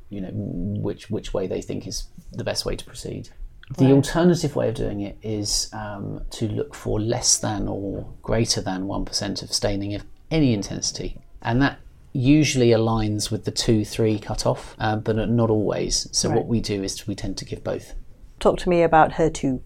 you 0.09 0.21
know, 0.21 0.29
which 0.31 1.09
which 1.09 1.33
way 1.33 1.47
they 1.47 1.61
think 1.61 1.87
is 1.87 2.05
the 2.31 2.45
best 2.45 2.65
way 2.65 2.77
to 2.77 2.85
proceed. 2.85 3.29
The 3.77 3.91
alternative 3.91 4.55
way 4.55 4.69
of 4.69 4.75
doing 4.75 5.01
it 5.01 5.17
is 5.21 5.69
um, 5.73 6.21
to 6.31 6.47
look 6.47 6.73
for 6.73 7.01
less 7.01 7.37
than 7.37 7.67
or 7.67 8.05
greater 8.21 8.61
than 8.61 8.85
1% 8.85 9.43
of 9.43 9.53
staining 9.53 9.95
of 9.95 10.03
any 10.29 10.53
intensity. 10.53 11.17
And 11.41 11.61
that 11.61 11.79
usually 12.13 12.69
aligns 12.69 13.29
with 13.31 13.43
the 13.43 13.51
2 13.51 13.83
3 13.83 14.19
cutoff, 14.19 14.75
uh, 14.79 14.95
but 14.95 15.15
not 15.29 15.49
always. 15.49 16.07
So, 16.13 16.29
what 16.29 16.47
we 16.47 16.61
do 16.61 16.81
is 16.81 17.07
we 17.07 17.15
tend 17.15 17.37
to 17.37 17.45
give 17.45 17.61
both. 17.61 17.93
Talk 18.39 18.57
to 18.59 18.69
me 18.69 18.83
about 18.83 19.11
HER2. 19.13 19.61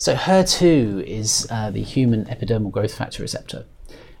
So 0.00 0.14
HER2 0.14 1.04
is 1.04 1.46
uh, 1.50 1.70
the 1.70 1.82
human 1.82 2.24
epidermal 2.24 2.70
growth 2.70 2.94
factor 2.94 3.22
receptor, 3.22 3.66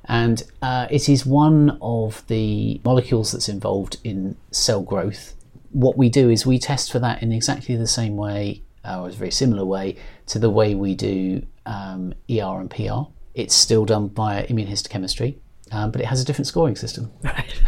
and 0.04 0.42
uh, 0.60 0.86
it 0.90 1.08
is 1.08 1.24
one 1.24 1.78
of 1.80 2.22
the 2.26 2.82
molecules 2.84 3.32
that's 3.32 3.48
involved 3.48 3.96
in 4.04 4.36
cell 4.50 4.82
growth. 4.82 5.34
What 5.70 5.96
we 5.96 6.10
do 6.10 6.28
is 6.28 6.44
we 6.44 6.58
test 6.58 6.92
for 6.92 6.98
that 6.98 7.22
in 7.22 7.32
exactly 7.32 7.76
the 7.76 7.86
same 7.86 8.18
way, 8.18 8.62
or 8.84 9.08
a 9.08 9.10
very 9.10 9.30
similar 9.30 9.64
way, 9.64 9.96
to 10.26 10.38
the 10.38 10.50
way 10.50 10.74
we 10.74 10.94
do 10.94 11.46
um, 11.64 12.12
ER 12.30 12.60
and 12.60 12.70
PR. 12.70 13.10
It's 13.32 13.54
still 13.54 13.86
done 13.86 14.08
by 14.08 14.42
immunohistochemistry, 14.50 15.38
um, 15.72 15.92
but 15.92 16.02
it 16.02 16.08
has 16.08 16.20
a 16.20 16.26
different 16.26 16.46
scoring 16.46 16.76
system. 16.76 17.10
Right. 17.24 17.54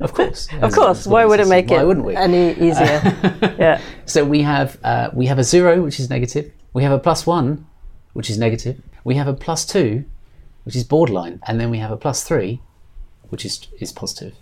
Of 0.00 0.12
course. 0.12 0.48
Of 0.60 0.72
course. 0.72 1.06
Why 1.06 1.24
would 1.24 1.38
it 1.38 1.46
make 1.46 1.70
Why 1.70 1.82
it 1.82 1.86
wouldn't 1.86 2.04
we? 2.04 2.16
any 2.16 2.50
easier? 2.50 3.00
yeah. 3.58 3.80
So 4.06 4.24
we 4.24 4.42
have 4.42 4.76
uh, 4.82 5.10
we 5.14 5.26
have 5.26 5.38
a 5.38 5.44
zero, 5.44 5.82
which 5.82 6.00
is 6.00 6.10
negative. 6.10 6.50
We 6.74 6.82
have 6.82 6.92
a 6.92 6.98
plus 6.98 7.24
one, 7.26 7.66
which 8.12 8.28
is 8.28 8.36
negative. 8.36 8.82
We 9.04 9.14
have 9.14 9.28
a 9.28 9.32
plus 9.34 9.64
two, 9.64 10.04
which 10.64 10.76
is 10.76 10.84
borderline, 10.84 11.40
and 11.46 11.60
then 11.60 11.70
we 11.70 11.78
have 11.78 11.92
a 11.92 11.96
plus 11.96 12.24
three, 12.24 12.60
which 13.30 13.44
is 13.46 13.68
is 13.80 13.92
positive. 13.92 14.34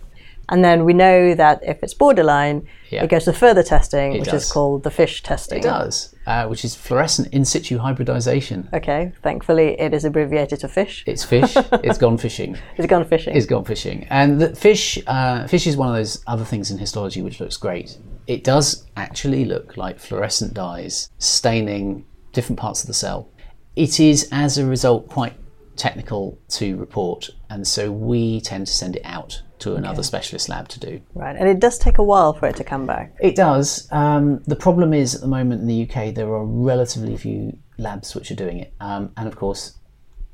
And 0.49 0.63
then 0.63 0.83
we 0.83 0.93
know 0.93 1.35
that 1.35 1.61
if 1.63 1.81
it's 1.83 1.93
borderline, 1.93 2.67
Yeah. 2.89 3.03
it 3.03 3.09
goes 3.09 3.23
to 3.25 3.33
further 3.33 3.63
testing, 3.63 4.11
which 4.11 4.25
does. 4.25 4.43
is 4.43 4.51
called 4.51 4.83
the 4.83 4.91
fish 4.91 5.23
testing. 5.23 5.59
It 5.59 5.63
does, 5.63 6.13
uh, 6.27 6.47
which 6.47 6.65
is 6.65 6.75
fluorescent 6.75 7.29
in 7.31 7.45
situ 7.45 7.77
hybridization. 7.77 8.67
Okay, 8.73 9.13
thankfully 9.21 9.79
it 9.79 9.93
is 9.93 10.03
abbreviated 10.03 10.59
to 10.61 10.67
fish. 10.67 11.03
It's 11.07 11.23
fish. 11.23 11.55
it's 11.87 11.97
gone 11.97 12.17
fishing. 12.17 12.57
It's 12.77 12.87
gone 12.87 13.05
fishing. 13.05 13.35
It's 13.37 13.45
gone 13.45 13.63
fishing, 13.63 14.05
and 14.09 14.41
the 14.41 14.55
fish 14.55 14.99
uh, 15.07 15.47
fish 15.47 15.65
is 15.67 15.77
one 15.77 15.89
of 15.89 15.95
those 15.95 16.21
other 16.27 16.45
things 16.45 16.71
in 16.71 16.77
histology 16.77 17.21
which 17.21 17.39
looks 17.39 17.57
great. 17.57 17.97
It 18.25 18.43
does 18.43 18.85
actually 18.97 19.45
look 19.45 19.77
like 19.77 19.99
fluorescent 19.99 20.53
dyes 20.53 21.09
staining 21.19 22.05
different 22.33 22.59
parts 22.59 22.81
of 22.81 22.87
the 22.87 22.93
cell. 22.93 23.29
It 23.75 23.99
is, 23.99 24.27
as 24.31 24.57
a 24.57 24.65
result, 24.65 25.07
quite 25.07 25.33
technical 25.75 26.37
to 26.49 26.75
report, 26.77 27.29
and 27.49 27.67
so 27.67 27.91
we 27.91 28.41
tend 28.41 28.67
to 28.67 28.73
send 28.73 28.95
it 28.95 29.01
out 29.05 29.41
to 29.59 29.75
another 29.75 30.03
specialist 30.03 30.49
lab 30.49 30.67
to 30.67 30.79
do. 30.79 31.01
right, 31.15 31.35
and 31.37 31.47
it 31.47 31.59
does 31.59 31.79
take 31.79 31.97
a 31.97 32.03
while 32.03 32.33
for 32.33 32.47
it 32.47 32.55
to 32.57 32.63
come 32.63 32.85
back. 32.85 33.15
It 33.21 33.35
does. 33.35 33.87
Um, 33.91 34.43
the 34.45 34.57
problem 34.57 34.93
is 34.93 35.15
at 35.15 35.21
the 35.21 35.27
moment 35.27 35.61
in 35.61 35.67
the 35.67 35.83
UK 35.83 36.13
there 36.13 36.27
are 36.27 36.45
relatively 36.45 37.15
few 37.15 37.57
labs 37.77 38.13
which 38.13 38.29
are 38.29 38.35
doing 38.35 38.59
it, 38.59 38.73
um, 38.81 39.11
and 39.15 39.27
of 39.27 39.35
course, 39.35 39.77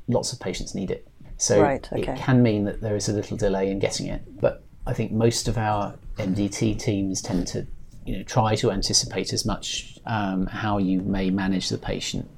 lots 0.08 0.32
of 0.32 0.40
patients 0.40 0.74
need 0.74 0.90
it. 0.90 1.06
So 1.36 1.62
Right, 1.62 1.88
okay. 1.92 2.12
it 2.12 2.18
can 2.18 2.42
mean 2.42 2.64
that 2.64 2.82
there 2.82 2.96
is 2.96 3.08
a 3.08 3.12
little 3.14 3.36
delay 3.36 3.70
in 3.70 3.78
getting 3.78 4.08
it. 4.08 4.22
But 4.40 4.62
I 4.86 4.92
think 4.92 5.12
most 5.12 5.48
of 5.48 5.56
our 5.56 5.94
MDT 6.18 6.78
teams 6.78 7.22
tend 7.22 7.46
to, 7.48 7.66
you 8.10 8.18
know, 8.18 8.24
try 8.24 8.56
to 8.56 8.72
anticipate 8.72 9.32
as 9.32 9.46
much 9.46 9.96
um, 10.06 10.44
how 10.46 10.78
you 10.78 11.00
may 11.00 11.30
manage 11.30 11.68
the 11.68 11.78
patient 11.78 12.28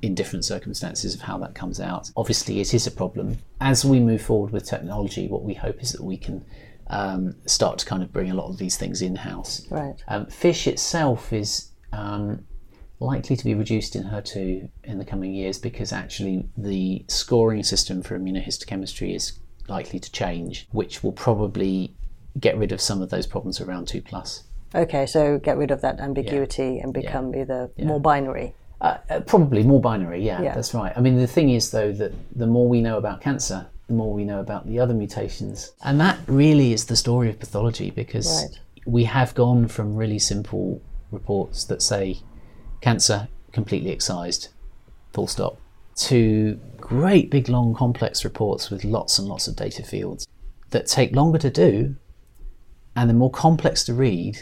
in 0.00 0.14
different 0.14 0.44
circumstances 0.44 1.16
of 1.16 1.20
how 1.20 1.36
that 1.38 1.52
comes 1.52 1.80
out. 1.80 2.12
Obviously, 2.16 2.60
it 2.60 2.72
is 2.72 2.86
a 2.86 2.92
problem. 2.92 3.38
As 3.60 3.84
we 3.84 3.98
move 3.98 4.22
forward 4.22 4.52
with 4.52 4.64
technology, 4.64 5.26
what 5.26 5.42
we 5.42 5.54
hope 5.54 5.82
is 5.82 5.90
that 5.90 6.04
we 6.04 6.16
can 6.16 6.44
um, 6.90 7.34
start 7.44 7.78
to 7.78 7.86
kind 7.86 8.04
of 8.04 8.12
bring 8.12 8.30
a 8.30 8.34
lot 8.34 8.48
of 8.48 8.58
these 8.58 8.76
things 8.76 9.02
in 9.02 9.16
house. 9.16 9.66
Right. 9.68 9.96
Um, 10.06 10.26
fish 10.26 10.68
itself 10.68 11.32
is 11.32 11.72
um, 11.92 12.46
likely 13.00 13.34
to 13.34 13.44
be 13.44 13.54
reduced 13.54 13.96
in 13.96 14.04
HER2 14.04 14.68
in 14.84 14.98
the 14.98 15.04
coming 15.04 15.34
years 15.34 15.58
because 15.58 15.92
actually 15.92 16.48
the 16.56 17.04
scoring 17.08 17.64
system 17.64 18.00
for 18.00 18.16
immunohistochemistry 18.16 19.12
is 19.12 19.40
likely 19.66 19.98
to 19.98 20.12
change, 20.12 20.68
which 20.70 21.02
will 21.02 21.10
probably 21.10 21.96
get 22.38 22.56
rid 22.56 22.70
of 22.70 22.80
some 22.80 23.02
of 23.02 23.10
those 23.10 23.26
problems 23.26 23.60
around 23.60 23.88
2 23.88 24.02
plus. 24.02 24.44
Okay, 24.76 25.06
so 25.06 25.38
get 25.38 25.56
rid 25.56 25.70
of 25.70 25.80
that 25.80 26.00
ambiguity 26.00 26.76
yeah. 26.76 26.82
and 26.82 26.92
become 26.92 27.32
yeah. 27.32 27.40
either 27.40 27.70
yeah. 27.76 27.86
more 27.86 28.00
binary. 28.00 28.54
Uh, 28.80 28.98
uh, 29.08 29.20
probably 29.20 29.62
more 29.62 29.80
binary, 29.80 30.22
yeah, 30.22 30.54
that's 30.54 30.74
right. 30.74 30.92
I 30.94 31.00
mean, 31.00 31.16
the 31.16 31.26
thing 31.26 31.48
is, 31.50 31.70
though, 31.70 31.92
that 31.92 32.12
the 32.36 32.46
more 32.46 32.68
we 32.68 32.82
know 32.82 32.98
about 32.98 33.22
cancer, 33.22 33.66
the 33.86 33.94
more 33.94 34.12
we 34.12 34.24
know 34.24 34.40
about 34.40 34.66
the 34.66 34.78
other 34.78 34.92
mutations. 34.92 35.72
And 35.82 35.98
that 36.00 36.18
really 36.26 36.74
is 36.74 36.84
the 36.84 36.96
story 36.96 37.30
of 37.30 37.40
pathology 37.40 37.90
because 37.90 38.42
right. 38.42 38.60
we 38.84 39.04
have 39.04 39.34
gone 39.34 39.68
from 39.68 39.96
really 39.96 40.18
simple 40.18 40.82
reports 41.10 41.64
that 41.64 41.80
say 41.80 42.18
cancer 42.82 43.28
completely 43.52 43.90
excised, 43.90 44.48
full 45.14 45.26
stop, 45.26 45.58
to 45.96 46.60
great 46.76 47.30
big 47.30 47.48
long 47.48 47.74
complex 47.74 48.24
reports 48.24 48.70
with 48.70 48.84
lots 48.84 49.18
and 49.18 49.26
lots 49.26 49.48
of 49.48 49.56
data 49.56 49.82
fields 49.82 50.26
that 50.70 50.86
take 50.86 51.16
longer 51.16 51.38
to 51.38 51.48
do 51.48 51.96
and 52.94 53.08
they're 53.08 53.16
more 53.16 53.30
complex 53.30 53.84
to 53.84 53.94
read 53.94 54.38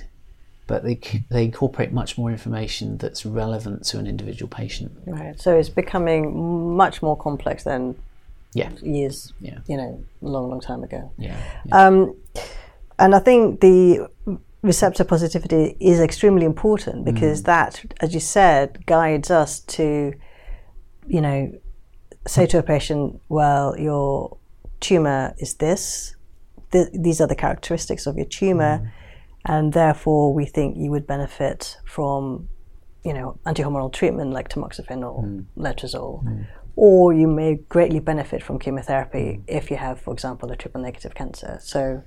but 0.66 0.82
they 0.82 0.98
they 1.30 1.44
incorporate 1.44 1.92
much 1.92 2.16
more 2.16 2.30
information 2.30 2.96
that's 2.98 3.26
relevant 3.26 3.84
to 3.84 3.98
an 3.98 4.06
individual 4.06 4.48
patient. 4.48 4.92
Right. 5.06 5.38
So 5.38 5.56
it's 5.56 5.68
becoming 5.68 6.76
much 6.76 7.02
more 7.02 7.16
complex 7.16 7.64
than 7.64 7.96
yeah. 8.54 8.70
years, 8.82 9.32
yeah. 9.40 9.58
you 9.66 9.76
know, 9.76 10.02
a 10.22 10.26
long, 10.26 10.48
long 10.48 10.60
time 10.60 10.82
ago. 10.82 11.12
Yeah. 11.18 11.36
yeah. 11.66 11.86
Um, 11.86 12.16
and 12.98 13.14
I 13.14 13.18
think 13.18 13.60
the 13.60 14.08
receptor 14.62 15.04
positivity 15.04 15.76
is 15.80 16.00
extremely 16.00 16.46
important 16.46 17.04
because 17.04 17.42
mm. 17.42 17.46
that, 17.46 17.84
as 18.00 18.14
you 18.14 18.20
said, 18.20 18.86
guides 18.86 19.30
us 19.30 19.60
to, 19.60 20.14
you 21.06 21.20
know, 21.20 21.52
say 22.26 22.46
to 22.46 22.58
a 22.58 22.62
patient, 22.62 23.20
well, 23.28 23.78
your 23.78 24.38
tumor 24.80 25.34
is 25.38 25.54
this, 25.54 26.16
th- 26.72 26.88
these 26.94 27.20
are 27.20 27.26
the 27.26 27.34
characteristics 27.34 28.06
of 28.06 28.16
your 28.16 28.26
tumor. 28.26 28.78
Mm 28.78 28.90
and 29.44 29.72
therefore 29.72 30.32
we 30.32 30.46
think 30.46 30.76
you 30.76 30.90
would 30.90 31.06
benefit 31.06 31.78
from, 31.84 32.48
you 33.04 33.12
know, 33.12 33.38
antihormonal 33.46 33.92
treatment 33.92 34.32
like 34.32 34.48
tamoxifen 34.48 35.02
or 35.02 35.22
mm. 35.22 35.44
letrozole. 35.56 36.24
Mm. 36.24 36.46
Or 36.76 37.12
you 37.12 37.28
may 37.28 37.56
greatly 37.68 38.00
benefit 38.00 38.42
from 38.42 38.58
chemotherapy 38.58 39.42
if 39.46 39.70
you 39.70 39.76
have, 39.76 40.00
for 40.00 40.12
example, 40.12 40.50
a 40.50 40.56
triple 40.56 40.80
negative 40.80 41.14
cancer. 41.14 41.58
So, 41.62 42.02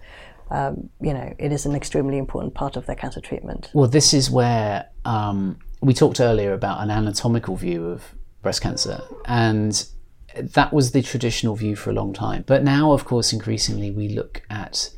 um, 0.50 0.90
you 1.00 1.14
know, 1.14 1.34
it 1.38 1.52
is 1.52 1.66
an 1.66 1.74
extremely 1.74 2.18
important 2.18 2.54
part 2.54 2.76
of 2.76 2.86
their 2.86 2.96
cancer 2.96 3.22
treatment. 3.22 3.70
Well, 3.74 3.88
this 3.88 4.14
is 4.14 4.30
where 4.30 4.90
um, 5.06 5.58
we 5.82 5.94
talked 5.94 6.20
earlier 6.20 6.54
about 6.54 6.82
an 6.82 6.90
anatomical 6.90 7.56
view 7.56 7.88
of 7.88 8.04
breast 8.42 8.62
cancer, 8.62 9.02
and 9.26 9.88
that 10.36 10.74
was 10.74 10.92
the 10.92 11.02
traditional 11.02 11.56
view 11.56 11.76
for 11.76 11.90
a 11.90 11.94
long 11.94 12.14
time. 12.14 12.44
But 12.46 12.64
now, 12.64 12.92
of 12.92 13.06
course, 13.06 13.32
increasingly 13.32 13.92
we 13.92 14.10
look 14.10 14.42
at 14.50 14.90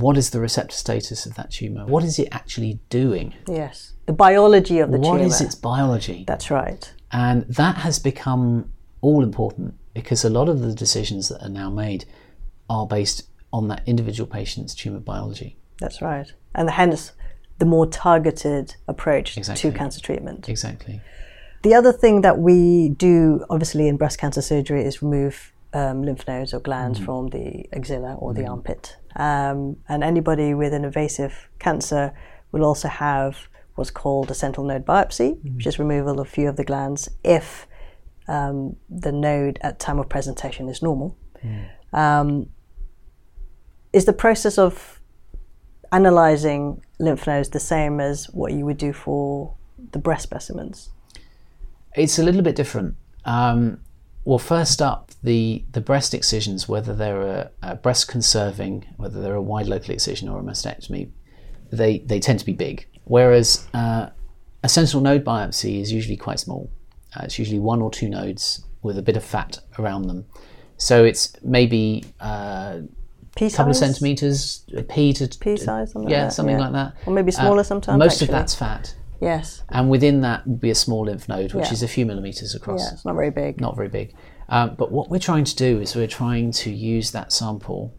what 0.00 0.16
is 0.16 0.30
the 0.30 0.40
receptor 0.40 0.74
status 0.74 1.24
of 1.24 1.34
that 1.36 1.52
tumor? 1.52 1.86
What 1.86 2.02
is 2.02 2.18
it 2.18 2.28
actually 2.32 2.80
doing? 2.88 3.34
Yes, 3.46 3.92
the 4.06 4.12
biology 4.12 4.80
of 4.80 4.90
the 4.90 4.98
what 4.98 5.04
tumor. 5.04 5.18
What 5.18 5.26
is 5.26 5.40
its 5.40 5.54
biology? 5.54 6.24
That's 6.26 6.50
right. 6.50 6.92
And 7.12 7.42
that 7.48 7.76
has 7.76 8.00
become 8.00 8.72
all 9.00 9.22
important 9.22 9.74
because 9.94 10.24
a 10.24 10.30
lot 10.30 10.48
of 10.48 10.60
the 10.60 10.74
decisions 10.74 11.28
that 11.28 11.40
are 11.42 11.48
now 11.48 11.70
made 11.70 12.06
are 12.68 12.86
based 12.86 13.28
on 13.52 13.68
that 13.68 13.82
individual 13.86 14.26
patient's 14.26 14.74
tumor 14.74 14.98
biology. 14.98 15.56
That's 15.78 16.02
right. 16.02 16.32
And 16.56 16.70
hence 16.70 17.12
the 17.58 17.64
more 17.64 17.86
targeted 17.86 18.74
approach 18.88 19.36
exactly. 19.36 19.70
to 19.70 19.78
cancer 19.78 20.00
treatment. 20.00 20.48
Exactly. 20.48 21.00
The 21.62 21.74
other 21.74 21.92
thing 21.92 22.22
that 22.22 22.38
we 22.38 22.88
do, 22.90 23.44
obviously, 23.48 23.86
in 23.86 23.96
breast 23.96 24.18
cancer 24.18 24.42
surgery 24.42 24.84
is 24.84 25.02
remove 25.02 25.52
um, 25.74 26.02
lymph 26.02 26.26
nodes 26.26 26.54
or 26.54 26.60
glands 26.60 27.00
mm. 27.00 27.04
from 27.04 27.28
the 27.28 27.66
axilla 27.72 28.14
or 28.14 28.32
mm. 28.32 28.36
the 28.36 28.46
armpit. 28.46 28.96
Um, 29.16 29.76
and 29.88 30.02
anybody 30.02 30.54
with 30.54 30.72
an 30.72 30.84
invasive 30.84 31.48
cancer 31.58 32.14
will 32.52 32.64
also 32.64 32.88
have 32.88 33.48
what's 33.74 33.90
called 33.90 34.30
a 34.30 34.34
sentinel 34.34 34.68
node 34.68 34.86
biopsy, 34.86 35.34
mm-hmm. 35.34 35.56
which 35.56 35.66
is 35.66 35.78
removal 35.78 36.20
of 36.20 36.26
a 36.26 36.30
few 36.30 36.48
of 36.48 36.56
the 36.56 36.64
glands 36.64 37.10
if 37.24 37.66
um, 38.28 38.76
the 38.88 39.12
node 39.12 39.58
at 39.62 39.78
time 39.78 39.98
of 39.98 40.08
presentation 40.08 40.68
is 40.68 40.80
normal. 40.80 41.16
Mm. 41.44 41.68
Um, 41.92 42.48
is 43.92 44.04
the 44.06 44.12
process 44.12 44.58
of 44.58 45.00
analyzing 45.92 46.82
lymph 46.98 47.26
nodes 47.26 47.50
the 47.50 47.60
same 47.60 48.00
as 48.00 48.26
what 48.32 48.52
you 48.52 48.64
would 48.64 48.78
do 48.78 48.92
for 48.92 49.54
the 49.92 49.98
breast 49.98 50.22
specimens? 50.22 50.90
It's 51.94 52.18
a 52.18 52.22
little 52.22 52.42
bit 52.42 52.56
different. 52.56 52.96
Um, 53.24 53.80
well, 54.24 54.38
first 54.38 54.80
up, 54.80 55.10
the, 55.24 55.64
the 55.72 55.80
breast 55.80 56.12
excisions, 56.12 56.68
whether 56.68 56.94
they're 56.94 57.22
a, 57.22 57.50
a, 57.62 57.74
breast 57.76 58.08
conserving, 58.08 58.84
whether 58.98 59.22
they're 59.22 59.34
a 59.34 59.42
wide 59.42 59.66
local 59.66 59.92
excision 59.92 60.28
or 60.28 60.38
a 60.38 60.42
mastectomy, 60.42 61.10
they, 61.72 62.00
they 62.00 62.20
tend 62.20 62.38
to 62.38 62.44
be 62.44 62.52
big. 62.52 62.86
Whereas 63.04 63.66
uh, 63.72 64.10
a 64.62 64.68
sentinel 64.68 65.02
node 65.02 65.24
biopsy 65.24 65.80
is 65.80 65.90
usually 65.90 66.18
quite 66.18 66.40
small. 66.40 66.70
Uh, 67.16 67.22
it's 67.24 67.38
usually 67.38 67.58
one 67.58 67.80
or 67.80 67.90
two 67.90 68.08
nodes 68.08 68.64
with 68.82 68.98
a 68.98 69.02
bit 69.02 69.16
of 69.16 69.24
fat 69.24 69.60
around 69.78 70.08
them. 70.08 70.26
So 70.76 71.04
it's 71.04 71.32
maybe 71.42 72.04
uh, 72.20 72.80
a 73.40 73.50
couple 73.50 73.70
of 73.70 73.76
centimeters, 73.76 74.66
a 74.76 74.82
pea 74.82 75.14
to 75.14 75.26
pea 75.40 75.56
size, 75.56 75.92
something 75.92 76.10
yeah, 76.10 76.24
like 76.24 76.32
something 76.32 76.56
yeah. 76.56 76.68
like 76.68 76.72
that, 76.72 76.94
or 77.06 77.14
maybe 77.14 77.30
smaller 77.30 77.60
uh, 77.60 77.62
sometimes. 77.62 77.98
Most 77.98 78.14
actually. 78.14 78.26
of 78.26 78.32
that's 78.32 78.54
fat. 78.54 78.94
Yes. 79.20 79.62
And 79.70 79.88
within 79.88 80.20
that 80.20 80.46
would 80.46 80.60
be 80.60 80.70
a 80.70 80.74
small 80.74 81.06
lymph 81.06 81.28
node, 81.28 81.54
which 81.54 81.66
yeah. 81.66 81.72
is 81.72 81.82
a 81.82 81.88
few 81.88 82.04
millimeters 82.04 82.54
across. 82.54 82.82
Yeah, 82.82 82.92
it's 82.92 83.04
not 83.04 83.14
very 83.14 83.30
big. 83.30 83.60
Not 83.60 83.76
very 83.76 83.88
big. 83.88 84.12
Um, 84.48 84.74
but 84.76 84.92
what 84.92 85.10
we're 85.10 85.18
trying 85.18 85.44
to 85.44 85.56
do 85.56 85.80
is 85.80 85.96
we're 85.96 86.06
trying 86.06 86.52
to 86.52 86.70
use 86.70 87.12
that 87.12 87.32
sample 87.32 87.94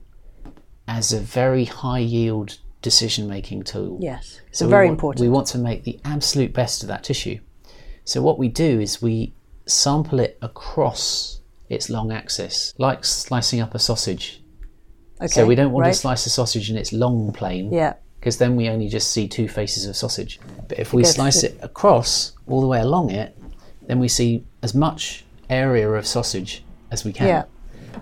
as 0.87 1.11
a 1.11 1.19
very 1.19 1.65
high 1.65 1.99
yield 1.99 2.59
decision 2.81 3.27
making 3.27 3.63
tool. 3.63 3.97
Yes, 3.99 4.41
so 4.51 4.67
very 4.67 4.85
want, 4.85 4.97
important. 4.97 5.21
We 5.21 5.29
want 5.29 5.47
to 5.47 5.57
make 5.57 5.83
the 5.83 5.99
absolute 6.05 6.53
best 6.53 6.83
of 6.83 6.87
that 6.89 7.03
tissue. 7.03 7.39
So 8.03 8.21
what 8.21 8.37
we 8.37 8.47
do 8.47 8.79
is 8.79 9.01
we 9.01 9.33
sample 9.65 10.19
it 10.19 10.37
across 10.41 11.41
its 11.69 11.89
long 11.89 12.11
axis, 12.11 12.73
like 12.77 13.03
slicing 13.03 13.59
up 13.59 13.73
a 13.73 13.79
sausage. 13.79 14.43
Okay, 15.19 15.27
so 15.27 15.45
we 15.47 15.55
don't 15.55 15.71
want 15.71 15.85
right. 15.85 15.93
to 15.93 15.99
slice 15.99 16.25
a 16.27 16.29
sausage 16.29 16.69
in 16.69 16.77
its 16.77 16.93
long 16.93 17.31
plane. 17.33 17.73
Yeah 17.73 17.95
because 18.25 18.39
then 18.39 18.55
we 18.55 18.67
only 18.69 18.87
just 18.87 19.11
see 19.11 19.27
two 19.27 19.47
faces 19.47 19.85
of 19.85 19.95
sausage. 19.95 20.39
But 20.67 20.79
if 20.79 20.93
we 20.93 21.03
slice 21.03 21.43
it 21.43 21.59
across 21.61 22.31
all 22.47 22.59
the 22.59 22.65
way 22.65 22.79
along 22.79 23.11
it, 23.11 23.37
then 23.85 23.99
we 23.99 24.07
see 24.07 24.43
as 24.63 24.73
much 24.73 25.24
area 25.49 25.89
of 25.89 26.05
sausage 26.05 26.63
as 26.91 27.03
we 27.03 27.13
can. 27.13 27.27
Yeah. 27.27 27.43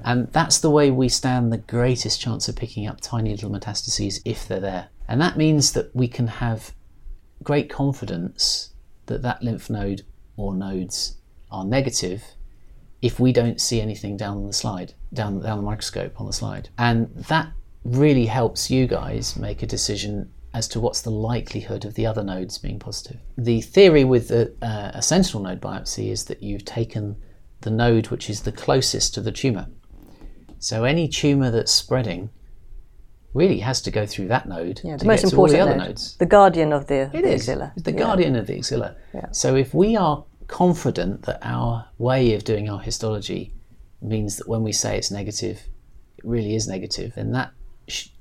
And 0.04 0.32
that's 0.32 0.60
the 0.60 0.72
way 0.72 0.92
we 0.92 1.10
stand 1.10 1.52
the 1.52 1.58
greatest 1.58 2.20
chance 2.20 2.48
of 2.48 2.56
picking 2.56 2.88
up 2.88 3.00
tiny 3.00 3.32
little 3.32 3.52
metastases 3.52 4.22
if 4.26 4.48
they're 4.48 4.60
there. 4.60 4.90
And 5.08 5.22
that 5.22 5.38
means 5.38 5.74
that 5.74 5.96
we 5.96 6.08
can 6.08 6.28
have 6.28 6.74
great 7.44 7.70
confidence 7.70 8.72
that 9.06 9.22
that 9.22 9.44
lymph 9.44 9.70
node 9.70 10.04
or 10.38 10.54
nodes 10.54 11.18
are 11.52 11.66
negative 11.66 12.24
if 13.02 13.20
we 13.20 13.34
don't 13.34 13.60
see 13.60 13.82
anything 13.82 14.16
down 14.16 14.48
the 14.48 14.54
slide, 14.54 14.94
down, 15.14 15.42
down 15.42 15.58
the 15.58 15.64
microscope 15.64 16.20
on 16.20 16.26
the 16.26 16.34
slide. 16.34 16.70
And 16.78 17.14
that 17.16 17.52
really 17.84 18.26
helps 18.26 18.72
you 18.72 18.88
guys 18.88 19.36
make 19.36 19.62
a 19.62 19.68
decision 19.68 20.32
as 20.54 20.68
to 20.70 20.80
what's 20.80 21.02
the 21.02 21.12
likelihood 21.12 21.84
of 21.84 21.96
the 21.96 22.06
other 22.06 22.24
nodes 22.24 22.58
being 22.58 22.80
positive. 22.80 23.18
The 23.38 23.62
theory 23.62 24.04
with 24.04 24.32
a, 24.32 24.54
uh, 24.62 24.92
a 24.94 25.02
sentinel 25.02 25.44
node 25.44 25.60
biopsy 25.60 26.12
is 26.12 26.26
that 26.26 26.42
you've 26.42 26.64
taken 26.64 27.18
the 27.64 27.72
node 27.72 28.08
which 28.10 28.30
is 28.30 28.42
the 28.42 28.52
closest 28.52 29.14
to 29.16 29.22
the 29.22 29.32
tumour. 29.32 29.68
So 30.60 30.84
any 30.84 31.08
tumour 31.08 31.52
that's 31.52 31.72
spreading 31.72 32.30
really 33.34 33.60
has 33.60 33.82
to 33.82 33.92
go 33.92 34.06
through 34.06 34.28
that 34.28 34.48
node 34.48 34.80
yeah, 34.84 34.96
the 34.96 35.06
most 35.06 35.24
important 35.24 35.58
the 35.58 35.64
other 35.64 35.76
node, 35.76 35.88
nodes. 35.88 36.16
The 36.18 36.26
guardian 36.26 36.72
of 36.72 36.88
the, 36.88 37.10
it 37.14 37.24
the 37.24 37.34
is. 37.34 37.42
axilla. 37.42 37.74
It's 37.76 37.84
the 37.84 37.92
yeah. 37.92 37.98
guardian 37.98 38.36
of 38.36 38.48
the 38.48 38.58
axilla. 38.58 38.96
Yeah. 39.14 39.32
So 39.32 39.56
if 39.56 39.74
we 39.74 39.98
are 39.98 40.24
confident 40.48 41.24
that 41.24 41.40
our 41.42 41.88
way 41.98 42.34
of 42.36 42.44
doing 42.44 42.70
our 42.70 42.80
histology 42.80 43.54
means 44.02 44.38
that 44.38 44.48
when 44.48 44.62
we 44.64 44.72
say 44.72 44.98
it's 44.98 45.10
negative, 45.10 45.62
it 46.18 46.26
really 46.26 46.56
is 46.56 46.68
negative, 46.68 47.16
then 47.16 47.32
that 47.32 47.52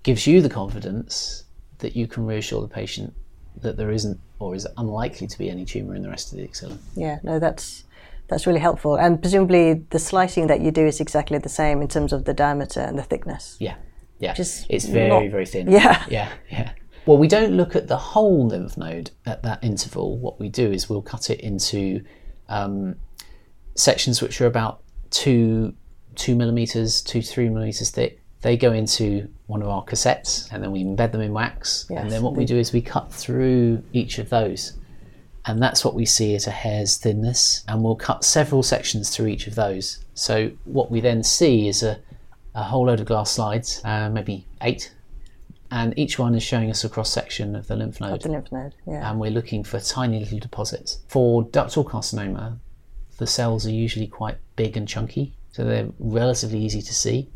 gives 0.02 0.26
you 0.26 0.40
the 0.40 0.48
confidence 0.48 1.44
that 1.78 1.94
you 1.94 2.06
can 2.06 2.24
reassure 2.24 2.62
the 2.62 2.68
patient 2.68 3.12
that 3.60 3.76
there 3.76 3.90
isn't 3.90 4.18
or 4.38 4.54
is 4.54 4.66
unlikely 4.78 5.26
to 5.26 5.38
be 5.38 5.50
any 5.50 5.64
tumour 5.64 5.94
in 5.94 6.02
the 6.02 6.08
rest 6.08 6.32
of 6.32 6.38
the 6.38 6.44
axilla. 6.44 6.78
Yeah, 6.96 7.18
no, 7.22 7.38
that's 7.38 7.84
that's 8.28 8.46
really 8.46 8.60
helpful. 8.60 8.96
And 8.96 9.20
presumably 9.20 9.84
the 9.90 9.98
slicing 9.98 10.46
that 10.46 10.60
you 10.60 10.70
do 10.70 10.86
is 10.86 11.00
exactly 11.00 11.38
the 11.38 11.48
same 11.48 11.82
in 11.82 11.88
terms 11.88 12.12
of 12.12 12.24
the 12.24 12.34
diameter 12.34 12.80
and 12.80 12.98
the 12.98 13.02
thickness. 13.02 13.56
Yeah, 13.60 13.76
yeah. 14.18 14.34
Just 14.34 14.66
it's 14.68 14.86
very, 14.86 15.08
not, 15.08 15.30
very 15.30 15.46
thin. 15.46 15.70
Yeah. 15.70 16.04
Yeah, 16.08 16.32
yeah. 16.50 16.72
Well, 17.04 17.18
we 17.18 17.26
don't 17.26 17.52
look 17.52 17.74
at 17.74 17.88
the 17.88 17.96
whole 17.96 18.46
lymph 18.46 18.76
node 18.76 19.10
at 19.26 19.42
that 19.42 19.62
interval. 19.64 20.18
What 20.18 20.38
we 20.38 20.48
do 20.48 20.70
is 20.70 20.88
we'll 20.88 21.02
cut 21.02 21.30
it 21.30 21.40
into 21.40 22.04
um, 22.48 22.96
sections 23.74 24.22
which 24.22 24.40
are 24.40 24.46
about 24.46 24.82
two 25.10 25.74
two 26.14 26.36
millimeters, 26.36 27.02
two 27.02 27.22
three 27.22 27.48
millimeters 27.48 27.90
thick, 27.90 28.22
they 28.42 28.56
go 28.56 28.72
into 28.72 29.28
one 29.46 29.62
of 29.62 29.68
our 29.68 29.84
cassettes 29.84 30.52
and 30.52 30.62
then 30.62 30.72
we 30.72 30.84
embed 30.84 31.12
them 31.12 31.20
in 31.20 31.32
wax. 31.32 31.86
Yes, 31.88 32.02
and 32.02 32.10
then 32.10 32.22
what 32.22 32.34
we 32.34 32.44
do 32.44 32.56
is 32.56 32.72
we 32.72 32.82
cut 32.82 33.12
through 33.12 33.82
each 33.92 34.18
of 34.18 34.28
those. 34.28 34.74
And 35.44 35.60
that's 35.60 35.84
what 35.84 35.94
we 35.94 36.06
see 36.06 36.34
at 36.34 36.46
a 36.46 36.50
hair's 36.50 36.96
thinness. 36.96 37.64
And 37.66 37.82
we'll 37.82 37.96
cut 37.96 38.24
several 38.24 38.62
sections 38.62 39.10
through 39.10 39.26
each 39.26 39.46
of 39.46 39.54
those. 39.54 40.04
So 40.14 40.52
what 40.64 40.90
we 40.90 41.00
then 41.00 41.22
see 41.22 41.68
is 41.68 41.82
a, 41.82 41.98
a 42.54 42.62
whole 42.62 42.86
load 42.86 43.00
of 43.00 43.06
glass 43.06 43.32
slides, 43.32 43.80
uh, 43.84 44.08
maybe 44.08 44.46
eight, 44.60 44.94
and 45.72 45.98
each 45.98 46.18
one 46.18 46.34
is 46.34 46.42
showing 46.42 46.70
us 46.70 46.84
a 46.84 46.88
cross 46.88 47.10
section 47.10 47.56
of 47.56 47.66
the 47.66 47.74
lymph 47.74 47.98
node. 47.98 48.12
Of 48.12 48.22
the 48.24 48.28
lymph 48.28 48.52
node, 48.52 48.74
yeah. 48.86 49.10
And 49.10 49.18
we're 49.18 49.30
looking 49.30 49.64
for 49.64 49.80
tiny 49.80 50.20
little 50.20 50.38
deposits. 50.38 50.98
For 51.08 51.44
ductal 51.46 51.88
carcinoma, 51.88 52.58
the 53.16 53.26
cells 53.26 53.66
are 53.66 53.70
usually 53.70 54.06
quite 54.06 54.36
big 54.54 54.76
and 54.76 54.86
chunky, 54.86 55.34
so 55.50 55.64
they're 55.64 55.88
relatively 55.98 56.58
easy 56.58 56.82
to 56.82 56.94
see. 56.94 57.30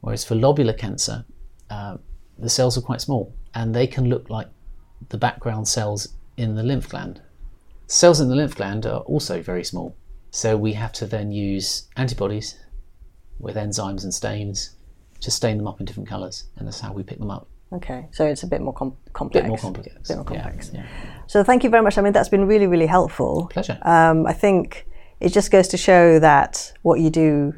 Whereas 0.00 0.24
for 0.24 0.34
lobular 0.34 0.76
cancer, 0.76 1.26
uh, 1.68 1.98
the 2.38 2.48
cells 2.48 2.78
are 2.78 2.80
quite 2.80 3.00
small 3.00 3.34
and 3.54 3.74
they 3.74 3.86
can 3.86 4.08
look 4.08 4.30
like 4.30 4.48
the 5.10 5.18
background 5.18 5.68
cells 5.68 6.08
in 6.36 6.54
the 6.54 6.62
lymph 6.62 6.88
gland. 6.88 7.20
Cells 7.86 8.20
in 8.20 8.28
the 8.28 8.34
lymph 8.34 8.54
gland 8.54 8.86
are 8.86 9.00
also 9.00 9.42
very 9.42 9.64
small, 9.64 9.96
so 10.30 10.56
we 10.56 10.72
have 10.72 10.92
to 10.92 11.06
then 11.06 11.30
use 11.30 11.88
antibodies 11.96 12.58
with 13.38 13.56
enzymes 13.56 14.04
and 14.04 14.14
stains 14.14 14.76
to 15.20 15.30
stain 15.30 15.58
them 15.58 15.66
up 15.66 15.80
in 15.80 15.86
different 15.86 16.08
colours, 16.08 16.44
and 16.56 16.66
that's 16.66 16.80
how 16.80 16.92
we 16.92 17.02
pick 17.02 17.18
them 17.18 17.30
up. 17.30 17.48
Okay, 17.72 18.06
so 18.12 18.24
it's 18.24 18.42
a 18.42 18.46
bit 18.46 18.60
more 18.60 18.72
com- 18.72 18.96
complex. 19.12 19.42
Bit 19.42 19.48
more 19.48 19.58
complex. 19.58 20.08
Bit 20.08 20.16
more 20.16 20.24
complex. 20.24 20.70
Yeah, 20.72 20.80
yeah. 20.80 20.86
So 21.26 21.42
thank 21.42 21.64
you 21.64 21.70
very 21.70 21.82
much. 21.82 21.98
I 21.98 22.02
mean, 22.02 22.12
that's 22.12 22.28
been 22.28 22.46
really, 22.46 22.66
really 22.66 22.86
helpful. 22.86 23.48
Pleasure. 23.50 23.78
Um, 23.82 24.26
I 24.26 24.32
think 24.32 24.86
it 25.20 25.32
just 25.32 25.50
goes 25.50 25.68
to 25.68 25.76
show 25.76 26.18
that 26.20 26.72
what 26.82 27.00
you 27.00 27.10
do 27.10 27.54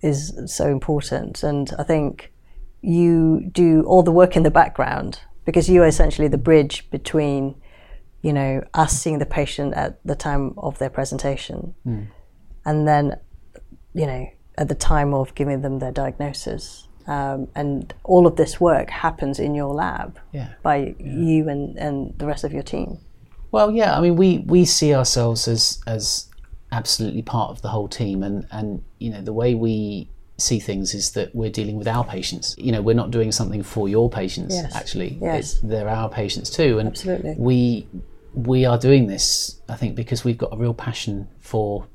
is 0.00 0.32
so 0.46 0.68
important, 0.68 1.42
and 1.42 1.70
I 1.78 1.82
think 1.82 2.32
you 2.80 3.50
do 3.52 3.82
all 3.82 4.02
the 4.02 4.12
work 4.12 4.36
in 4.36 4.42
the 4.42 4.50
background 4.50 5.20
because 5.44 5.68
you 5.68 5.82
are 5.82 5.86
essentially 5.86 6.28
the 6.28 6.38
bridge 6.38 6.88
between, 6.90 7.60
you 8.22 8.32
know, 8.32 8.62
us 8.74 9.00
seeing 9.00 9.18
the 9.18 9.26
patient 9.26 9.74
at 9.74 9.98
the 10.04 10.14
time 10.14 10.54
of 10.56 10.78
their 10.78 10.90
presentation, 10.90 11.74
mm. 11.86 12.06
and 12.64 12.86
then, 12.86 13.18
you 13.94 14.06
know, 14.06 14.28
at 14.58 14.68
the 14.68 14.74
time 14.74 15.14
of 15.14 15.34
giving 15.34 15.62
them 15.62 15.78
their 15.78 15.92
diagnosis. 15.92 16.86
Um, 17.06 17.48
and 17.56 17.92
all 18.04 18.26
of 18.26 18.36
this 18.36 18.60
work 18.60 18.90
happens 18.90 19.40
in 19.40 19.54
your 19.54 19.74
lab 19.74 20.20
yeah. 20.32 20.52
by 20.62 20.76
yeah. 20.76 20.94
you 20.98 21.48
and, 21.48 21.76
and 21.78 22.16
the 22.18 22.26
rest 22.26 22.44
of 22.44 22.52
your 22.52 22.62
team. 22.62 22.98
Well, 23.50 23.70
yeah, 23.70 23.96
I 23.96 24.00
mean, 24.00 24.16
we, 24.16 24.38
we 24.38 24.64
see 24.64 24.94
ourselves 24.94 25.48
as 25.48 25.82
as 25.86 26.28
absolutely 26.72 27.22
part 27.22 27.50
of 27.50 27.62
the 27.62 27.68
whole 27.68 27.88
team, 27.88 28.22
and 28.22 28.46
and 28.52 28.84
you 28.98 29.10
know 29.10 29.22
the 29.22 29.32
way 29.32 29.54
we 29.54 30.08
see 30.36 30.58
things 30.58 30.94
is 30.94 31.12
that 31.12 31.34
we're 31.34 31.50
dealing 31.50 31.76
with 31.76 31.88
our 31.88 32.04
patients. 32.04 32.54
You 32.58 32.72
know, 32.72 32.82
we're 32.82 32.94
not 32.94 33.10
doing 33.10 33.32
something 33.32 33.62
for 33.62 33.88
your 33.88 34.08
patients. 34.08 34.54
Yes. 34.54 34.74
Actually, 34.74 35.18
yes. 35.20 35.54
It's, 35.54 35.60
they're 35.62 35.88
our 35.88 36.08
patients 36.08 36.50
too, 36.50 36.78
and 36.78 36.90
absolutely. 36.90 37.34
we 37.38 37.88
we 38.34 38.64
are 38.64 38.78
doing 38.78 39.06
this. 39.06 39.60
I 39.68 39.76
think 39.76 39.94
because 39.94 40.24
we've 40.24 40.38
got 40.38 40.52
a 40.52 40.56
real 40.56 40.74
passion 40.74 41.28
for 41.38 41.86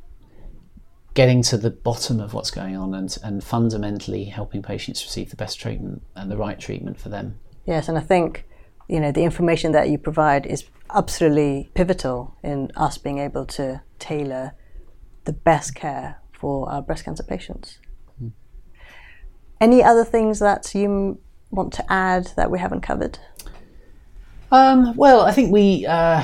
getting 1.13 1.41
to 1.41 1.57
the 1.57 1.71
bottom 1.71 2.19
of 2.19 2.33
what's 2.33 2.51
going 2.51 2.75
on 2.75 2.93
and, 2.93 3.17
and 3.23 3.43
fundamentally 3.43 4.25
helping 4.25 4.61
patients 4.61 5.03
receive 5.03 5.29
the 5.29 5.35
best 5.35 5.59
treatment 5.59 6.03
and 6.13 6.29
the 6.29 6.37
right 6.37 6.59
treatment 6.59 6.99
for 6.99 7.09
them. 7.09 7.39
Yes, 7.65 7.87
and 7.87 7.97
I 7.97 8.01
think 8.01 8.45
you 8.87 8.99
know 8.99 9.11
the 9.11 9.23
information 9.23 9.71
that 9.71 9.89
you 9.89 9.97
provide 9.97 10.45
is 10.45 10.65
absolutely 10.93 11.71
pivotal 11.73 12.35
in 12.43 12.71
us 12.75 12.97
being 12.97 13.17
able 13.17 13.45
to 13.45 13.81
tailor 13.97 14.53
the 15.23 15.33
best 15.33 15.73
care 15.73 16.21
for 16.31 16.69
our 16.69 16.81
breast 16.81 17.05
cancer 17.05 17.23
patients. 17.23 17.79
Mm. 18.21 18.31
Any 19.59 19.83
other 19.83 20.03
things 20.03 20.39
that 20.39 20.75
you 20.75 21.19
want 21.49 21.73
to 21.73 21.91
add 21.91 22.27
that 22.35 22.51
we 22.51 22.59
haven't 22.59 22.81
covered? 22.81 23.17
Um, 24.55 24.95
well, 24.95 25.21
I 25.21 25.31
think 25.33 25.51
we 25.51 25.85
uh, 25.85 26.23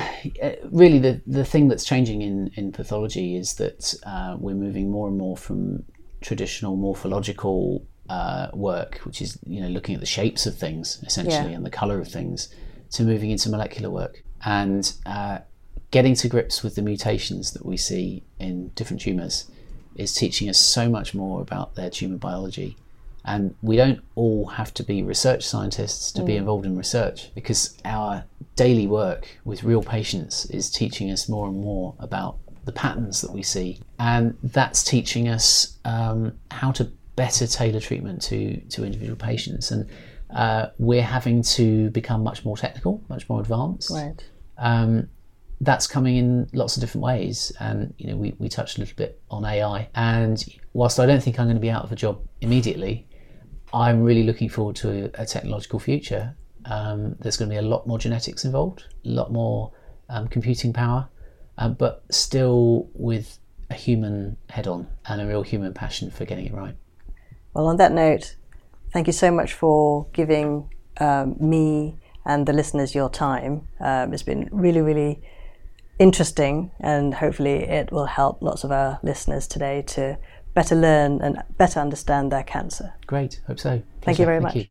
really 0.71 0.99
the 0.99 1.21
the 1.27 1.43
thing 1.43 1.67
that's 1.67 1.83
changing 1.83 2.21
in 2.21 2.49
in 2.55 2.71
pathology 2.71 3.35
is 3.35 3.55
that 3.55 3.93
uh, 4.05 4.37
we're 4.39 4.55
moving 4.55 4.89
more 4.89 5.09
and 5.09 5.17
more 5.17 5.35
from 5.35 5.83
traditional 6.21 6.77
morphological 6.77 7.85
uh, 8.09 8.47
work, 8.53 8.99
which 9.03 9.21
is 9.21 9.37
you 9.45 9.59
know 9.59 9.67
looking 9.67 9.95
at 9.95 9.99
the 9.99 10.13
shapes 10.17 10.45
of 10.45 10.57
things 10.57 11.03
essentially 11.05 11.51
yeah. 11.51 11.57
and 11.57 11.65
the 11.65 11.69
color 11.81 11.99
of 11.99 12.07
things, 12.07 12.47
to 12.91 13.03
moving 13.03 13.31
into 13.31 13.49
molecular 13.49 13.89
work 13.89 14.23
and 14.45 14.93
uh, 15.05 15.39
getting 15.91 16.15
to 16.15 16.29
grips 16.29 16.63
with 16.63 16.75
the 16.75 16.81
mutations 16.81 17.51
that 17.51 17.65
we 17.65 17.75
see 17.75 18.23
in 18.39 18.69
different 18.69 19.01
tumors 19.01 19.51
is 19.95 20.13
teaching 20.13 20.47
us 20.47 20.57
so 20.57 20.89
much 20.89 21.13
more 21.13 21.41
about 21.41 21.75
their 21.75 21.89
tumor 21.89 22.17
biology 22.17 22.77
and 23.25 23.55
we 23.61 23.75
don't 23.75 23.99
all 24.15 24.47
have 24.47 24.73
to 24.75 24.83
be 24.83 25.03
research 25.03 25.45
scientists 25.45 26.11
to 26.13 26.21
mm. 26.21 26.25
be 26.25 26.35
involved 26.35 26.65
in 26.65 26.75
research 26.75 27.33
because 27.35 27.77
our 27.85 28.23
daily 28.55 28.87
work 28.87 29.27
with 29.45 29.63
real 29.63 29.83
patients 29.83 30.45
is 30.47 30.69
teaching 30.69 31.11
us 31.11 31.29
more 31.29 31.47
and 31.47 31.57
more 31.57 31.95
about 31.99 32.37
the 32.65 32.71
patterns 32.71 33.21
that 33.21 33.31
we 33.31 33.43
see. 33.43 33.79
And 33.99 34.37
that's 34.43 34.83
teaching 34.83 35.27
us 35.27 35.77
um, 35.85 36.33
how 36.49 36.71
to 36.73 36.91
better 37.15 37.47
tailor 37.47 37.79
treatment 37.79 38.21
to, 38.23 38.59
to 38.69 38.83
individual 38.83 39.17
patients. 39.17 39.71
And 39.71 39.89
uh, 40.33 40.67
we're 40.77 41.03
having 41.03 41.43
to 41.43 41.89
become 41.91 42.23
much 42.23 42.45
more 42.45 42.57
technical, 42.57 43.03
much 43.09 43.27
more 43.29 43.39
advanced. 43.39 43.91
Right. 43.91 44.23
Um, 44.57 45.09
that's 45.59 45.85
coming 45.85 46.17
in 46.17 46.49
lots 46.53 46.75
of 46.75 46.81
different 46.81 47.03
ways. 47.03 47.51
And 47.59 47.93
you 47.97 48.07
know, 48.07 48.15
we, 48.15 48.33
we 48.39 48.49
touched 48.49 48.77
a 48.77 48.81
little 48.81 48.95
bit 48.95 49.21
on 49.29 49.45
AI. 49.45 49.89
And 49.93 50.43
whilst 50.73 50.99
I 50.99 51.05
don't 51.05 51.21
think 51.21 51.39
I'm 51.39 51.45
going 51.45 51.57
to 51.57 51.61
be 51.61 51.69
out 51.69 51.83
of 51.83 51.91
a 51.91 51.95
job 51.95 52.21
immediately, 52.41 53.07
I'm 53.73 54.01
really 54.03 54.23
looking 54.23 54.49
forward 54.49 54.75
to 54.77 55.11
a, 55.15 55.25
technological 55.25 55.79
future. 55.79 56.35
Um, 56.65 57.15
there's 57.19 57.37
going 57.37 57.49
to 57.49 57.53
be 57.53 57.57
a 57.57 57.61
lot 57.61 57.87
more 57.87 57.97
genetics 57.97 58.45
involved, 58.45 58.83
a 59.05 59.09
lot 59.09 59.31
more 59.31 59.71
um, 60.09 60.27
computing 60.27 60.73
power, 60.73 61.07
um, 61.57 61.73
but 61.75 62.03
still 62.09 62.89
with 62.93 63.39
a 63.69 63.73
human 63.73 64.37
head 64.49 64.67
on 64.67 64.87
and 65.07 65.21
a 65.21 65.25
real 65.25 65.43
human 65.43 65.73
passion 65.73 66.11
for 66.11 66.25
getting 66.25 66.45
it 66.45 66.53
right. 66.53 66.75
Well, 67.53 67.67
on 67.67 67.77
that 67.77 67.91
note, 67.91 68.35
thank 68.91 69.07
you 69.07 69.13
so 69.13 69.31
much 69.31 69.53
for 69.53 70.07
giving 70.13 70.69
um, 70.99 71.35
me 71.39 71.97
and 72.25 72.45
the 72.45 72.53
listeners 72.53 72.93
your 72.93 73.09
time. 73.09 73.67
Um, 73.79 74.13
it's 74.13 74.23
been 74.23 74.49
really, 74.51 74.81
really 74.81 75.21
interesting, 75.97 76.71
and 76.79 77.13
hopefully, 77.13 77.63
it 77.63 77.91
will 77.91 78.05
help 78.05 78.41
lots 78.41 78.63
of 78.63 78.71
our 78.71 78.99
listeners 79.03 79.47
today 79.47 79.81
to 79.87 80.17
better 80.53 80.75
learn 80.75 81.21
and 81.21 81.41
better 81.57 81.79
understand 81.79 82.31
their 82.31 82.43
cancer. 82.43 82.93
Great, 83.07 83.41
hope 83.47 83.59
so. 83.59 83.69
Pleasure. 83.69 83.85
Thank 84.01 84.19
you 84.19 84.25
very 84.25 84.41
Thank 84.41 84.43
much. 84.43 84.55
You. 84.55 84.65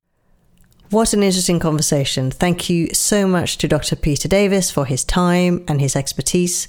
What 0.91 1.13
an 1.13 1.23
interesting 1.23 1.61
conversation. 1.61 2.33
Thank 2.33 2.69
you 2.69 2.89
so 2.93 3.29
much 3.29 3.59
to 3.59 3.69
Dr. 3.69 3.95
Peter 3.95 4.27
Davis 4.27 4.71
for 4.71 4.85
his 4.85 5.05
time 5.05 5.65
and 5.69 5.81
his 5.81 5.95
expertise. 5.95 6.67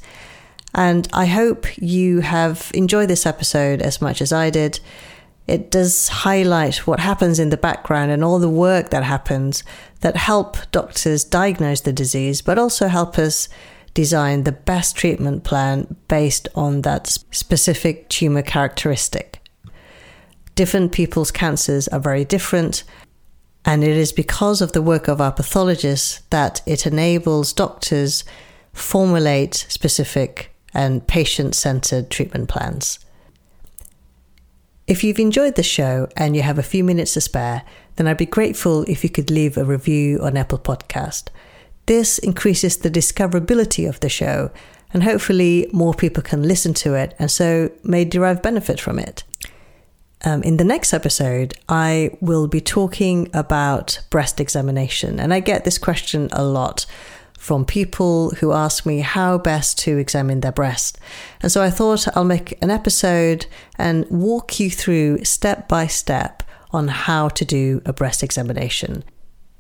And 0.76 1.08
I 1.12 1.26
hope 1.26 1.66
you 1.78 2.22
have 2.22 2.72
enjoyed 2.74 3.10
this 3.10 3.26
episode 3.26 3.82
as 3.82 4.00
much 4.00 4.22
as 4.22 4.32
I 4.32 4.52
did. 4.52 4.80
It 5.48 5.72
does 5.72 6.08
highlight 6.08 6.86
what 6.88 7.00
happens 7.00 7.40
in 7.40 7.50
the 7.50 7.58
background 7.58 8.12
and 8.12 8.24
all 8.24 8.38
the 8.38 8.48
work 8.48 8.92
that 8.92 9.04
happens 9.04 9.64
that 10.02 10.16
help 10.16 10.56
doctors 10.72 11.24
diagnose 11.24 11.82
the 11.82 11.92
disease, 11.92 12.42
but 12.42 12.60
also 12.60 12.88
help 12.88 13.18
us 13.18 13.50
design 13.94 14.44
the 14.44 14.52
best 14.52 14.96
treatment 14.96 15.44
plan 15.44 15.96
based 16.08 16.48
on 16.56 16.82
that 16.82 17.08
specific 17.32 18.10
tumor 18.10 18.42
characteristic. 18.42 19.40
Different 20.56 20.92
people's 20.92 21.32
cancers 21.32 21.88
are 21.90 22.00
very 22.00 22.26
different, 22.26 22.84
and 23.66 23.84
it 23.84 23.96
is 23.96 24.12
because 24.12 24.62
of 24.62 24.72
the 24.72 24.82
work 24.82 25.08
of 25.08 25.22
our 25.22 25.32
pathologists 25.32 26.22
that 26.30 26.62
it 26.66 26.86
enables 26.86 27.54
doctors 27.54 28.24
formulate 28.74 29.56
specific 29.70 30.56
and 30.74 31.06
patient-centered 31.06 32.10
treatment 32.10 32.48
plans. 32.48 33.00
If 34.88 35.04
you've 35.04 35.20
enjoyed 35.20 35.56
the 35.56 35.64
show 35.64 36.08
and 36.18 36.36
you 36.36 36.42
have 36.42 36.58
a 36.58 36.64
few 36.64 36.84
minutes 36.84 37.14
to 37.14 37.22
spare, 37.22 37.64
then 37.96 38.08
I'd 38.08 38.18
be 38.18 38.26
grateful 38.26 38.84
if 38.84 39.04
you 39.04 39.10
could 39.10 39.30
leave 39.30 39.58
a 39.58 39.64
review 39.64 40.20
on 40.22 40.38
Apple 40.38 40.60
Podcast. 40.60 41.28
This 41.92 42.20
increases 42.20 42.78
the 42.78 42.90
discoverability 42.90 43.86
of 43.86 44.00
the 44.00 44.08
show, 44.08 44.50
and 44.94 45.04
hopefully 45.04 45.70
more 45.74 45.94
people 45.94 46.24
can 46.24 46.42
listen 46.42 46.74
to 46.76 46.94
it 46.94 47.14
and 47.20 47.30
so 47.30 47.70
may 47.84 48.06
derive 48.06 48.42
benefit 48.42 48.80
from 48.80 48.98
it. 48.98 49.26
Um, 50.24 50.42
in 50.44 50.56
the 50.56 50.64
next 50.64 50.94
episode, 50.94 51.54
I 51.68 52.12
will 52.22 52.48
be 52.48 52.62
talking 52.62 53.30
about 53.34 54.00
breast 54.10 54.40
examination, 54.40 55.20
and 55.20 55.34
I 55.34 55.42
get 55.42 55.66
this 55.66 55.78
question 55.78 56.30
a 56.32 56.46
lot 56.46 56.86
from 57.38 57.66
people 57.66 58.30
who 58.40 58.54
ask 58.54 58.86
me 58.86 59.02
how 59.02 59.38
best 59.38 59.78
to 59.80 59.98
examine 59.98 60.40
their 60.40 60.54
breast. 60.54 60.98
And 61.42 61.52
so 61.52 61.62
I 61.62 61.70
thought 61.70 62.08
I'll 62.16 62.24
make 62.24 62.58
an 62.64 62.72
episode 62.72 63.48
and 63.78 64.10
walk 64.10 64.62
you 64.62 64.70
through 64.70 65.26
step 65.26 65.68
by 65.68 65.88
step 65.88 66.42
on 66.72 66.88
how 66.88 67.28
to 67.28 67.44
do 67.44 67.82
a 67.84 67.92
breast 67.92 68.24
examination. 68.24 69.04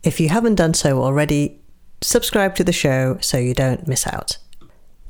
If 0.02 0.22
you 0.22 0.30
haven't 0.30 0.56
done 0.56 0.74
so 0.74 1.04
already, 1.04 1.61
subscribe 2.02 2.56
to 2.56 2.64
the 2.64 2.74
show 2.74 3.18
so 3.22 3.38
you 3.38 3.54
don't 3.54 3.88
miss 3.88 4.08
out. 4.08 4.38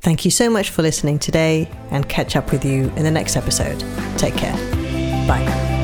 Thank 0.02 0.26
you 0.26 0.32
so 0.32 0.50
much 0.50 0.70
for 0.72 0.82
listening 0.82 1.20
today 1.20 1.70
and 1.92 2.10
catch 2.10 2.36
up 2.36 2.52
with 2.52 2.66
you 2.66 2.92
in 2.96 3.04
the 3.04 3.12
next 3.12 3.36
episode. 3.36 3.80
Take 4.18 4.36
care. 4.36 4.56
Bye. 5.28 5.81